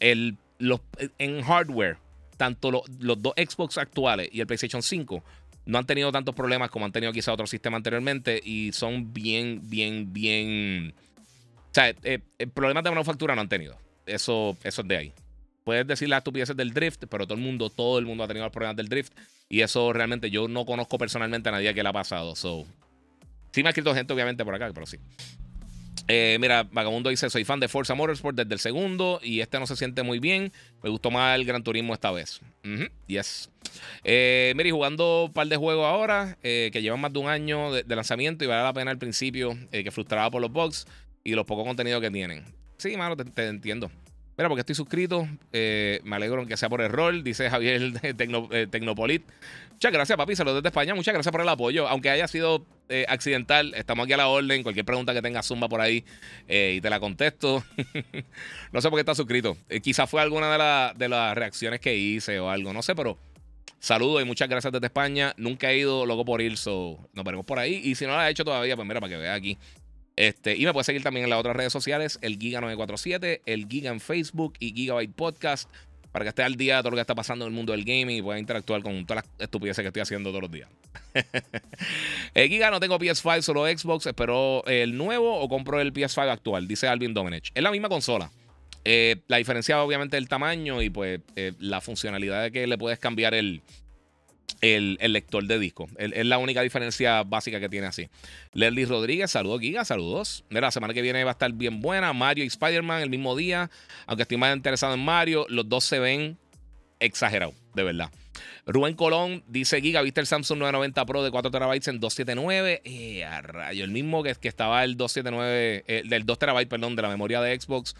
[0.00, 0.80] El, los,
[1.18, 1.98] en hardware,
[2.36, 5.22] tanto los dos Xbox actuales y el PlayStation 5
[5.66, 9.60] no han tenido tantos problemas como han tenido quizá otro sistema anteriormente y son bien,
[9.62, 10.94] bien, bien...
[11.70, 13.78] O sea, eh, eh, problemas de manufactura no han tenido.
[14.04, 15.12] Eso, eso es de ahí
[15.64, 18.44] puedes decir las estupideces del drift, pero todo el mundo, todo el mundo ha tenido
[18.44, 19.12] los problemas del drift.
[19.48, 22.36] Y eso realmente yo no conozco personalmente a nadie que le ha pasado.
[22.36, 22.66] So,
[23.52, 24.98] sí me ha escrito gente, obviamente, por acá, pero sí.
[26.06, 29.66] Eh, mira, Vagabundo dice: Soy fan de Forza Motorsport desde el segundo y este no
[29.66, 30.52] se siente muy bien.
[30.82, 32.40] Me gustó más el Gran Turismo esta vez.
[33.06, 33.50] yes.
[34.02, 37.72] Eh, mira, jugando un par de juegos ahora eh, que llevan más de un año
[37.72, 40.86] de, lanzamiento y vale la pena al principio que frustraba por los bugs
[41.22, 42.44] y los pocos contenidos que tienen.
[42.76, 43.90] Sí, mano, te entiendo.
[44.36, 45.28] Mira, porque estoy suscrito.
[45.52, 49.22] Eh, me alegro que sea por error, dice Javier eh, Tecnopolit.
[49.72, 50.34] Muchas gracias, papi.
[50.34, 50.94] Saludos desde España.
[50.94, 51.86] Muchas gracias por el apoyo.
[51.88, 54.62] Aunque haya sido eh, accidental, estamos aquí a la orden.
[54.62, 56.04] Cualquier pregunta que tenga Zumba por ahí
[56.48, 57.64] y te la contesto.
[58.72, 59.56] no sé por qué estás suscrito.
[59.82, 62.72] quizás fue alguna de, de las reacciones que hice o algo.
[62.72, 63.18] No sé, pero
[63.84, 65.34] Saludos y muchas gracias desde España.
[65.36, 67.82] Nunca he ido, loco por ir, so nos veremos por ahí.
[67.84, 69.58] Y si no lo has hecho todavía, pues mira, para que veas aquí.
[70.16, 73.90] Este, y me puedes seguir también en las otras redes sociales, el Giga947, el Giga
[73.90, 75.68] en Facebook y Gigabyte Podcast,
[76.12, 77.84] para que estés al día de todo lo que está pasando en el mundo del
[77.84, 80.68] gaming y puedas interactuar con todas las estupideces que estoy haciendo todos los días.
[82.34, 84.06] el Giga no tengo PS5, solo Xbox.
[84.06, 87.50] Espero el nuevo o compro el PS5 actual, dice Alvin Domenech.
[87.52, 88.30] Es la misma consola.
[88.84, 92.98] Eh, la diferencia, obviamente, el tamaño y pues eh, la funcionalidad de que le puedes
[93.00, 93.62] cambiar el,
[94.64, 95.88] el, lector de disco.
[95.98, 98.08] es la única diferencia básica que tiene así.
[98.52, 100.44] Leslie Rodríguez, saludos, Giga, saludos.
[100.48, 102.12] la semana que viene va a estar bien buena.
[102.12, 103.70] Mario y Spider-Man el mismo día.
[104.06, 106.38] Aunque estoy más interesado en Mario, los dos se ven
[106.98, 108.10] exagerados, de verdad.
[108.66, 112.80] Rubén Colón dice: Giga, ¿viste el Samsung 990 Pro de 4 TB en 279?
[112.84, 117.02] Eh, a rayo, el mismo que, estaba el 279, el del 2 TB, perdón, de
[117.02, 117.94] la memoria de Xbox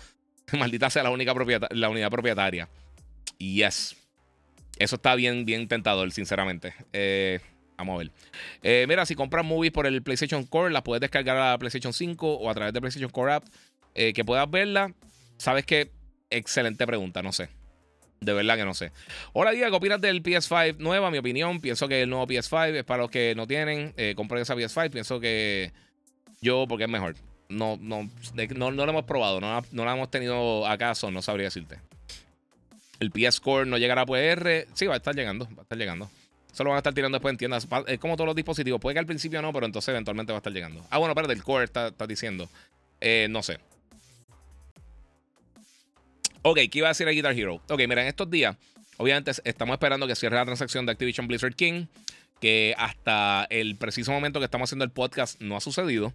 [0.53, 1.35] Maldita sea la única
[1.71, 2.69] la unidad propietaria.
[3.39, 3.97] Yes.
[4.79, 6.75] Eso está bien, bien tentador, sinceramente.
[6.93, 7.41] Eh,
[7.77, 8.11] vamos a ver.
[8.63, 11.93] Eh, mira, si compras movies por el PlayStation Core, las puedes descargar a la PlayStation
[11.93, 13.45] 5 o a través de PlayStation Core App.
[13.95, 14.93] Eh, que puedas verla.
[15.37, 15.91] ¿Sabes qué?
[16.31, 17.49] Excelente pregunta, no sé.
[18.21, 18.91] De verdad que no sé.
[19.33, 21.11] Hola, Diego, ¿qué opinas del PS5 nueva?
[21.11, 23.95] Mi opinión, pienso que el nuevo PS5 es para los que no tienen.
[24.17, 24.91] compren esa PS5.
[24.91, 25.73] Pienso que
[26.41, 27.15] yo, porque es mejor
[27.49, 28.09] no, no,
[28.55, 31.79] no, lo hemos probado, no, no lo hemos tenido acaso, no sabría decirte.
[33.01, 34.67] El PS Core no llegará a PR.
[34.75, 36.11] Sí, va a estar llegando, va a estar llegando.
[36.53, 37.67] Eso lo van a estar tirando después en tiendas.
[37.89, 38.81] Es como todos los dispositivos.
[38.81, 40.87] Puede que al principio no, pero entonces eventualmente va a estar llegando.
[40.89, 42.49] Ah, bueno, espérate, el Core está, diciendo.
[43.01, 43.59] Eh, no sé.
[46.43, 47.61] Ok, ¿qué iba a decir el Guitar Hero?
[47.69, 48.57] Ok, mira, en estos días,
[48.99, 51.87] obviamente estamos esperando que cierre la transacción de Activision Blizzard King,
[52.41, 56.13] que hasta el preciso momento que estamos haciendo el podcast no ha sucedido.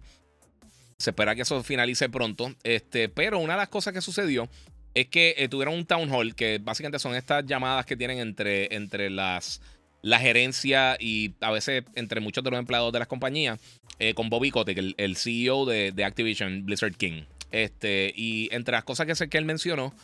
[0.96, 2.54] Se espera que eso finalice pronto.
[2.62, 4.48] Este, pero una de las cosas que sucedió
[4.94, 8.74] es que eh, tuvieron un town hall, que básicamente son estas llamadas que tienen entre,
[8.74, 9.60] entre las,
[10.02, 13.60] la gerencia y a veces entre muchos de los empleados de las compañías,
[13.98, 17.22] eh, con Bobby Kotick, el, CEO de, Activision Blizzard King.
[17.52, 19.94] Este, y entre las cosas que, que él mencionó,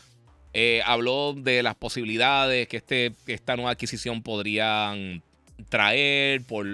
[0.53, 5.23] eh, habló de las posibilidades que, este, esta nueva adquisición podrían
[5.69, 6.67] traer, por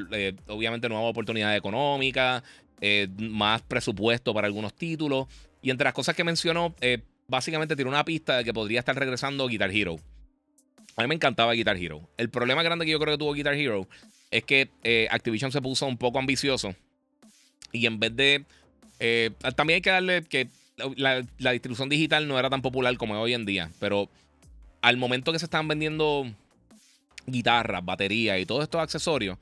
[0.48, 2.42] obviamente nuevas oportunidades económicas,
[2.80, 5.28] eh, más presupuesto para algunos títulos.
[5.62, 6.74] Y entre las cosas que mencionó,
[7.32, 9.96] básicamente tiene una pista de que podría estar regresando Guitar Hero.
[10.96, 12.06] A mí me encantaba Guitar Hero.
[12.18, 13.88] El problema grande que yo creo que tuvo Guitar Hero
[14.30, 16.74] es que eh, Activision se puso un poco ambicioso.
[17.72, 18.44] Y en vez de.
[19.56, 20.48] también hay que darle que
[20.96, 23.70] la, distribución digital no era tan popular como es hoy en día.
[23.80, 24.10] Pero
[24.82, 26.30] al momento que se estaban vendiendo
[27.26, 29.38] guitarras, baterías y todos estos accesorios,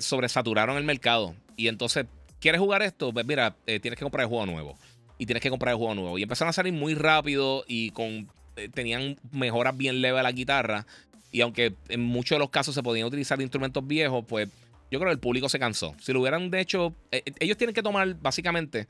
[0.00, 1.36] sobresaturaron el mercado.
[1.56, 2.06] Y entonces
[2.40, 3.12] ¿Quieres jugar esto?
[3.12, 4.78] Pues mira, eh, tienes que comprar el juego nuevo.
[5.20, 6.18] Y tienes que comprar el juego nuevo.
[6.18, 10.32] Y empezaron a salir muy rápido y con eh, tenían mejoras bien leves a la
[10.32, 10.86] guitarra.
[11.30, 14.48] Y aunque en muchos de los casos se podían utilizar instrumentos viejos, pues
[14.90, 15.94] yo creo que el público se cansó.
[16.00, 18.88] Si lo hubieran de hecho, eh, ellos tienen que tomar básicamente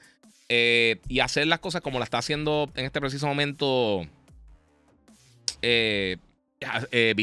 [0.49, 4.05] y hacer las cosas como la está haciendo en este preciso momento
[5.63, 6.19] Beat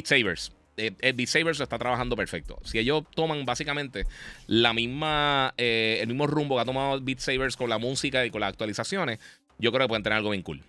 [0.05, 2.59] Sabers eh, Beat Saber se está trabajando perfecto.
[2.63, 4.05] Si ellos toman básicamente
[4.45, 8.29] la misma, eh, el mismo rumbo que ha tomado Beat Sabers con la música y
[8.29, 9.19] con las actualizaciones,
[9.57, 10.61] yo creo que pueden tener algo bien cool.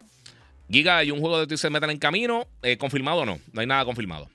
[0.70, 2.46] Giga, hay un juego de Twisted Metal en camino.
[2.62, 3.38] Eh, ¿Confirmado o no?
[3.52, 4.28] No hay nada confirmado.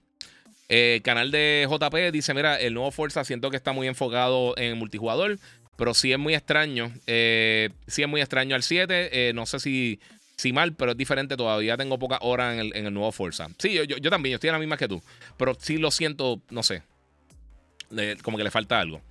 [1.04, 5.38] Canal de JP dice: Mira, el nuevo Forza siento que está muy enfocado en multijugador,
[5.76, 6.92] pero sí es muy extraño.
[7.06, 9.34] sí es muy extraño al 7.
[9.36, 10.00] no sé si
[10.36, 11.38] Sí, mal, pero es diferente.
[11.38, 13.48] Todavía tengo pocas horas en el, nuevo Forza.
[13.58, 15.02] Sí, yo, también, yo estoy en la misma que tú.
[15.38, 16.84] Pero sí lo siento, no sé.
[18.24, 19.02] como que le falta algo.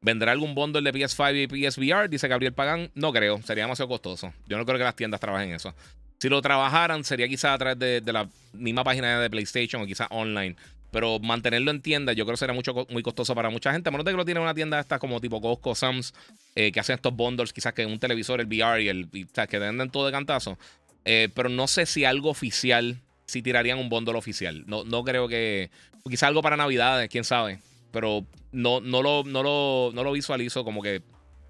[0.00, 2.10] ¿Vendrá algún bundle de PS5 y PSVR?
[2.10, 2.90] Dice Gabriel Pagán.
[2.94, 4.34] No creo, sería demasiado costoso.
[4.46, 5.74] Yo no creo que las tiendas trabajen eso.
[6.18, 10.08] Si lo trabajaran, sería quizás a través de, la misma página de PlayStation o quizás
[10.10, 10.56] online.
[10.92, 13.88] Pero mantenerlo en tienda, yo creo que sería mucho, muy costoso para mucha gente.
[13.88, 16.12] A menos de que lo tiene una tienda esta como tipo Costco, Sam's,
[16.54, 19.04] eh, que hacen estos bundles, quizás que un televisor, el VR y el.
[19.04, 20.58] o sea, que venden todo de cantazo.
[21.06, 24.64] Eh, pero no sé si algo oficial, si tirarían un bundle oficial.
[24.66, 25.70] No, no creo que.
[26.04, 27.58] Quizás algo para Navidades, quién sabe.
[27.90, 31.00] Pero no, no, lo, no, lo, no lo visualizo como que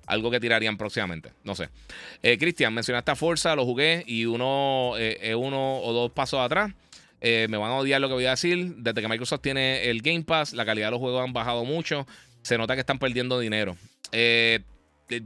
[0.06, 1.32] algo que tirarían próximamente.
[1.42, 1.68] No sé.
[2.22, 4.92] Eh, Cristian, mencionaste a Forza, lo jugué y uno,
[5.36, 6.72] uno o dos pasos atrás.
[7.24, 8.74] Eh, me van a odiar lo que voy a decir.
[8.76, 12.06] Desde que Microsoft tiene el Game Pass, la calidad de los juegos han bajado mucho.
[12.42, 13.76] Se nota que están perdiendo dinero.
[14.10, 14.60] Eh,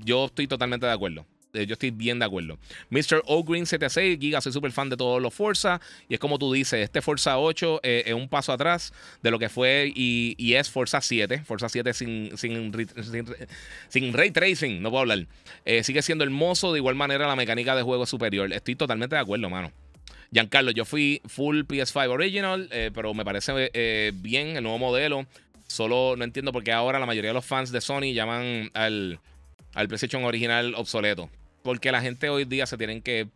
[0.04, 1.24] yo estoy totalmente de acuerdo.
[1.54, 2.58] Eh, yo estoy bien de acuerdo.
[2.90, 3.22] Mr.
[3.24, 5.80] O'Green 76, Giga, soy súper fan de todos los Forza.
[6.06, 8.92] Y es como tú dices, este Forza 8 es un paso atrás
[9.22, 11.44] de lo que fue y, es Forza 7.
[11.44, 12.72] Forza 7 sin, sin,
[13.88, 15.26] sin, ray tracing, no puedo hablar.
[15.82, 16.74] sigue siendo hermoso.
[16.74, 18.52] De igual manera, la mecánica de juego es superior.
[18.52, 19.72] Estoy totalmente de acuerdo, mano.
[20.36, 25.24] Giancarlo, yo fui full PS5 original, eh, pero me parece eh, bien el nuevo modelo.
[25.66, 29.18] Solo no entiendo por qué ahora la mayoría de los fans de Sony llaman al,
[29.72, 31.30] al PlayStation original obsoleto.
[31.62, 33.28] Porque la gente hoy día se tienen que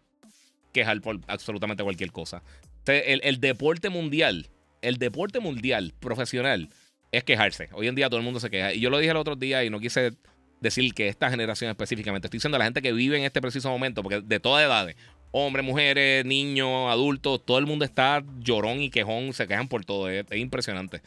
[0.73, 2.43] quejar por absolutamente cualquier cosa.
[2.85, 4.51] El, el deporte mundial,
[4.83, 6.69] el deporte mundial profesional
[7.13, 7.71] es quejarse.
[7.73, 8.75] Hoy en día todo el mundo se queja.
[8.75, 10.13] Y yo lo dije el otro día y no quise
[10.61, 13.71] decir que esta generación específicamente, estoy diciendo a la gente que vive en este preciso
[13.71, 14.97] momento, porque de todas edades,
[15.33, 20.09] hombres, mujeres, niños, adultos, todo el mundo está llorón y quejón, se quejan por todo,
[20.09, 21.03] es, impresionante.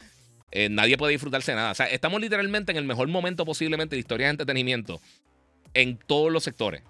[0.52, 1.72] Eh, nadie puede disfrutarse de nada.
[1.72, 5.02] O sea, estamos literalmente en el mejor momento posiblemente de historia de entretenimiento
[5.74, 6.84] en todos los sectores.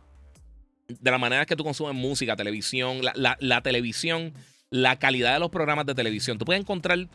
[0.87, 4.33] De la manera que tú consumes música, televisión, la, televisión,
[4.69, 6.37] la calidad de los programas de televisión.
[6.37, 7.07] Tú puedes encontrar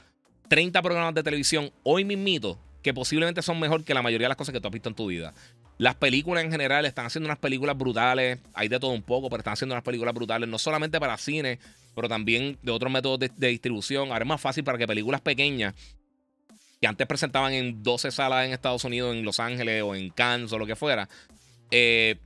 [0.49, 4.37] 30 programas de televisión hoy mismito que posiblemente son mejor que la mayoría de las
[4.39, 5.35] cosas que tú has visto en tu vida.
[5.79, 9.41] Las películas en general están haciendo unas películas brutales, hay de todo un poco, pero
[9.41, 11.61] están haciendo unas películas brutales, no solamente para cine,
[11.95, 14.11] pero también de otros métodos de, distribución.
[14.11, 15.75] Ahora es más fácil para que películas pequeñas,
[16.81, 20.53] que antes presentaban en 12 salas en Estados Unidos, en Los Ángeles o en Cannes
[20.53, 21.09] o lo que fuera,
[21.71, 22.17] eh,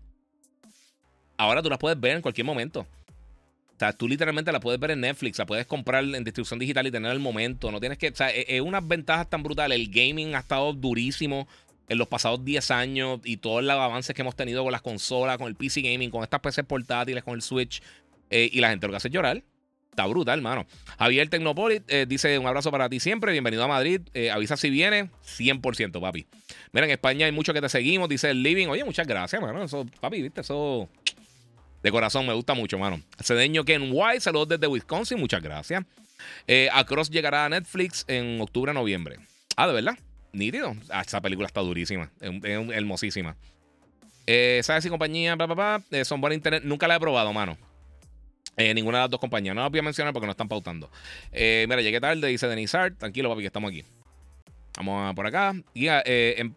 [1.36, 2.80] ahora tú las puedes ver en cualquier momento.
[2.80, 6.86] O sea, tú literalmente la puedes ver en Netflix, la puedes comprar en distribución digital
[6.86, 7.70] y tener el momento.
[7.70, 8.08] No tienes que.
[8.08, 9.78] O sea, es, e, unas ventajas tan brutales.
[9.78, 11.48] El gaming ha estado durísimo
[11.92, 15.38] en los pasados 10 años y todos los avances que hemos tenido con las consolas,
[15.38, 17.82] con el PC gaming, con estas PCs portátiles, con el Switch.
[18.30, 19.42] Eh, y la gente lo que hace es llorar.
[19.90, 20.66] Está brutal, hermano.
[20.98, 23.30] Javier Tecnopolit eh, dice: Un abrazo para ti siempre.
[23.32, 24.00] Bienvenido a Madrid.
[24.14, 25.10] Eh, avisa si viene.
[25.22, 26.26] 100%, papi.
[26.72, 28.08] Mira, en España hay mucho que te seguimos.
[28.08, 28.68] Dice el Living.
[28.68, 29.62] Oye, muchas gracias, hermano.
[29.62, 30.88] Eso, papi, viste, eso
[31.82, 33.02] de corazón, me gusta mucho, mano.
[33.22, 35.84] Cedeño Ken White, saludos desde Wisconsin, muchas gracias.
[36.46, 39.18] Eh, Across llegará a Netflix en octubre, noviembre.
[39.56, 39.98] Ah, ¿de verdad?
[40.32, 40.74] Nítido.
[40.90, 42.10] Ah, esa película está durísima.
[42.20, 43.36] Es, hermosísima.
[44.26, 46.62] Eh, ¿Sabes si compañía, papá, eh, son buenas internet?
[46.64, 47.58] Nunca la he probado, mano.
[48.56, 49.54] Eh, ninguna de las dos compañías.
[49.54, 50.90] No las voy a mencionar porque no están pautando.
[51.32, 52.98] mira, llegué tarde, dice Denis Art.
[52.98, 53.84] Tranquilo, papi, que estamos aquí.
[54.76, 55.54] Vamos por acá.
[55.74, 56.54] Y, eh, em,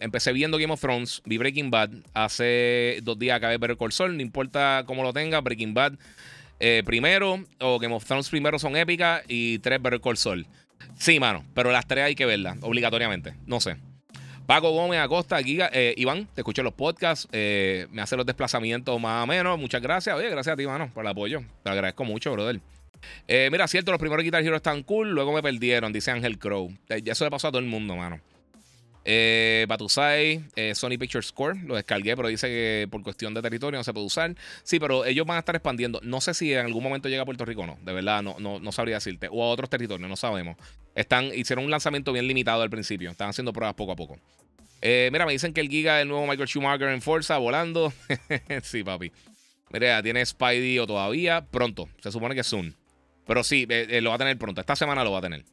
[0.00, 1.22] empecé viendo Game of Thrones.
[1.24, 1.90] Vi Breaking Bad.
[2.14, 4.16] Hace dos días acabé de ver el Sol.
[4.16, 5.40] No importa cómo lo tenga.
[5.40, 5.94] Breaking Bad
[6.84, 7.44] primero.
[7.58, 9.22] O Game of Thrones primero son épicas.
[9.26, 10.46] Y tres Better Call Sol.
[10.98, 11.44] Sí, mano.
[11.54, 12.56] Pero las tres hay que verlas.
[12.60, 13.34] Obligatoriamente.
[13.46, 13.76] No sé.
[14.46, 19.22] Paco Gómez Acosta, Giga, Iván, te escucho en los podcasts, me hace los desplazamientos más
[19.22, 19.56] o menos.
[19.60, 20.16] Muchas gracias.
[20.16, 21.42] Oye, gracias a ti, mano, por el apoyo.
[21.62, 22.60] Te agradezco mucho, brother.
[23.28, 26.70] Eh, mira, cierto, los primeros Guitar Hero están cool, luego me perdieron, dice Ángel Crow.
[26.88, 28.20] Eh, eso le pasó a todo el mundo, mano.
[29.04, 33.78] Eh, Batusai, eh, Sony Pictures Score, lo descargué, pero dice que por cuestión de territorio
[33.78, 34.34] no se puede usar.
[34.62, 36.00] Sí, pero ellos van a estar expandiendo.
[36.02, 38.36] No sé si en algún momento llega a Puerto Rico o no, de verdad, no,
[38.38, 39.28] no, no sabría decirte.
[39.30, 40.56] O a otros territorios, no sabemos.
[40.94, 44.18] Están, hicieron un lanzamiento bien limitado al principio, están haciendo pruebas poco a poco.
[44.82, 47.92] mira, me dicen que el Giga es el nuevo Michael Schumacher en Forza, volando.
[48.62, 49.12] sí, papi.
[49.72, 51.46] Mira, tiene Spidey o todavía.
[51.46, 52.76] Pronto, se supone que es soon.
[53.26, 54.60] Pero sí, eh, eh, lo va a tener pronto.
[54.60, 55.44] Esta semana lo va a tener.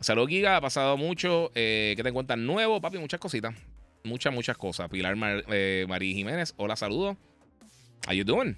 [0.00, 0.56] Salud, Giga.
[0.56, 1.52] Ha pasado mucho.
[1.54, 2.98] Eh, ¿Qué te encuentran nuevo, papi?
[2.98, 3.54] Muchas cositas.
[4.02, 4.88] Muchas, muchas cosas.
[4.88, 6.54] Pilar María Jiménez.
[6.56, 7.16] Hola, saludos.
[8.08, 8.56] How you doing?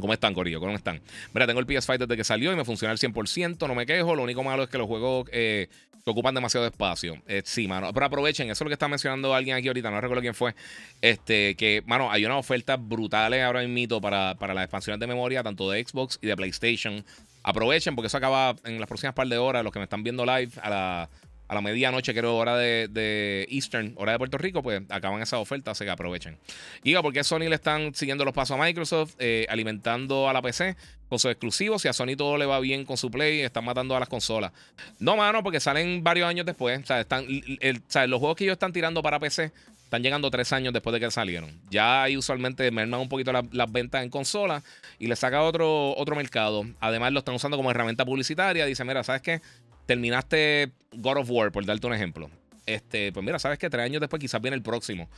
[0.00, 0.58] ¿Cómo están, Corillo?
[0.58, 1.02] ¿Cómo están?
[1.34, 3.68] Mira, tengo el PS5 desde que salió y me funciona al 100%.
[3.68, 4.14] No me quejo.
[4.14, 5.68] Lo único malo es que los juegos eh,
[6.06, 7.22] ocupan demasiado espacio.
[7.44, 7.92] sí, mano.
[7.92, 8.46] Pero aprovechen.
[8.48, 9.90] Eso es lo que está mencionando alguien aquí ahorita.
[9.90, 10.54] No recuerdo quién fue.
[11.02, 15.42] Este, que, mano, hay unas ofertas brutales ahora mismo para, para las expansiones de memoria,
[15.42, 17.04] tanto de Xbox y de PlayStation.
[17.42, 19.64] Aprovechen porque eso acaba en las próximas par de horas.
[19.64, 21.10] Los que me están viendo live a la,
[21.52, 25.72] a la medianoche, creo, hora de, Eastern, hora de Puerto Rico, pues acaban esa oferta,
[25.72, 26.38] así que aprovechen.
[26.82, 30.40] Diga, ¿por qué Sony le están siguiendo los pasos a Microsoft, eh, alimentando a la
[30.40, 30.76] PC
[31.10, 31.82] con sus exclusivos?
[31.82, 34.52] Si a Sony todo le va bien con su Play, están matando a las consolas.
[34.98, 36.82] No, mano, porque salen varios años después.
[36.82, 39.52] O sea, están, los juegos que ellos están tirando para PC
[39.92, 41.50] están llegando tres años después de que salieron.
[41.68, 44.62] Ya ahí usualmente merman un poquito las ventas en consola
[44.98, 46.64] y le saca otro, otro mercado.
[46.80, 48.64] Además, lo están usando como herramienta publicitaria.
[48.64, 49.42] Dice, mira, ¿sabes qué?
[49.84, 52.30] Terminaste God of War, por darte un ejemplo.
[52.64, 53.68] Este, pues mira, ¿sabes qué?
[53.68, 55.10] Tres años después quizás viene el próximo.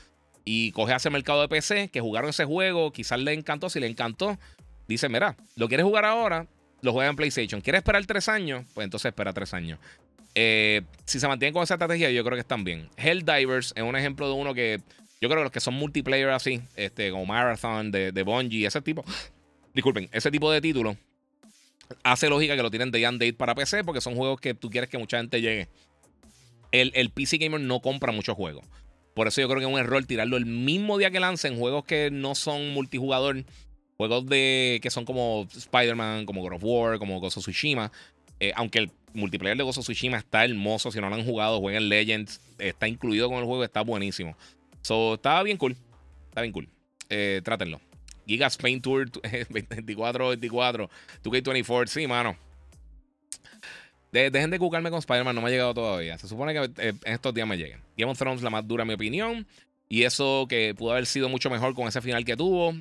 [0.45, 3.71] Y coge a ese mercado de PC que jugaron ese juego, quizás le encantó.
[3.71, 4.37] Si le encantó,
[4.89, 6.49] dice, mira, ¿lo quieres jugar ahora?
[6.83, 7.61] Lo juega en PlayStation.
[7.61, 8.65] ¿Quieres esperar tres años?
[8.75, 9.79] Pues entonces espera tres años.
[10.35, 12.89] Eh, si se mantienen con esa estrategia, yo creo que están bien.
[12.97, 14.81] Helldivers es un ejemplo de uno que
[15.21, 18.83] yo creo que los que son multiplayer así, este, como Marathon, de, de Bungie, ese
[18.83, 19.05] tipo,
[19.75, 20.97] disculpen, ese tipo de títulos,
[22.03, 24.71] hace lógica que lo tienen de and date para PC porque son juegos que tú
[24.71, 25.69] quieres que mucha gente llegue.
[26.73, 28.65] El, el, PC Gamer no compra muchos juegos.
[29.15, 31.85] Por eso yo creo que es un error tirarlo el mismo día que lancen juegos
[31.85, 33.45] que no son multijugador.
[33.97, 37.93] Juegos de que son como Spider-Man, como God of War, como Ghost Tsushima.
[38.41, 40.91] Eh, aunque el multiplayer de of Tsushima está hermoso.
[40.91, 42.41] Si no lo han jugado, jueguen Legends.
[42.59, 44.37] Está incluido con el juego, está buenísimo.
[44.83, 45.77] So, está bien cool.
[46.29, 46.69] Está bien cool.
[47.09, 47.81] Eh, trátenlo.
[48.27, 50.89] Gigas Paint Tour 24-24,
[51.23, 51.87] 2K24.
[51.87, 52.37] Sí, mano.
[54.11, 56.19] dejen de cucarme con Spider-Man, no me ha llegado todavía.
[56.19, 57.81] Se supone que eh, en estos días me lleguen.
[57.97, 59.47] Game of Thrones, la más dura, en mi opinión.
[59.89, 62.75] Y eso que pudo haber sido mucho mejor con ese final que tuvo.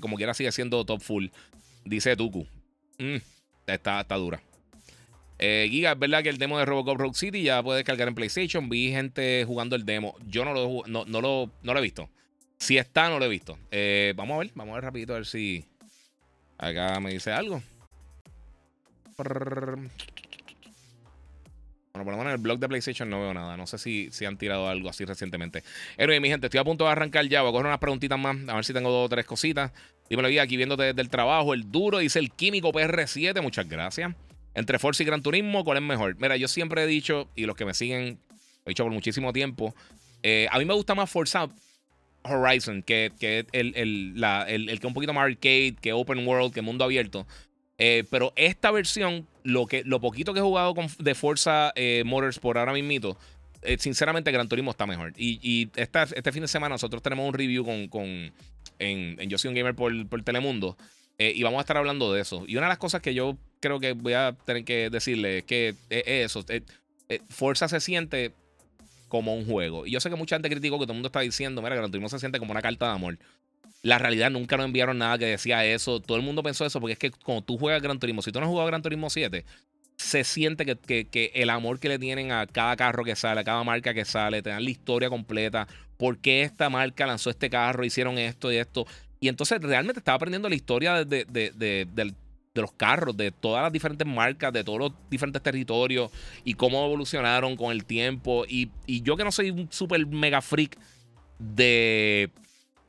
[0.00, 1.26] Como quiera, sigue siendo top full.
[1.84, 2.46] Dice Tuku.
[2.98, 3.16] Mm,
[3.66, 4.42] está, está dura.
[5.42, 8.14] Eh, Giga, es verdad que el demo de Robocop Rogue City ya puede descargar en
[8.14, 8.68] PlayStation.
[8.68, 10.14] Vi gente jugando el demo.
[10.26, 12.10] Yo no lo, no, no lo, no lo he visto.
[12.58, 13.58] Si está, no lo he visto.
[13.70, 15.64] Eh, vamos a ver, vamos a ver rapidito a ver si
[16.58, 17.62] acá me dice algo.
[19.16, 19.88] Bueno,
[22.04, 23.56] por lo menos en el blog de PlayStation no veo nada.
[23.56, 25.64] No sé si, si han tirado algo así recientemente.
[25.96, 27.40] Pero mi gente, estoy a punto de arrancar ya.
[27.40, 28.36] Voy a coger unas preguntitas más.
[28.46, 29.72] A ver si tengo dos o tres cositas.
[30.10, 31.54] Dímelo, vida aquí viéndote desde el trabajo.
[31.54, 33.40] El duro, dice el químico PR7.
[33.40, 34.14] Muchas gracias.
[34.54, 36.16] Entre Forza y Gran Turismo, ¿cuál es mejor?
[36.18, 38.18] Mira, yo siempre he dicho, y los que me siguen,
[38.64, 39.74] he dicho por muchísimo tiempo,
[40.22, 41.48] eh, a mí me gusta más Forza
[42.24, 46.84] Horizon, que, que el, que es un poquito más arcade, que open world, que mundo
[46.84, 47.26] abierto.
[47.78, 52.04] Eh, pero esta versión, lo, que, lo poquito que he jugado de Forza eh,
[52.42, 53.16] por ahora mismito,
[53.78, 55.12] sinceramente Gran Turismo está mejor.
[55.16, 58.32] Y, este fin de semana nosotros tenemos un review con, con en,
[59.18, 60.76] en Yo soy un gamer por, por Telemundo.
[61.20, 62.44] Y vamos a estar hablando de eso.
[62.46, 65.44] Y una de las cosas que yo creo que voy a tener que decirle es
[65.44, 66.44] que eso,
[67.28, 68.32] Forza se siente
[69.10, 69.86] como un juego.
[69.86, 71.90] Y yo sé que mucha gente criticó que todo el mundo está diciendo, mira, Gran
[71.90, 73.18] Turismo se siente como una carta de amor.
[73.82, 76.00] La realidad nunca nos enviaron nada que decía eso.
[76.00, 78.40] Todo el mundo pensó eso porque es que cuando tú juegas Gran Turismo, si tú
[78.40, 79.44] no has jugado Gran Turismo 7,
[79.96, 83.44] se siente que, que, el amor que le tienen a cada carro que sale, a
[83.44, 85.66] cada marca que sale, te dan la historia completa.
[85.98, 87.84] ¿Por qué esta marca lanzó este carro?
[87.84, 88.86] Hicieron esto y esto.
[89.20, 92.14] Y entonces realmente estaba aprendiendo la historia de, del
[92.54, 96.10] de los carros, de todas las diferentes marcas, de todos los diferentes territorios
[96.44, 98.44] y cómo evolucionaron con el tiempo.
[98.48, 100.76] Y, yo que no soy un super mega freak
[101.38, 102.30] de,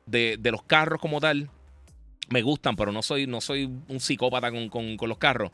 [0.05, 1.49] de, los carros como tal,
[2.29, 5.51] me gustan, pero no soy, no soy un psicópata con, los carros.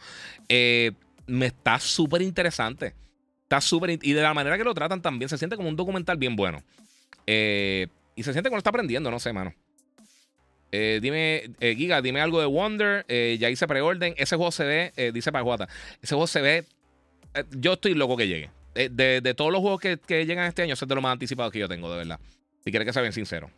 [0.47, 0.91] Eh,
[1.25, 2.95] me está súper interesante.
[3.43, 3.99] Está súper.
[4.01, 6.63] Y de la manera que lo tratan también, se siente como un documental bien bueno.
[7.25, 9.53] Eh, y se siente como está aprendiendo, no sé, mano.
[10.72, 13.06] Eh, dime, eh, Giga, dime algo de Wonder.
[13.07, 14.14] Eh, ya hice preorden.
[14.18, 15.68] Ese juego se ve, dice Paguata.
[16.02, 16.65] Ese juego se ve.
[17.52, 18.49] yo estoy loco que llegue.
[18.73, 21.60] De, todos los juegos que, llegan este año, ese es de lo más anticipado que
[21.60, 22.19] yo tengo, de verdad.
[22.64, 23.49] Si quieres que sea bien sincero.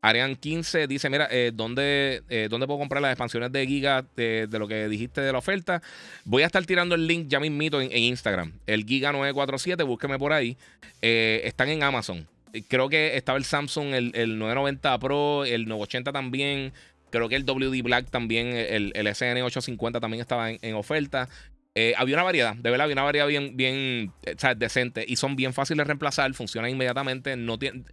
[0.00, 4.88] Arian 15 dice: Mira, ¿dónde, ¿dónde, puedo comprar las expansiones de Giga de, lo que
[4.88, 5.82] dijiste de la oferta?
[6.24, 8.52] Voy a estar tirando el link ya mismito en, en Instagram.
[8.66, 10.56] El Giga 947, búsqueme por ahí.
[11.00, 12.26] están en Amazon
[12.68, 16.72] creo que estaba el Samsung, el, 990 Pro, el 980 también.
[17.10, 21.28] Creo que el WD Black también, el, el SN850 también estaba en, oferta.
[21.74, 25.36] Eh, había una variedad, de verdad, había una variedad bien, bien eh, decente y son
[25.36, 27.36] bien fáciles de reemplazar, funcionan inmediatamente.
[27.36, 27.84] No tiene,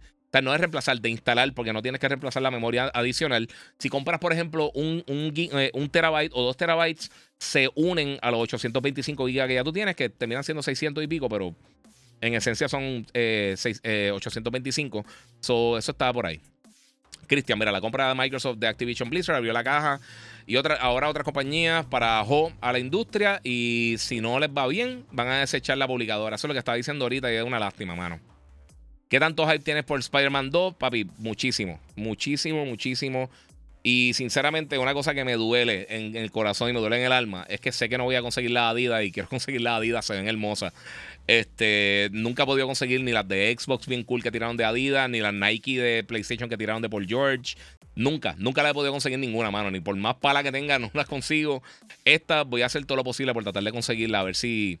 [0.42, 3.48] no es reemplazar, de instalar, porque no tienes que reemplazar la memoria adicional.
[3.78, 8.30] Si compras, por ejemplo, un, un, eh, un terabyte o dos terabytes, se unen a
[8.30, 11.54] los 825 gigas que ya tú tienes, que terminan siendo 600 y pico, pero
[12.20, 14.98] en esencia son 825.
[14.98, 16.40] Eh, eh, so, eso estaba por ahí.
[17.26, 20.00] Cristian, mira, la compra de Microsoft de Activision Blizzard abrió la caja
[20.46, 25.04] y otra, ahora otras compañías para a la industria y si no les va bien,
[25.12, 26.34] van a desechar la publicadora.
[26.34, 28.18] Eso es lo que estaba diciendo ahorita y es una lástima, mano.
[29.08, 30.74] ¿Qué tanto hype tienes por Spider-Man 2?
[30.74, 33.30] Papi, muchísimo, muchísimo, muchísimo.
[33.82, 37.12] Y sinceramente, una cosa que me duele en, el corazón y me duele en el
[37.12, 39.76] alma es que sé que no voy a conseguir la Adidas y quiero conseguir la
[39.76, 40.72] Adidas, se ven hermosas.
[41.26, 45.08] Este, nunca he podido conseguir ni las de Xbox bien cool que tiraron de Adidas,
[45.08, 47.56] ni las Nike de PlayStation que tiraron de Paul George.
[47.94, 50.90] Nunca, nunca la he podido conseguir ninguna mano, ni por más pala que tenga, no
[50.92, 51.62] las consigo.
[52.04, 54.78] Esta voy a hacer todo lo posible por tratar de conseguirla, a ver si,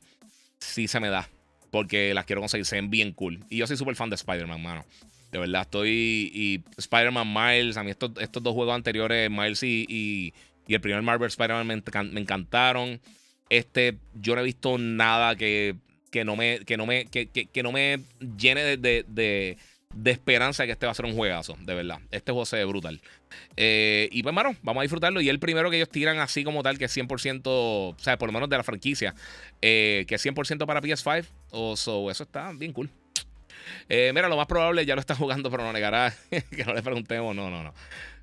[0.58, 1.28] si se me da.
[1.70, 3.44] Porque las quiero conseguir, se ven bien cool.
[3.48, 4.84] Y yo soy súper fan de Spider-Man, mano.
[5.30, 6.30] De verdad, estoy.
[6.34, 10.34] Y Spider-Man Miles, a mí estos, estos dos juegos anteriores, Miles y, y,
[10.72, 11.66] el primer Marvel Spider-Man
[12.12, 13.00] me, encantaron.
[13.48, 15.76] Este, yo no he visto nada que,
[16.10, 18.00] que no me, que no me, que, que, no me
[18.38, 19.56] llene de, de,
[19.94, 21.98] de, esperanza que este va a ser un juegazo, de verdad.
[22.12, 23.00] Este juego se ve brutal.
[23.56, 25.20] Eh, y pues, bueno, vamos a disfrutarlo.
[25.20, 28.28] Y el primero que ellos tiran así como tal, que es 100%, o sea, por
[28.28, 29.14] lo menos de la franquicia,
[29.60, 31.26] eh, que es 100% para PS5.
[31.50, 32.90] O so, eso está bien cool.
[33.88, 36.82] Eh, mira, lo más probable ya lo está jugando, pero no negará que no le
[36.82, 37.34] preguntemos.
[37.34, 37.74] No, no, no.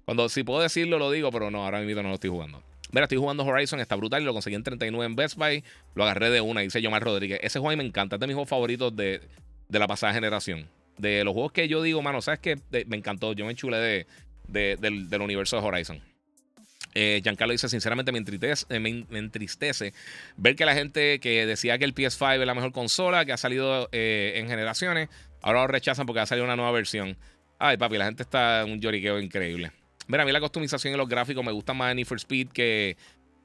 [0.06, 2.64] Cuando si puedo decirlo, lo digo, pero no, ahora mismo no lo estoy jugando.
[2.92, 5.64] Mira, estoy jugando Horizon, está brutal lo conseguí en 39 en Best Buy.
[5.96, 7.40] Lo agarré de una, dice Yomar Rodríguez.
[7.44, 9.22] Ese juego a mí me encanta, es de mis juegos favoritos de,
[9.70, 10.70] la pasada generación.
[10.98, 12.58] De los juegos que yo digo, mano, ¿sabes qué?
[12.88, 14.06] Me encantó, yo me enchulé
[14.48, 16.02] de, del, universo de Horizon.
[16.94, 19.94] Eh, Giancarlo dice, sinceramente me entristece, eh, me, entristece,
[20.36, 23.38] ver que la gente que decía que el PS5 es la mejor consola, que ha
[23.38, 25.10] salido eh, en generaciones,
[25.42, 27.18] ahora lo rechazan porque ha salido una nueva versión.
[27.60, 29.72] Ay, papi, la gente está en un lloriqueo increíble.
[30.08, 32.50] Mira, a mí la customización y los gráficos me gusta más en Need for Speed
[32.50, 32.96] que,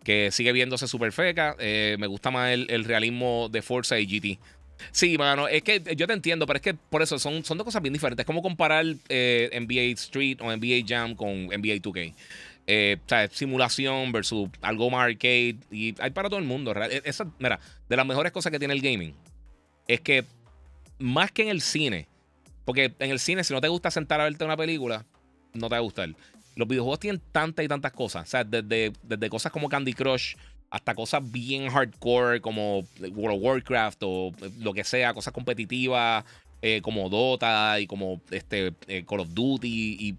[0.04, 1.56] que sigue viéndose super feca.
[1.58, 4.38] Eh, me gusta más el, realismo de Forza y GT.
[4.90, 7.64] Sí, mano, es que yo te entiendo, pero es que por eso son, son dos
[7.64, 8.24] cosas bien diferentes.
[8.24, 12.14] Es como comparar eh, NBA Street o NBA Jam con NBA 2K.
[12.66, 15.56] Eh, o sea, simulación versus algo más arcade.
[15.70, 16.74] Y hay para todo el mundo.
[16.74, 17.02] E,
[17.38, 19.14] mira, de las mejores cosas que tiene el gaming
[19.88, 20.24] es que
[21.02, 22.08] más que en el cine,
[22.64, 25.04] porque en el cine, si no te gusta sentar a verte una película,
[25.52, 26.08] no te va a gustar.
[26.54, 28.26] Los videojuegos tienen tantas y tantas cosas.
[28.26, 30.34] O sea, desde, desde cosas como Candy Crush
[30.70, 36.24] hasta cosas bien hardcore como World of Warcraft o lo que sea, cosas competitivas
[36.62, 40.16] eh, como Dota y como este, eh, Call of Duty y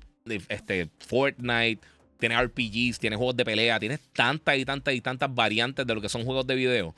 [0.50, 1.80] este, Fortnite.
[2.20, 6.02] Tienes RPGs, tienes juegos de pelea, tienes tantas y tantas y tantas variantes de lo
[6.02, 6.96] que son juegos de video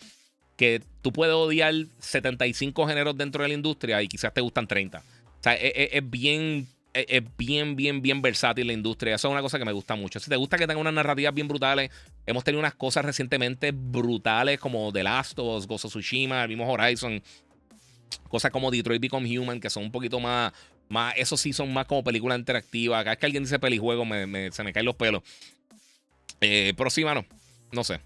[0.56, 5.00] que tú puedes odiar 75 géneros dentro de la industria y quizás te gustan 30.
[5.00, 5.04] O
[5.42, 9.16] sea, e, e, es, bien es, bien, bien, bien versátil la industria.
[9.16, 10.20] Eso es una cosa que me gusta mucho.
[10.20, 11.92] Si te gusta que tenga unas narrativas bien brutales,
[12.26, 16.50] hemos tenido unas cosas recientemente brutales como The Last of Us, Ghost of Tsushima, el
[16.50, 17.22] mismo Horizon.
[18.30, 20.54] Cosas como Detroit Become Human, que son un poquito más.
[20.88, 23.00] más eso sí son más como película interactiva.
[23.00, 25.22] Cada vez que alguien dice pelijuego, se me caen los pelos.
[26.40, 27.26] Eh, pero sí, mano.
[27.72, 28.00] No sé.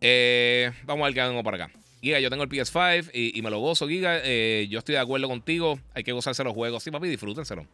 [0.00, 1.78] Eh, vamos a ver qué hago para acá.
[2.02, 4.20] Giga, yo tengo el PS5 y, me lo gozo, Giga.
[4.22, 5.80] Eh, yo estoy de acuerdo contigo.
[5.94, 6.82] Hay que gozarse los juegos.
[6.82, 7.66] Sí, papi, disfrútenselo.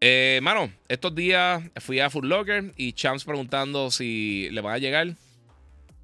[0.00, 4.78] Eh, mano, estos días fui a Food Locker y Champs preguntando si le van a
[4.78, 5.14] llegar.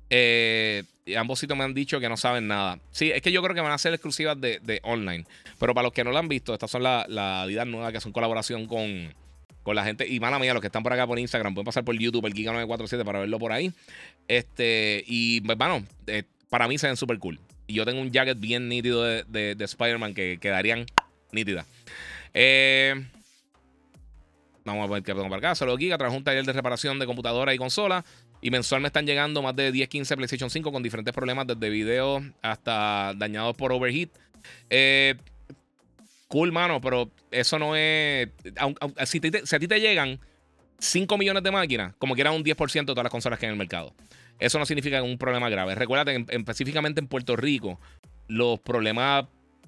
[0.09, 0.83] Eh,
[1.17, 2.81] ambos sitios me han dicho que no saben nada.
[2.91, 5.25] Sí, es que yo creo que van a ser exclusivas de, online.
[5.59, 8.01] Pero para los que no lo han visto, estas son las la Adidas nuevas que
[8.01, 9.15] son colaboración con,
[9.63, 10.07] con la gente.
[10.09, 12.35] Y mala mía, los que están por acá por Instagram, pueden pasar por YouTube, el
[12.35, 13.73] Giga947 para verlo por ahí.
[14.29, 17.39] Este, y bueno, pues, eh, para mí se ven súper cool.
[17.67, 20.87] Y yo tengo un jacket bien nítido de, de, Spider-Man que quedarían
[21.33, 21.67] nítidas.
[22.35, 23.07] Eh.
[24.65, 25.55] Vamos a ver qué tengo para acá.
[25.55, 28.05] Solo Giga trabaja un taller de reparación de computadora y consola.
[28.43, 31.69] Y mensual me están llegando más de 10, 15 PlayStation 5 con diferentes problemas, desde
[31.69, 34.11] video hasta dañados por overheat.
[34.71, 35.15] Eh,
[36.31, 38.31] cool, mano, pero eso no es.
[39.05, 40.21] si, a ti te llegan
[40.79, 43.51] 5 millones de máquinas, como que era un 10% de todas las consolas que hay
[43.51, 43.93] en el mercado.
[44.39, 45.75] Eso no significa un problema grave.
[45.75, 47.79] Recuerda que específicamente en Puerto Rico,
[48.29, 49.27] los problemas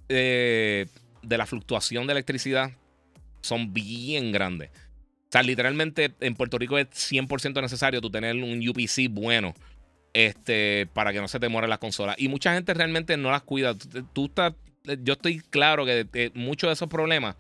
[0.09, 0.87] eh,
[1.23, 2.71] de la fluctuación de electricidad
[3.41, 4.71] son bien grandes.
[4.71, 9.55] O sea, literalmente en Puerto Rico es 100% necesario tú tener un UPC bueno
[10.13, 12.17] este, para que no se te mueran las consolas.
[12.19, 13.75] Y mucha gente realmente no las cuida.
[14.13, 14.55] Tú, estás,
[15.03, 17.37] yo estoy claro que muchos de esos problemas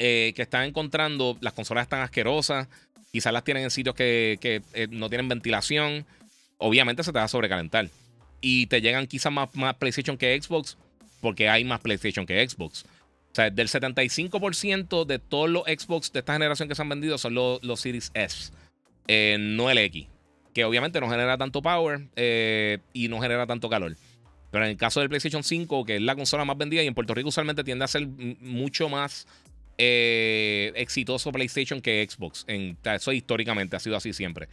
[0.00, 2.68] eh, que están encontrando, las consolas están asquerosas,
[3.10, 6.06] quizás las tienen en sitios que, eh, no tienen ventilación.
[6.58, 7.88] Obviamente se te va a sobrecalentar.
[8.40, 10.78] Y te llegan quizás más, PlayStation que Xbox,
[11.20, 12.84] porque hay más PlayStation que Xbox.
[12.84, 17.18] O sea, del 75% de todos los Xbox de esta generación que se han vendido
[17.18, 18.52] son los, Series S,
[19.08, 20.06] eh, no el X,
[20.54, 23.96] que obviamente no genera tanto power eh, y no genera tanto calor.
[24.50, 26.94] Pero en el caso del PlayStation 5, que es la consola más vendida y en
[26.94, 29.26] Puerto Rico usualmente tiende a ser mucho más
[29.76, 32.44] eh, exitoso PlayStation que Xbox.
[32.48, 34.48] En, eso históricamente ha sido así siempre.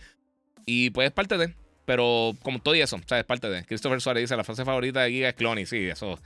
[0.65, 1.53] Y pues es parte de.
[1.85, 3.63] Pero como todo y eso, o es parte de.
[3.65, 5.65] Christopher Suárez dice: la frase favorita de Giga es Clony.
[5.65, 6.19] Sí, eso.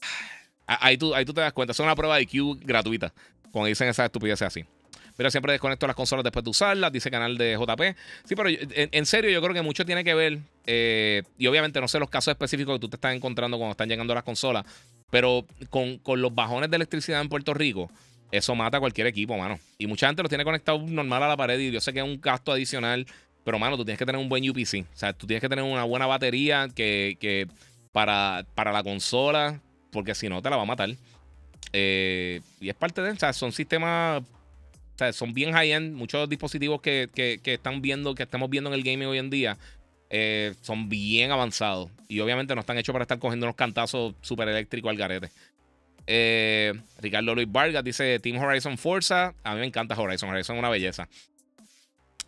[0.70, 1.72] Ahí tú, ahí tú te das cuenta.
[1.72, 3.14] Es una prueba de IQ gratuita.
[3.50, 4.66] Cuando dicen esa estupidez así.
[5.18, 7.98] Pero siempre desconecto las consolas después de usarlas, dice canal de JP.
[8.24, 10.38] Sí, pero en, serio, yo creo que mucho tiene que ver.
[10.64, 13.88] Eh, y obviamente no sé los casos específicos que tú te estás encontrando cuando están
[13.88, 14.64] llegando las consolas.
[15.10, 17.90] Pero con, los bajones de electricidad en Puerto Rico,
[18.30, 19.58] eso mata a cualquier equipo, mano.
[19.76, 21.58] Y mucha gente los tiene conectados normal a la pared.
[21.58, 23.04] Y yo sé que es un gasto adicional.
[23.44, 24.86] Pero, mano, tú tienes que tener un buen UPC.
[24.94, 27.48] O sea, tú tienes que tener una buena batería que, que
[27.92, 30.90] para, para la consola porque si no te la va a matar.
[31.72, 34.22] Eh, y es parte de, o sea, son sistemas,
[35.12, 35.94] son bien high-end.
[35.94, 37.10] Muchos dispositivos que,
[37.44, 39.56] están viendo, que estamos viendo en el gaming hoy en día,
[40.10, 41.90] eh, son bien avanzados.
[42.08, 45.30] Y obviamente no están hechos para estar cogiendo unos cantazos super eléctricos al garete.
[46.06, 49.34] Eh, Ricardo Luis Vargas dice Team Horizon Forza.
[49.42, 50.30] A mí me encanta Horizon.
[50.30, 51.08] Horizon es una belleza.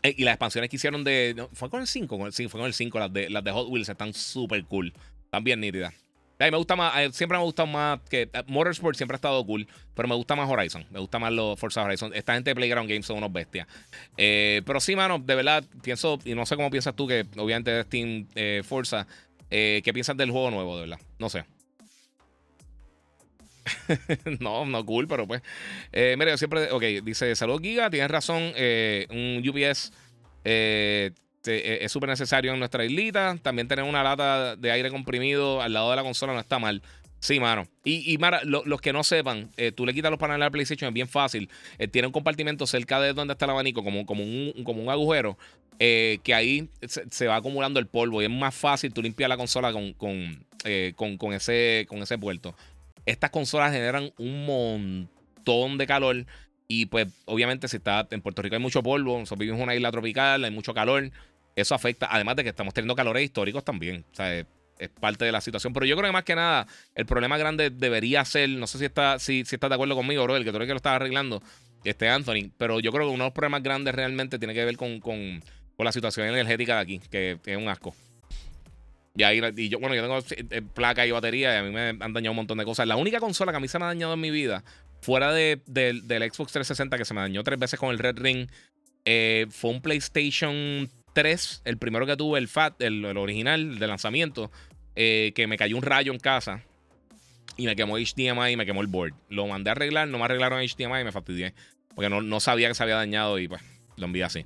[0.03, 1.47] y las expansiones que hicieron de.
[1.53, 2.31] ¿Fue con el 5?
[2.33, 2.99] Sí, fue con el 5.
[2.99, 4.93] Las de, las de Hot Wheels están súper cool.
[5.25, 5.95] Están bien nítidas.
[6.41, 9.15] A mí me gusta más, eh, siempre me ha gustado más que eh, Motorsport siempre
[9.15, 12.15] ha estado cool, pero me gusta más Horizon, me gusta más los Forza Horizon.
[12.15, 13.69] Esta gente de Playground Games son unos bestias.
[14.17, 17.81] Eh, pero sí, mano, de verdad, pienso, y no sé cómo piensas tú, que obviamente
[17.81, 18.27] es Team
[18.65, 19.07] Forza,
[19.51, 21.01] ¿qué piensas del juego nuevo, de verdad?
[21.19, 21.45] No sé.
[24.41, 25.43] no, no cool, pero pues.
[25.93, 26.73] mira, yo siempre.
[26.73, 28.55] Ok, dice: Salud Giga, tienes razón.
[29.11, 29.93] un UPS
[30.43, 31.13] este, e,
[31.45, 33.37] es súper necesario en nuestra islita.
[33.43, 36.83] También tener una lata de aire comprimido al lado de la consola no está mal.
[37.21, 37.69] Sí, mano.
[37.85, 40.89] Y, y Mara, los que no sepan, eh, tú le quitas los paneles a PlayStation,
[40.89, 41.51] es bien fácil.
[41.79, 44.89] Eh, tiene un compartimento cerca de donde está el abanico, como, como, un, como un
[44.89, 45.37] agujero,
[45.79, 49.37] eh, que ahí se, va acumulando el polvo y es más fácil tú limpiar la
[49.37, 50.47] consola con, con,
[51.19, 52.55] con, ese, con ese puerto.
[53.05, 56.27] Estas consolas generan un montón de calor
[56.73, 59.75] y pues obviamente si está en Puerto Rico hay mucho polvo, nosotros vivimos en una
[59.75, 61.11] isla tropical, hay mucho calor,
[61.57, 64.05] eso afecta, además de que estamos teniendo calores históricos también.
[64.13, 65.73] O sea, es parte de la situación.
[65.73, 68.85] Pero yo creo que más que nada, el problema grande debería ser, no sé si
[68.85, 70.95] está, si, si estás de acuerdo conmigo, bro, el que tú eres que lo estás
[70.95, 71.43] arreglando,
[71.83, 74.77] este Anthony, pero yo creo que uno de los problemas grandes realmente tiene que ver
[74.77, 75.43] con, con,
[75.77, 77.97] la situación energética de aquí, que, es un asco.
[79.17, 81.89] Y ahí, y yo, bueno, yo tengo eh, placa y batería y a mí me
[81.89, 82.87] han dañado un montón de cosas.
[82.87, 84.63] La única consola que a mí se me ha dañado en mi vida,
[85.01, 88.49] fuera de, del Xbox 360, que se me dañó tres veces con el Red Ring,
[89.05, 94.51] eh, fue un PlayStation 3, el primero que tuve, el FAT, el, original de lanzamiento.
[94.97, 96.63] Eh, que me cayó un rayo en casa
[97.57, 99.15] y me quemó HDMI y me quemó el board.
[99.29, 101.55] Lo mandé a arreglar, no me arreglaron HDMI y me fastidié.
[101.95, 103.63] Porque no, no sabía que se había dañado y pues
[103.97, 104.45] lo envié así.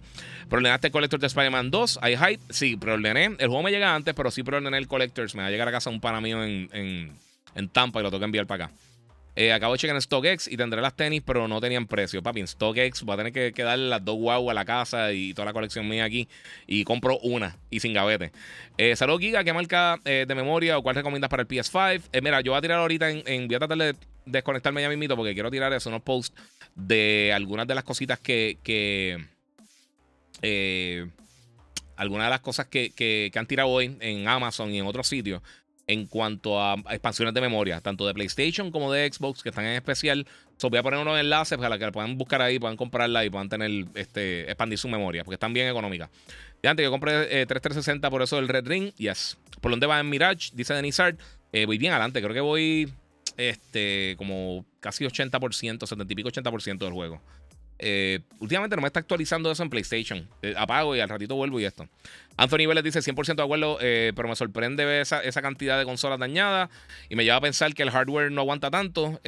[0.49, 1.99] ¿Preordenaste el Collector de Spider-Man 2?
[2.03, 2.41] ¿Hay hype?
[2.51, 3.37] Sí, preordené.
[3.39, 5.35] El juego me llega antes, pero sí preordené el Collectors.
[5.35, 7.13] Me va a llegar a casa un pana mío en, en,
[7.55, 8.75] en Tampa y lo tengo que enviar para acá.
[9.37, 12.23] Eh, acabo de checar en StockX y tendré las tenis, pero no tenían precio.
[12.23, 15.35] Papi, en StockX voy a tener que, que las dos guau a la casa y
[15.35, 16.29] toda la colección mía aquí.
[16.67, 18.31] Y compro una y sin gavete.
[18.79, 19.43] Eh, Saludos, Giga.
[19.43, 22.03] ¿Qué marca eh, de memoria o cuál recomiendas para el PS5?
[22.13, 25.17] Eh, mira, yo voy a tirar ahorita en, Voy a tratar de desconectarme ya mismito
[25.17, 26.35] porque quiero tirar eso, unos posts
[26.75, 28.59] de algunas de las cositas que.
[28.63, 29.19] que
[31.97, 35.07] algunas de las cosas que, que, que han tirado hoy en Amazon y en otros
[35.07, 35.43] sitios
[35.87, 39.73] en cuanto a expansiones de memoria, tanto de PlayStation como de Xbox, que están en
[39.73, 40.27] especial.
[40.57, 43.31] So, voy a poner unos enlaces para que la puedan buscar ahí, puedan comprarla y
[43.31, 46.11] puedan tener, este, expandir su memoria, porque están bien económicas.
[46.63, 49.37] Y antes, yo compré 3360 por eso el Red Ring, yes.
[49.61, 50.51] ¿Por dónde va en Mirage?
[50.55, 51.17] Dice Denisard.
[51.53, 52.93] Eh, voy bien adelante, creo que voy
[53.37, 57.21] este, como casi 80%, 70 y pico 80% del juego.
[57.87, 60.27] Eh, últimamente no me está actualizando eso en PlayStation.
[60.41, 61.87] Eh, apago y al ratito vuelvo y esto.
[62.39, 66.19] Anthony Vélez dice 100% de acuerdo, eh, pero me sorprende ver esa, cantidad de consolas
[66.19, 66.71] dañadas
[67.11, 69.21] y me lleva a pensar que el hardware no aguanta tanto.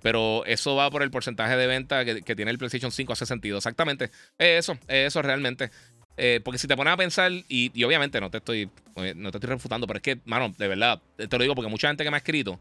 [0.00, 3.56] pero eso va por el porcentaje de venta que, tiene el PlayStation 5 hace sentido.
[3.56, 4.12] Exactamente.
[4.38, 5.72] eso, eso realmente.
[6.44, 8.70] porque si te pones a pensar, y, obviamente no te estoy
[9.16, 11.88] no te estoy refutando, pero es que, mano, de verdad, te lo digo porque mucha
[11.88, 12.60] gente que me ha escrito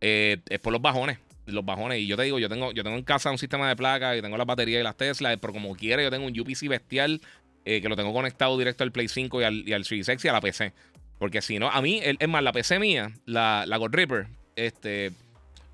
[0.00, 2.00] es por los bajones los bajones.
[2.00, 4.22] Y yo te digo, yo tengo, yo tengo en casa un sistema de placas y
[4.22, 7.20] tengo las baterías y las Tesla, pero como quiera, yo tengo un UPC bestial
[7.64, 10.24] eh, que lo tengo conectado directo al Play 5 y al, y al Series X
[10.24, 10.72] y a la PC.
[11.18, 14.26] Porque si no, a mí, es más, la PC mía, la, la God Reaper,
[14.56, 15.12] este,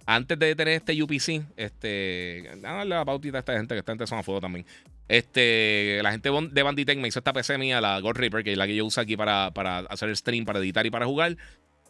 [0.07, 4.07] antes de tener este UPC, este, dale la pautita a esta gente que está en
[4.07, 4.67] zona fuego también.
[5.09, 8.59] Este, la gente de Banditech me hizo esta PC mía, la God Reaper, que es
[8.59, 11.37] la que yo uso aquí para, para hacer el stream, para editar y para jugar.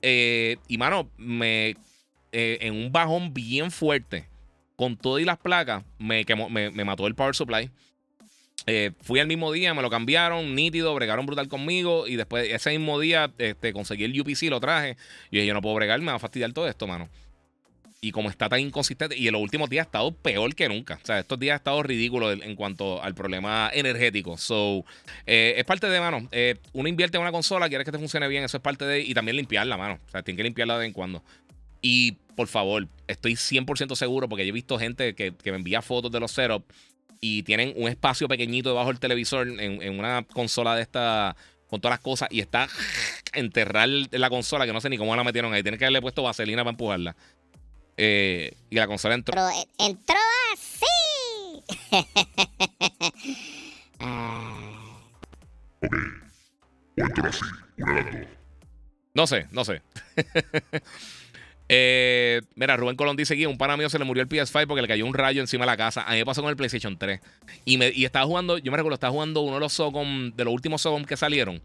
[0.01, 1.77] Eh, y mano, me
[2.33, 4.27] eh, en un bajón bien fuerte,
[4.77, 7.71] con todo y las placas, me, me, mató el power supply.
[8.67, 12.07] Eh, fui al mismo día, me lo cambiaron, nítido, bregaron brutal conmigo.
[12.07, 14.97] Y después, ese mismo día, este, conseguí el UPC, lo traje.
[15.31, 17.09] Y yo no puedo bregar, me va a fastidiar todo esto, mano.
[18.03, 20.99] Y como está tan inconsistente, y en los últimos días ha estado peor que nunca.
[21.03, 24.39] O sea, estos días ha estado ridículo en cuanto al problema energético.
[24.39, 24.87] So,
[25.27, 26.29] eh, es parte de, mano.
[26.73, 29.01] uno invierte en una consola, quiere que te funcione bien, eso es parte de.
[29.01, 29.99] Y también limpiarla, mano.
[30.07, 31.23] O sea, tiene que limpiarla de vez en cuando.
[31.81, 36.11] Y por favor, estoy 100% seguro porque yo he visto gente que, me envía fotos
[36.11, 36.65] de los setups
[37.21, 41.37] y tienen un espacio pequeñito debajo del televisor en, una consola de esta
[41.67, 42.67] con todas las cosas y está
[43.35, 45.63] enterrar la consola que no sé ni cómo la metieron ahí.
[45.63, 47.15] Tienen que haberle puesto vaselina para empujarla.
[47.97, 49.35] Eh, y la consola entró.
[49.35, 50.17] Pero eh, entró
[50.55, 50.87] así.
[56.97, 57.45] entró así.
[59.13, 59.83] No sé, no sé.
[61.73, 64.83] Eh, mira, Rubén Colón dice aquí: un pana mío se le murió el PS5 porque
[64.83, 66.03] le cayó un rayo encima de la casa.
[66.03, 67.21] A mí me pasó con el PlayStation 3.
[67.65, 70.53] Y, me, estaba jugando, yo me recuerdo, estaba jugando uno de los Sogom, de los
[70.53, 71.63] últimos Sogom que salieron.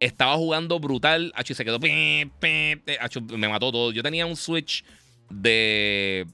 [0.00, 1.32] Estaba jugando brutal.
[1.36, 1.78] H, se quedó.
[1.78, 3.92] me mató todo.
[3.92, 4.84] Yo tenía un Switch
[5.28, 6.26] de,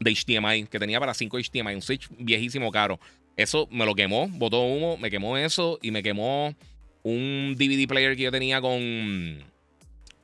[0.00, 1.74] de HDMI que tenía para 5 HDMI.
[1.74, 2.98] Un Switch viejísimo caro.
[3.36, 6.54] Eso me lo quemó, botó humo, me quemó eso y me quemó
[7.02, 9.44] un DVD player que yo tenía con.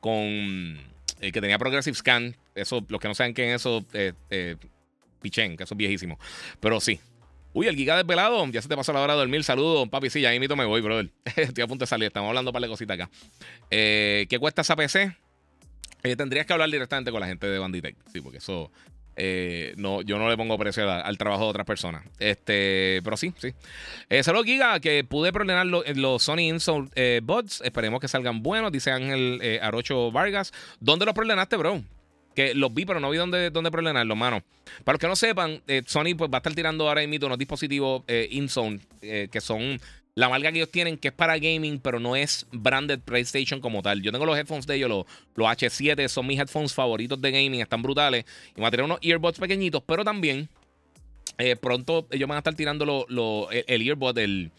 [0.01, 2.37] con el que tenía Progressive Scan.
[2.55, 4.57] Eso, los que no saben qué es eso, eh, eh,
[5.21, 6.19] pichen, que eso es viejísimo.
[6.61, 7.01] Pero sí.
[7.53, 8.47] Uy, el giga desvelado.
[8.49, 9.43] Ya se te pasó la hora de dormir.
[9.43, 10.11] Saludos, papi.
[10.11, 11.11] Sí, ya mito me voy, brother.
[11.37, 12.09] Estoy a punto de salir.
[12.09, 13.11] Estamos hablando un par de cositas acá.
[13.71, 15.17] Eh, ¿Qué cuesta esa PC?
[16.17, 17.97] tendrías que hablar directamente con la gente de Banditech.
[18.13, 18.71] Sí, porque eso
[19.17, 22.05] eh, no, yo no le pongo precio al, trabajo de otras personas.
[22.19, 23.55] Este, pero sí, sí.
[24.09, 27.61] Eh, saludos, Giga, que pude problemar los Sony Insole eh, bots.
[27.63, 30.53] Esperemos que salgan buenos, dice Ángel Arocho Vargas.
[30.81, 31.83] ¿Dónde los problemaste, bro?
[32.37, 34.43] Que los vi, pero no vi dónde, dónde problemarlos, mano.
[34.85, 37.39] Para los que no sepan, eh, Sony pues, va a estar tirando ahora mismo unos
[37.39, 39.81] dispositivos eh, InZone, eh, que son
[40.17, 43.83] la marca que ellos tienen, que es para gaming, pero no es branded PlayStation como
[43.83, 44.03] tal.
[44.03, 45.05] Yo tengo los headphones de ellos, los,
[45.37, 48.25] los H7, son mis headphones favoritos de gaming, están brutales.
[48.57, 50.49] Y me a unos earbuds pequeñitos, pero también
[51.61, 54.51] pronto ellos van a estar tirando el, el, earbud, el,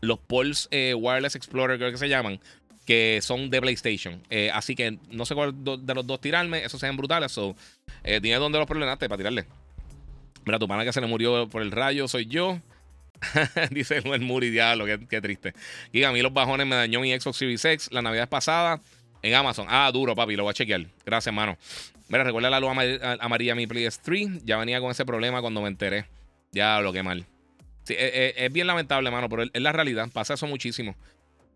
[0.00, 2.40] los Pulse Wireless Explorer, creo que se llaman
[2.86, 4.22] que son de PlayStation.
[4.30, 6.64] Eh, así que no sé cuál de los dos tirarme.
[6.64, 7.32] Esos sean brutales.
[7.32, 7.56] So,
[8.04, 9.44] eh, dime dónde los problemaste para tirarle.
[10.46, 12.60] Mira, tu pana que se le murió por el rayo soy yo.
[13.70, 15.54] Dice el Muri, diablo, qué, triste.
[15.92, 18.80] Y a mí los bajones me dañó mi Xbox Series X la Navidad pasada
[19.22, 19.66] en Amazon.
[19.68, 20.86] Ah, duro, papi, lo voy a chequear.
[21.04, 21.56] Gracias, mano.
[22.08, 22.70] Mira, recuerda la luz
[23.20, 24.42] amarilla mi PS3.
[24.44, 26.06] Ya venía con ese problema cuando me enteré.
[26.52, 27.26] Ya lo que mal.
[27.84, 30.08] Sí, es, e, es, bien lamentable, mano, pero es la realidad.
[30.12, 30.96] Pasa eso muchísimo.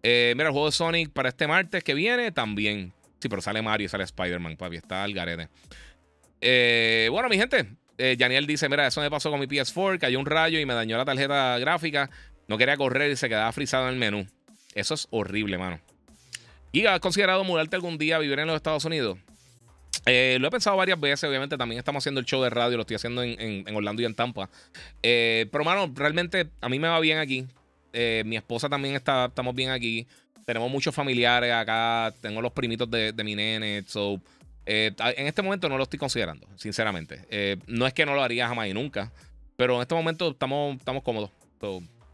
[0.02, 2.92] Eh, mira, el juego de Sonic para este martes que viene también.
[3.20, 4.76] Sí, pero sale Mario, sale Spider-Man, papi.
[4.76, 5.48] Está al garete.
[6.40, 7.66] Eh, bueno, mi gente.
[8.00, 9.98] Eh, Janiel dice: Mira, eso me pasó con mi PS4.
[9.98, 12.10] Cayó un rayo y me dañó la tarjeta gráfica.
[12.48, 14.26] No quería correr y se quedaba frisado en el menú.
[14.74, 15.80] Eso es horrible, mano.
[16.72, 19.18] ¿Y has considerado mudarte algún día a vivir en los Estados Unidos?
[20.06, 22.96] lo he pensado varias veces, obviamente también estamos haciendo el show de radio, lo estoy
[22.96, 24.50] haciendo en, Orlando y en Tampa.
[25.00, 27.46] pero, mano, realmente a mí me va bien aquí.
[27.92, 30.06] Eh, mi esposa también está, estamos bien aquí.
[30.46, 32.14] Tenemos muchos familiares acá.
[32.20, 33.84] Tengo los primitos de, mi nene.
[33.86, 34.20] So,
[34.66, 37.24] eh, en este momento no lo estoy considerando, sinceramente.
[37.30, 39.12] Eh, no es que no lo haría jamás y nunca.
[39.56, 41.30] Pero en este momento estamos, estamos cómodos.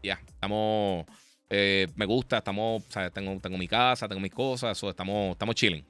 [0.03, 1.05] ya, estamos.
[1.49, 2.83] me gusta, estamos,
[3.13, 5.85] tengo, tengo mi casa, tengo mis cosas, estamos, estamos chilling.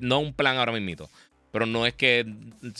[0.00, 1.08] no un plan ahora mismo.
[1.50, 2.26] Pero no es que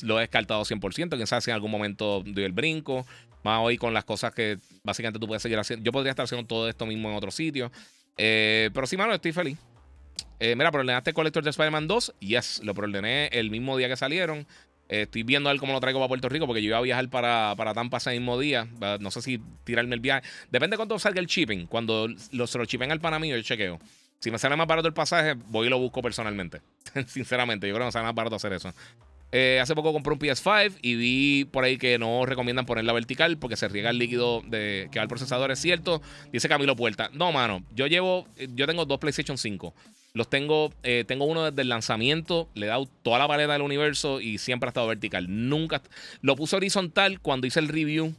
[0.03, 1.17] lo he descartado 100%.
[1.17, 3.07] Quién sabe si en algún momento doy el brinco.
[3.43, 5.85] Más hoy con las cosas que básicamente tú puedes seguir haciendo.
[5.85, 7.73] Yo podría estar haciendo todo esto mismo en otro sitio.
[8.17, 9.59] Eh, pero sí, mano, estoy feliz.
[10.39, 12.15] Eh, mira, ¿proordenaste el colector de Spider-Man 2?
[12.21, 14.47] Yes, lo proordené el mismo día que salieron.
[14.89, 16.83] Eh, estoy viendo a ver cómo lo traigo para Puerto Rico porque yo iba a
[16.83, 18.69] viajar para, para Tampa ese mismo día.
[19.01, 20.27] No sé si tirarme el viaje.
[20.51, 21.67] Depende de cuánto salga el shipping.
[21.67, 23.81] Cuando lo, se lo chipen al pana mío, yo chequeo.
[24.21, 26.61] Si me sale más barato el pasaje, voy y lo busco personalmente.
[27.07, 28.73] Sinceramente, yo creo que me sale más barato hacer eso.
[29.33, 33.37] Eh, hace poco compré un PS5 y vi por ahí que no recomiendan ponerla vertical
[33.39, 35.51] porque se riega el líquido de, que va al procesador.
[35.51, 36.01] Es cierto,
[36.33, 37.11] dice Camilo Puerta.
[37.13, 39.75] No, mano, yo llevo, yo tengo dos PlayStation 5.
[40.17, 43.61] Los tengo, eh, tengo uno desde el lanzamiento, le he dado toda la paleta del
[43.61, 45.27] universo y siempre ha estado vertical.
[45.29, 45.83] Nunca,
[46.23, 48.15] lo puse horizontal cuando hice el review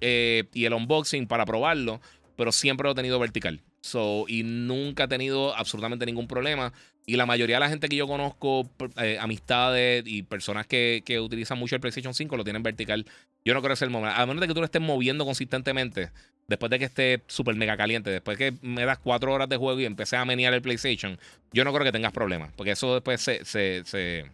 [0.00, 2.00] eh, y el unboxing para probarlo,
[2.36, 3.62] pero siempre lo he tenido vertical.
[3.80, 6.72] So, y nunca he tenido absolutamente ningún problema.
[7.04, 8.70] Y la mayoría de la gente que yo conozco,
[9.02, 13.06] eh, amistades y personas que, utilizan mucho el PlayStation 5, lo tienen vertical.
[13.44, 14.16] Yo no creo que sea el momento.
[14.16, 16.12] A menos de que tú lo estés moviendo consistentemente,
[16.50, 19.56] después de que esté súper mega caliente, después de que me das cuatro horas de
[19.56, 21.18] juego y empecé a menear el PlayStation,
[21.52, 24.24] yo no creo que tengas problemas, porque eso después se, se, se,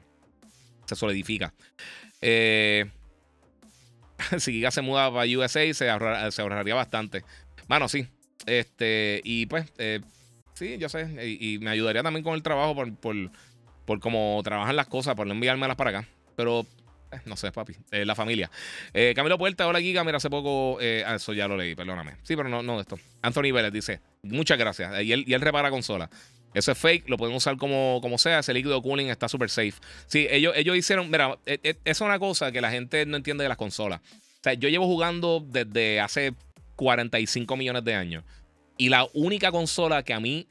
[0.95, 1.55] solidifica.
[2.21, 2.87] Eh,
[4.39, 7.23] si Giga se muda para USA, se, se ahorraría bastante.
[7.69, 8.09] Bueno, sí.
[8.47, 10.01] Este, y pues, eh,
[10.57, 11.07] Sí, yo sé.
[11.23, 13.15] Y, me ayudaría también con el trabajo por, por,
[13.85, 16.09] por cómo trabajan las cosas, por no enviármelas para acá.
[16.35, 16.67] Pero
[17.25, 17.75] no sé, papi.
[17.91, 18.51] Eh, la familia.
[18.93, 20.05] Eh, Camilo Puerta, hola Giga.
[20.05, 20.79] Mira, hace poco.
[20.81, 22.17] Ah, eso ya lo leí, perdóname.
[22.23, 22.99] Sí, pero no, no de esto.
[23.23, 25.03] Anthony Vélez dice: Muchas gracias.
[25.03, 26.11] Y él, y él repara consola.
[26.55, 28.39] Eso es fake, lo pueden usar como, como sea.
[28.39, 29.75] Ese líquido cooling está súper safe.
[30.07, 31.11] Sí, ellos, ellos hicieron.
[31.11, 34.01] Mira, es, es una cosa que la gente no entiende de las consolas.
[34.01, 36.33] O sea, yo llevo jugando desde hace
[36.77, 38.25] 45 millones de años.
[38.79, 40.47] Y la única consola que a mí,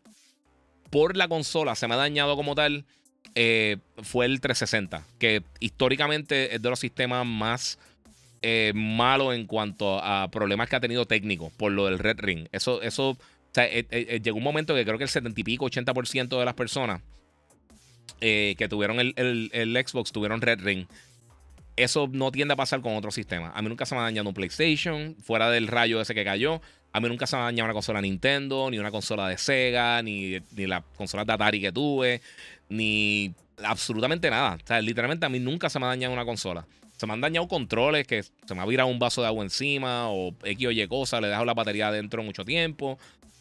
[0.90, 2.86] por la consola, se me ha dañado como tal,
[3.34, 7.80] eh, fue el 360, que históricamente es de los sistemas más
[8.42, 12.48] eh, malos en cuanto a problemas que ha tenido técnico por lo del Red Ring.
[12.52, 13.18] Eso, eso,
[13.58, 17.02] eh, llegó un momento que creo que el 70 y pico, 80% de las personas
[18.20, 19.14] que tuvieron el,
[19.52, 20.88] el, Xbox tuvieron Red Ring.
[21.76, 23.52] Eso no tiende a pasar con otros sistemas.
[23.54, 26.62] A mí nunca se me ha dañado un PlayStation, fuera del rayo ese que cayó.
[26.96, 30.02] A mí nunca se me ha dañado una consola Nintendo, ni una consola de Sega,
[30.02, 32.22] ni, ni la consola de Atari que tuve,
[32.70, 33.34] ni
[33.66, 34.56] absolutamente nada.
[34.56, 36.66] O sea, literalmente a mí nunca se me ha dañado una consola.
[36.96, 40.10] Se me han dañado controles que se me ha virado un vaso de agua encima
[40.10, 42.98] o X o Y cosa, le he dejado la batería adentro mucho tiempo.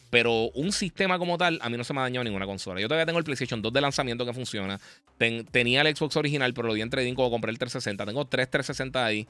[0.09, 2.81] Pero un sistema como tal, a mí no se me ha dañado ninguna consola.
[2.81, 4.81] Yo todavía tengo el PlayStation 2 de lanzamiento que funciona.
[5.51, 8.05] tenía el Xbox original, pero lo di en trading como compré el 360.
[8.05, 9.25] Tengo tres 360 ahí.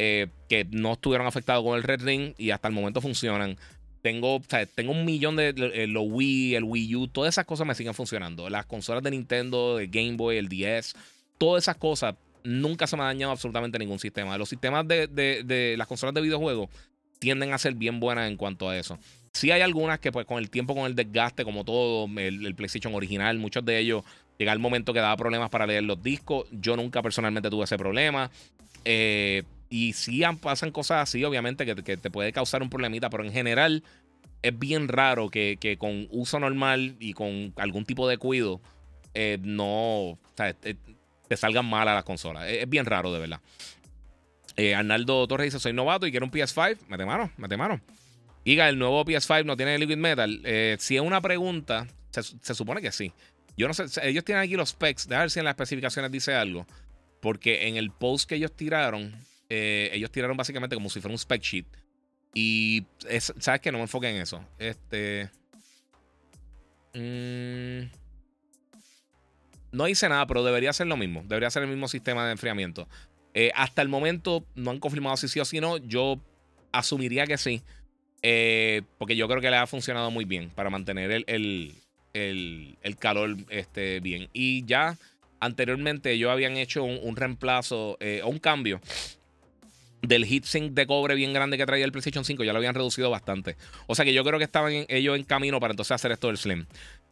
[0.00, 3.56] Eh, que no estuvieron afectados con el Red Ring y hasta el momento funcionan.
[4.00, 4.40] Tengo,
[4.76, 7.94] tengo un millón de eh, los Wii, el Wii U, todas esas cosas me siguen
[7.94, 8.48] funcionando.
[8.48, 10.94] Las consolas de Nintendo, de Game Boy, el DS,
[11.36, 12.14] todas esas cosas
[12.44, 14.38] nunca se me ha dañado absolutamente ningún sistema.
[14.38, 16.70] Los sistemas de, de, las consolas de videojuegos
[17.18, 19.00] tienden a ser bien buenas en cuanto a eso.
[19.32, 22.94] Sí hay algunas que pues con el tiempo, con el desgaste, como todo, el, PlayStation
[22.94, 24.04] original, muchos de ellos
[24.38, 26.46] llega el momento que daba problemas para leer los discos.
[26.52, 28.30] Yo nunca personalmente tuve ese problema.
[28.84, 33.32] Eh, y sí pasan cosas así, obviamente, que, te puede causar un problemita, pero en
[33.32, 33.82] general
[34.42, 38.60] es bien raro que, con uso normal y con algún tipo de cuido
[39.14, 40.74] eh, no eh,
[41.28, 42.48] te salgan mal a las consolas.
[42.48, 43.40] Es, bien raro, de verdad.
[44.76, 46.78] Arnaldo Torres dice: Soy novato y quiero un PS5.
[46.88, 47.80] Mete mano, mete mano.
[48.48, 50.40] Diga, el nuevo PS5 no tiene Liquid Metal.
[50.42, 53.12] Eh, si es una pregunta, se, supone que sí.
[53.58, 55.06] Yo no sé, ellos tienen aquí los specs.
[55.06, 56.66] Déjame ver si en las especificaciones dice algo.
[57.20, 59.14] Porque en el post que ellos tiraron,
[59.48, 61.66] eh, ellos tiraron básicamente como si fuera un spec sheet.
[62.34, 62.84] Y
[63.38, 64.44] sabes que no me enfoque en eso.
[64.58, 65.30] Este.
[66.94, 67.90] Mm,
[69.72, 71.22] no hice nada, pero debería ser lo mismo.
[71.26, 72.88] Debería ser el mismo sistema de enfriamiento.
[73.34, 75.78] Eh, hasta el momento no han confirmado si sí o si no.
[75.78, 76.20] Yo
[76.72, 77.62] asumiría que sí.
[78.22, 81.74] Eh, porque yo creo que le ha funcionado muy bien para mantener el,
[82.12, 84.28] el, calor este, bien.
[84.32, 84.98] Y ya
[85.40, 88.80] anteriormente ellos habían hecho un, reemplazo o un cambio
[90.02, 92.44] del heatsink de cobre bien grande que traía el PlayStation 5.
[92.44, 93.56] Ya lo habían reducido bastante.
[93.86, 96.36] O sea que yo creo que estaban ellos en camino para entonces hacer esto del
[96.36, 96.66] Slim.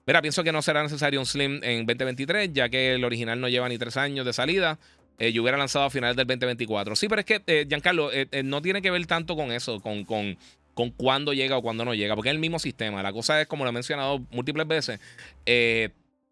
[0.07, 3.49] Mira, pienso que no será necesario un Slim en 2023, ya que el original no
[3.49, 4.79] lleva ni tres años de salida.
[5.19, 6.95] Eh, yo hubiera lanzado a finales del 2024.
[6.95, 8.11] Sí, pero es que, Giancarlo,
[8.45, 10.37] no tiene que ver tanto con eso, con, con
[10.77, 13.03] con cuándo llega o cuándo no llega, porque es el mismo sistema.
[13.03, 15.01] La cosa es, como lo he mencionado múltiples veces,
[15.47, 15.89] eh,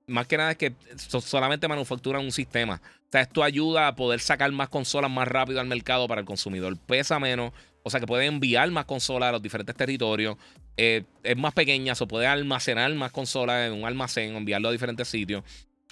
[0.07, 2.79] más que nada es que solamente manufacturan un sistema.
[3.15, 6.77] Sea, esto ayuda a poder sacar más consolas más rápido al mercado para el consumidor.
[6.77, 7.53] Pesa menos,
[7.85, 10.37] o sea que puede enviar más consolas a los diferentes territorios.
[10.77, 15.07] Eh, es más pequeña, o puede almacenar más consolas en un almacén, enviarlo a diferentes
[15.07, 15.45] sitios.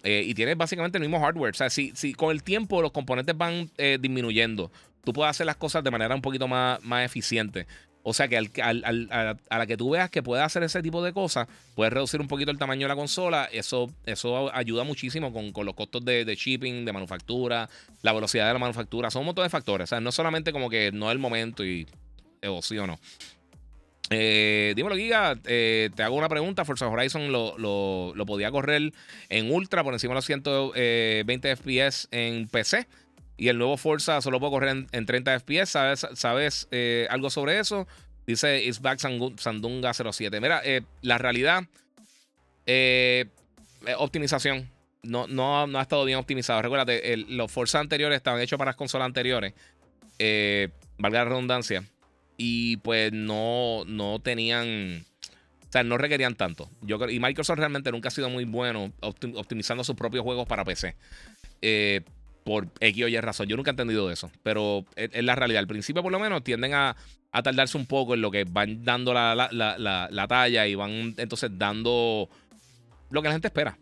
[0.02, 1.52] Eh, y tiene básicamente el mismo hardware.
[1.52, 3.70] O sea, si, con el tiempo los componentes van
[4.00, 4.72] disminuyendo,
[5.04, 7.68] tú puedes hacer las cosas de manera un poquito más, más eficiente.
[8.04, 11.46] O sea que a, la que tú veas que puede hacer ese tipo de cosas,
[11.74, 13.48] puedes reducir un poquito el tamaño de la consola.
[13.52, 17.68] Eso, eso ayuda muchísimo con, los costos de, shipping, de manufactura,
[18.02, 19.10] la velocidad de la manufactura.
[19.10, 19.84] Son un montón de factores.
[19.84, 21.86] O sea, no solamente como que no es el momento y
[22.44, 22.98] o sí o no.
[24.10, 25.38] Eh, dímelo, Giga.
[25.46, 26.64] Eh, te hago una pregunta.
[26.64, 28.92] Forza Horizon lo, lo, podía correr
[29.28, 32.86] en Ultra por encima de los 120 FPS en PC.
[33.36, 36.06] Y el nuevo Forza solo puede correr en, 30 FPS.
[36.14, 37.86] ¿Sabes, eh, algo sobre eso?
[38.26, 40.40] Dice Isback Sandunga 07.
[40.40, 41.64] Mira, eh, la realidad,
[42.66, 43.26] eh,
[43.98, 44.70] optimización.
[45.02, 46.62] No, no, no, ha estado bien optimizado.
[46.62, 49.54] Recuérdate, los Forza anteriores estaban hechos para las consolas anteriores.
[50.98, 51.84] valga la redundancia.
[52.36, 53.84] Y pues no,
[54.22, 55.04] tenían.
[55.68, 56.68] O sea, no requerían tanto.
[57.08, 60.94] Y Microsoft realmente nunca ha sido muy bueno optimizando sus propios juegos para PC.
[61.62, 62.02] Eh,
[62.44, 63.46] por X o Y razón.
[63.48, 65.60] Yo nunca he entendido eso, pero es, la realidad.
[65.60, 66.96] Al principio, por lo menos, tienden a,
[67.42, 72.28] tardarse un poco en lo que van dando la, talla y van entonces dando
[73.10, 73.78] lo que la gente espera.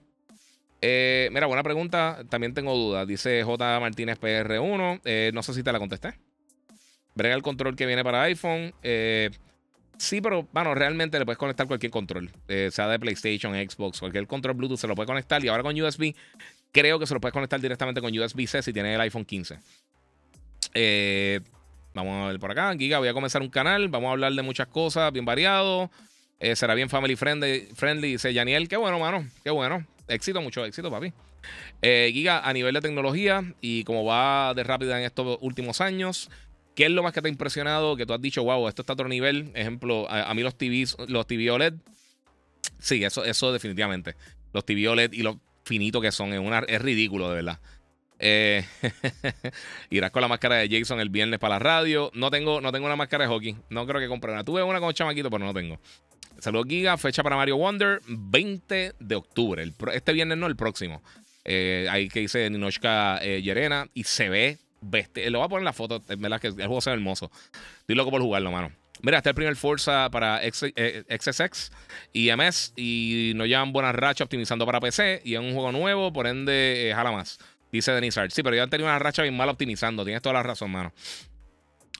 [0.82, 2.22] Eh, mira, buena pregunta.
[2.28, 3.06] También tengo dudas.
[3.06, 3.80] Dice J.
[3.80, 5.00] Martínez PR1.
[5.04, 6.14] Eh, no sé si te la contesté.
[7.14, 8.72] Brega el control que viene para iPhone.
[8.82, 9.30] Eh,
[9.98, 12.30] sí, pero bueno, realmente le puedes conectar cualquier control.
[12.70, 15.44] sea de PlayStation, Xbox, cualquier control Bluetooth se lo puede conectar.
[15.44, 16.14] Y ahora con USB
[16.72, 19.58] Creo que se lo puedes conectar directamente con USB-C si tienes el iPhone 15.
[20.74, 21.40] Eh,
[21.94, 22.74] vamos a ver por acá.
[22.78, 23.88] Giga, voy a comenzar un canal.
[23.88, 25.90] Vamos a hablar de muchas cosas, bien variado.
[26.38, 28.68] Eh, será bien family friendly, friendly, dice Yaniel.
[28.68, 29.26] Qué bueno, mano.
[29.42, 29.84] Qué bueno.
[30.08, 31.12] Éxito, mucho éxito, papi.
[31.82, 36.30] Eh, Giga, a nivel de tecnología y como va de rápida en estos últimos años,
[36.74, 37.96] ¿qué es lo más que te ha impresionado?
[37.96, 39.50] Que tú has dicho, wow, esto está a otro nivel.
[39.54, 41.74] Ejemplo, a, mí los TVs, los TV OLED.
[42.78, 44.14] Sí, eso, eso definitivamente.
[44.52, 46.32] Los TV OLED y los finito que son.
[46.32, 47.58] Es, una, es ridículo, de verdad.
[48.22, 48.64] Eh,
[49.90, 52.10] irás con la máscara de Jason el viernes para la radio.
[52.14, 53.56] No tengo, no tengo una máscara de hockey.
[53.70, 54.44] No creo que compre una.
[54.44, 55.80] Tuve una con chamaquito, pero no tengo.
[56.38, 56.96] Saludos, Giga.
[56.96, 59.72] Fecha para Mario Wonder, 20 de octubre.
[59.92, 61.02] este viernes no, el próximo.
[61.44, 63.42] Eh, ahí que dice Ninochka eh.
[63.94, 64.58] Y se ve.
[65.30, 66.02] Lo voy a poner en la foto.
[66.08, 67.30] Es verdad que el juego se ve hermoso.
[67.80, 68.72] Estoy loco por jugarlo, mano.
[69.02, 71.72] Mira, está el primer Forza para XSX
[72.12, 76.12] y MS y nos llevan buenas rachas optimizando para PC y es un juego nuevo,
[76.12, 77.38] por ende, eh, jala más.
[77.72, 78.32] Dice Denis Art.
[78.32, 80.04] Sí, pero ya han tenido una racha bien mal optimizando.
[80.04, 80.92] Tienes toda la razón, mano.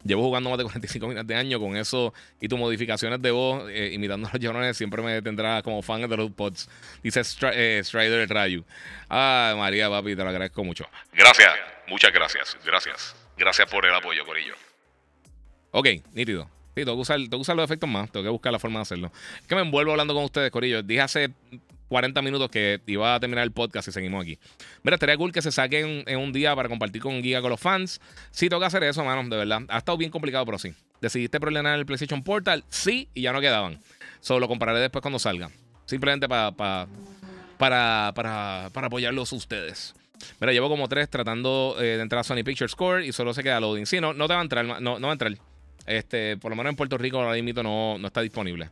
[0.05, 3.69] Llevo jugando más de 45 minutos de año con eso y tus modificaciones de voz
[3.71, 6.69] eh, imitando a los llorones siempre me tendrá como fan de los pods.
[7.03, 7.21] Dice
[7.53, 8.65] eh, Strider Rayu.
[9.11, 10.87] Ah, María, papi, te lo agradezco mucho.
[11.13, 11.51] Gracias,
[11.87, 12.57] muchas gracias.
[12.65, 13.15] Gracias.
[13.37, 14.55] Gracias por el apoyo, Corillo.
[15.73, 16.49] Ok, nítido.
[16.75, 18.11] Sí, tengo que, usar, tengo usar los efectos más.
[18.11, 19.13] Tengo que buscar la forma de hacerlo.
[19.41, 20.83] Es que me envuelvo hablando con ustedes, Corillo.
[20.83, 21.31] Dije hace
[21.91, 24.39] 40 minutos que iba a terminar el podcast y seguimos aquí.
[24.85, 27.61] Mira, estaría cool que se saquen en un día para compartir con Giga con los
[27.61, 28.01] fans.
[28.31, 29.63] Sí, tengo que hacer eso, mano, de verdad.
[29.69, 30.73] Ha estado bien complicado, pero sí.
[31.01, 32.65] ¿Decidiste preordenar el PlayStation Portal?
[32.69, 33.81] Sí, y ya no quedaban.
[34.21, 35.51] Solo lo compraré después cuando salga.
[35.87, 39.93] Simplemente para, para, para, apoyarlos ustedes.
[40.41, 43.43] Mira, llevo como tres tratando eh, de entrar a Sony Pictures Score y solo se
[43.43, 43.87] queda loading.
[43.87, 45.33] Sí, no, no te va a entrar, no, no va a entrar.
[45.91, 48.71] Este, por lo menos en Puerto Rico ahora mismo no, no está disponible.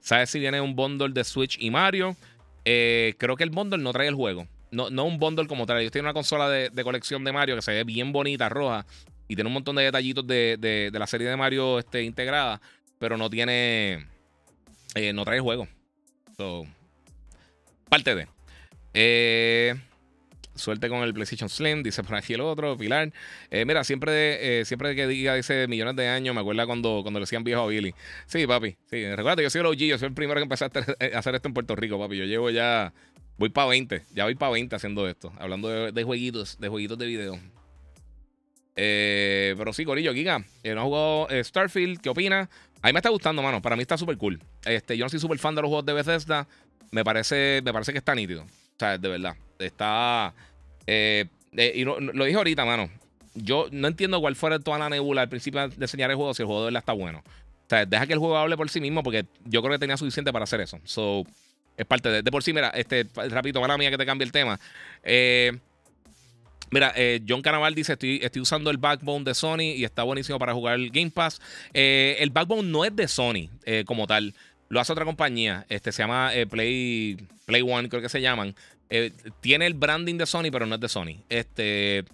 [0.00, 2.16] ¿Sabes si viene un bundle de Switch y Mario?
[2.64, 4.48] Eh, creo que el bundle no trae el juego.
[4.72, 5.80] No, no un bundle como tal.
[5.80, 8.84] Yo tengo una consola de, colección de Mario que se ve bien bonita, roja.
[9.28, 12.60] Y tiene un montón de detallitos de, la serie de Mario este, integrada.
[12.98, 14.06] Pero no tiene.
[14.96, 15.68] Eh, no trae el juego.
[17.88, 18.26] parte de.
[18.92, 19.76] Eh.
[20.60, 23.12] Suerte con el PlayStation Slim, dice por aquí el otro, Pilar.
[23.50, 27.18] Eh, mira, siempre, eh, siempre que diga dice millones de años, me acuerda cuando, cuando
[27.18, 27.94] le decían viejo a Billy.
[28.26, 28.76] Sí, papi.
[28.90, 31.48] Sí, recuerda, yo soy el OG, yo soy el primero que empecé a hacer esto
[31.48, 32.16] en Puerto Rico, papi.
[32.16, 32.92] Yo llevo ya.
[33.38, 34.02] Voy para 20.
[34.14, 35.32] Ya voy para 20 haciendo esto.
[35.38, 37.38] Hablando de, jueguitos, de jueguitos de video.
[38.76, 40.38] Eh, pero sí, Corillo, Giga.
[40.38, 42.00] no ha jugado Starfield.
[42.00, 42.50] ¿Qué opina?
[42.82, 43.60] A mí me está gustando, mano.
[43.60, 44.40] Para mí está súper cool.
[44.64, 46.46] Este, yo no soy súper fan de los juegos de Bethesda.
[46.90, 48.42] Me parece, me parece que está nítido.
[48.42, 49.36] O sea, de verdad.
[49.58, 50.34] Está.
[50.92, 52.90] Eh, eh, y lo dije ahorita, mano.
[53.34, 56.42] Yo no entiendo cuál fuera toda la nebula al principio de enseñar el juego si
[56.42, 57.22] el juego de verdad está bueno.
[57.24, 59.96] O sea, deja que el juego hable por sí mismo porque yo creo que tenía
[59.96, 60.80] suficiente para hacer eso.
[60.82, 61.24] So,
[61.76, 64.32] es parte de, de por sí, mira, este, rapidito, mala mía que te cambie el
[64.32, 64.58] tema.
[65.04, 65.52] Eh,
[66.72, 66.92] mira,
[67.26, 70.74] John Canaval dice: estoy, estoy usando el backbone de Sony y está buenísimo para jugar
[70.74, 71.40] el Game Pass.
[71.72, 73.48] el backbone no es de Sony
[73.86, 74.34] como tal.
[74.68, 75.66] Lo hace otra compañía.
[75.68, 78.56] Este se llama Play, Play One, creo que se llaman.
[78.90, 81.22] Eh, tiene el branding de Sony, pero no es de Sony.
[81.28, 82.04] Este.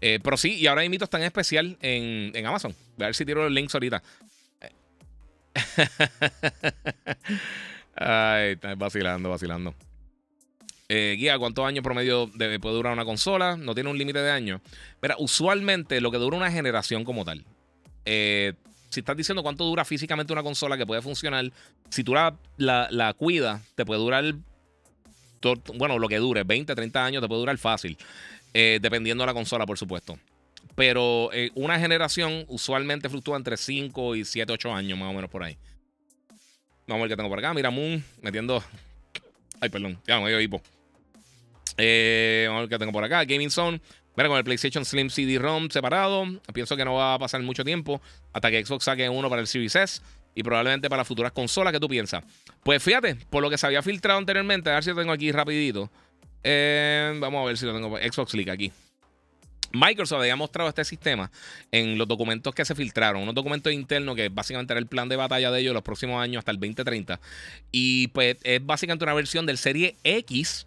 [0.00, 2.74] Eh, pero sí, y ahora mismo está en especial en, Amazon.
[2.96, 4.02] Voy a ver si tiro los links ahorita.
[7.96, 9.74] Ay, está vacilando, vacilando.
[10.88, 13.56] Eh, guía, ¿cuántos años promedio puede durar una consola?
[13.56, 14.60] No tiene un límite de años.
[15.00, 17.44] Pero usualmente lo que dura una generación como tal.
[18.04, 21.50] si estás diciendo cuánto dura físicamente una consola que puede funcionar,
[21.90, 24.34] si tú la, la cuidas, te puede durar
[25.74, 27.96] bueno, lo que dure, 20, 30 años te puede durar fácil,
[28.54, 30.18] eh, dependiendo de la consola, por supuesto.
[30.74, 35.30] Pero eh, una generación usualmente fluctúa entre 5 y 7, 8 años, más o menos
[35.30, 35.56] por ahí.
[36.86, 37.52] Vamos a ver qué tengo por acá.
[37.54, 38.62] Mira, Moon metiendo.
[39.60, 40.60] Ay, perdón, ya me dio hipo.
[41.78, 43.24] Eh, vamos a ver qué tengo por acá.
[43.24, 43.80] Gaming Zone.
[44.16, 46.24] Mira, con el PlayStation Slim CD-ROM separado.
[46.52, 48.00] Pienso que no va a pasar mucho tiempo
[48.32, 50.02] hasta que Xbox saque uno para el Series S
[50.36, 51.72] y probablemente para futuras consolas.
[51.72, 52.22] ¿Qué tú piensas?
[52.62, 55.32] Pues fíjate, por lo que se había filtrado anteriormente, a ver si lo tengo aquí
[55.32, 55.90] rapidito.
[56.44, 57.96] Eh, vamos a ver si lo tengo.
[57.96, 58.70] Xbox League aquí.
[59.72, 61.30] Microsoft había mostrado este sistema
[61.72, 65.16] en los documentos que se filtraron, unos documentos internos que básicamente era el plan de
[65.16, 67.18] batalla de ellos los próximos años hasta el 2030.
[67.72, 70.66] Y pues es básicamente una versión del Serie X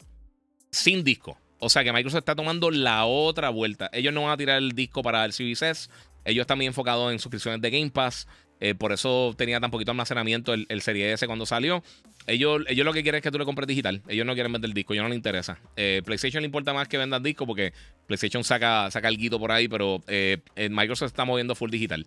[0.72, 1.38] sin disco.
[1.60, 3.90] O sea que Microsoft está tomando la otra vuelta.
[3.94, 5.90] Ellos no van a tirar el disco para el Series S.
[6.26, 8.28] Ellos están bien enfocados en suscripciones de Game Pass.
[8.62, 11.84] Eh, por eso tenía tan poquito almacenamiento el, Serie S cuando salió.
[12.28, 14.02] Ellos, ellos lo que quieren es que tú le compres digital.
[14.08, 15.60] Ellos no quieren vender disco, ellos no les interesa.
[15.76, 17.74] Eh, PlayStation le importa más que vendan disco porque
[18.08, 22.06] PlayStation saca, saca el guito por ahí, pero eh, Microsoft está moviendo full digital.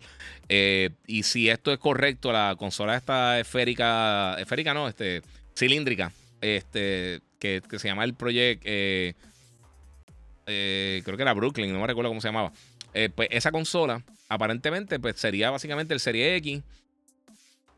[0.49, 5.21] y si esto es correcto, la consola está esférica, esférica no, este,
[5.55, 6.11] cilíndrica,
[6.41, 9.15] este, que, se llama el Project, creo
[10.45, 12.51] que era Brooklyn, no me recuerdo cómo se llamaba.
[13.15, 14.03] pues esa consola
[14.33, 16.61] aparentemente pues sería básicamente el Serie X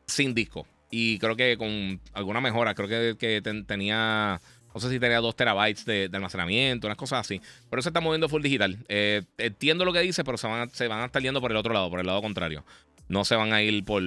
[0.08, 0.66] sin disco.
[0.92, 4.40] Y creo que con alguna mejora, creo que, tenía,
[4.74, 7.42] no sé si tenía 2 terabytes de, almacenamiento, unas cosas así.
[7.70, 8.78] Pero se está moviendo full digital.
[8.88, 11.58] Eh, entiendo lo que dice, pero se van, se van a estar yendo por el
[11.58, 12.64] otro lado, por el lado contrario.
[13.08, 14.02] No se van a ir por,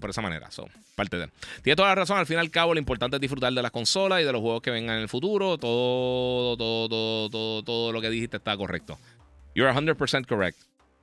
[0.00, 0.50] por esa manera.
[0.50, 1.28] So, parte de.
[1.62, 2.18] Tiene toda la razón.
[2.18, 4.40] Al fin y al cabo, lo importante es disfrutar de las consolas y de los
[4.40, 5.58] juegos que vengan en el futuro.
[5.58, 8.98] Todo, todo, todo, todo, todo lo que dijiste está correcto.
[9.54, 10.58] You're 100% correct.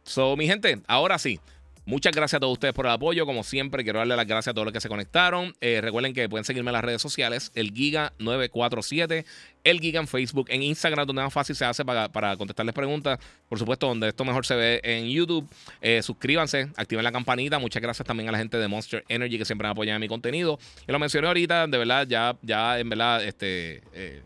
[0.10, 1.40] So, mi gente, ahora sí.
[1.86, 3.28] Muchas gracias a todos ustedes por el apoyo.
[3.28, 5.56] Como siempre, quiero darle las gracias a todos los que se conectaron.
[5.62, 9.26] Eh, recuerden que pueden seguirme en las redes sociales, el Giga947,
[9.64, 13.20] el Giga en Facebook, en Instagram, donde más fácil se hace para, para contestarles preguntas.
[13.48, 15.48] Por supuesto, donde esto mejor se ve en YouTube.
[15.80, 17.60] Eh, suscríbanse, activen la campanita.
[17.60, 20.58] Muchas gracias también a la gente de Monster Energy que siempre apoyan mi contenido.
[20.88, 23.84] Y lo mencioné ahorita, de verdad, ya, ya en verdad, este.
[23.94, 24.24] Eh,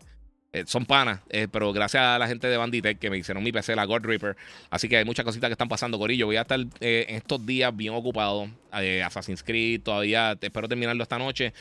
[0.54, 3.50] eh, son panas, eh, pero gracias a la gente de Banditech que me hicieron mi
[3.50, 4.36] PC, la God Reaper.
[4.70, 6.26] Así que hay muchas cositas que están pasando, Corillo.
[6.26, 8.48] Voy a estar eh, en estos días bien ocupado.
[9.04, 11.52] Assassin's Creed, todavía espero terminarlo esta noche.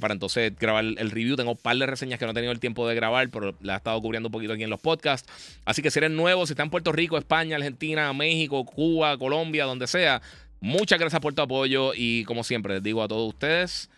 [0.00, 1.36] para entonces grabar el review.
[1.36, 3.74] Tengo un par de reseñas que no he tenido el tiempo de grabar, pero la
[3.74, 5.30] he estado cubriendo un poquito aquí en los podcasts.
[5.64, 9.64] Así que si eres nuevo, si estás en Puerto Rico, España, Argentina, México, Cuba, Colombia,
[9.64, 10.20] donde sea,
[10.60, 11.92] muchas gracias por tu apoyo.
[11.94, 13.88] Y como siempre, les digo a todos ustedes,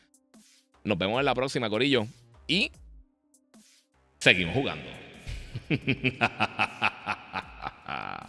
[0.84, 2.06] nos vemos en la próxima, Corillo.
[2.46, 2.70] Y
[4.18, 4.84] Seguimos jugando.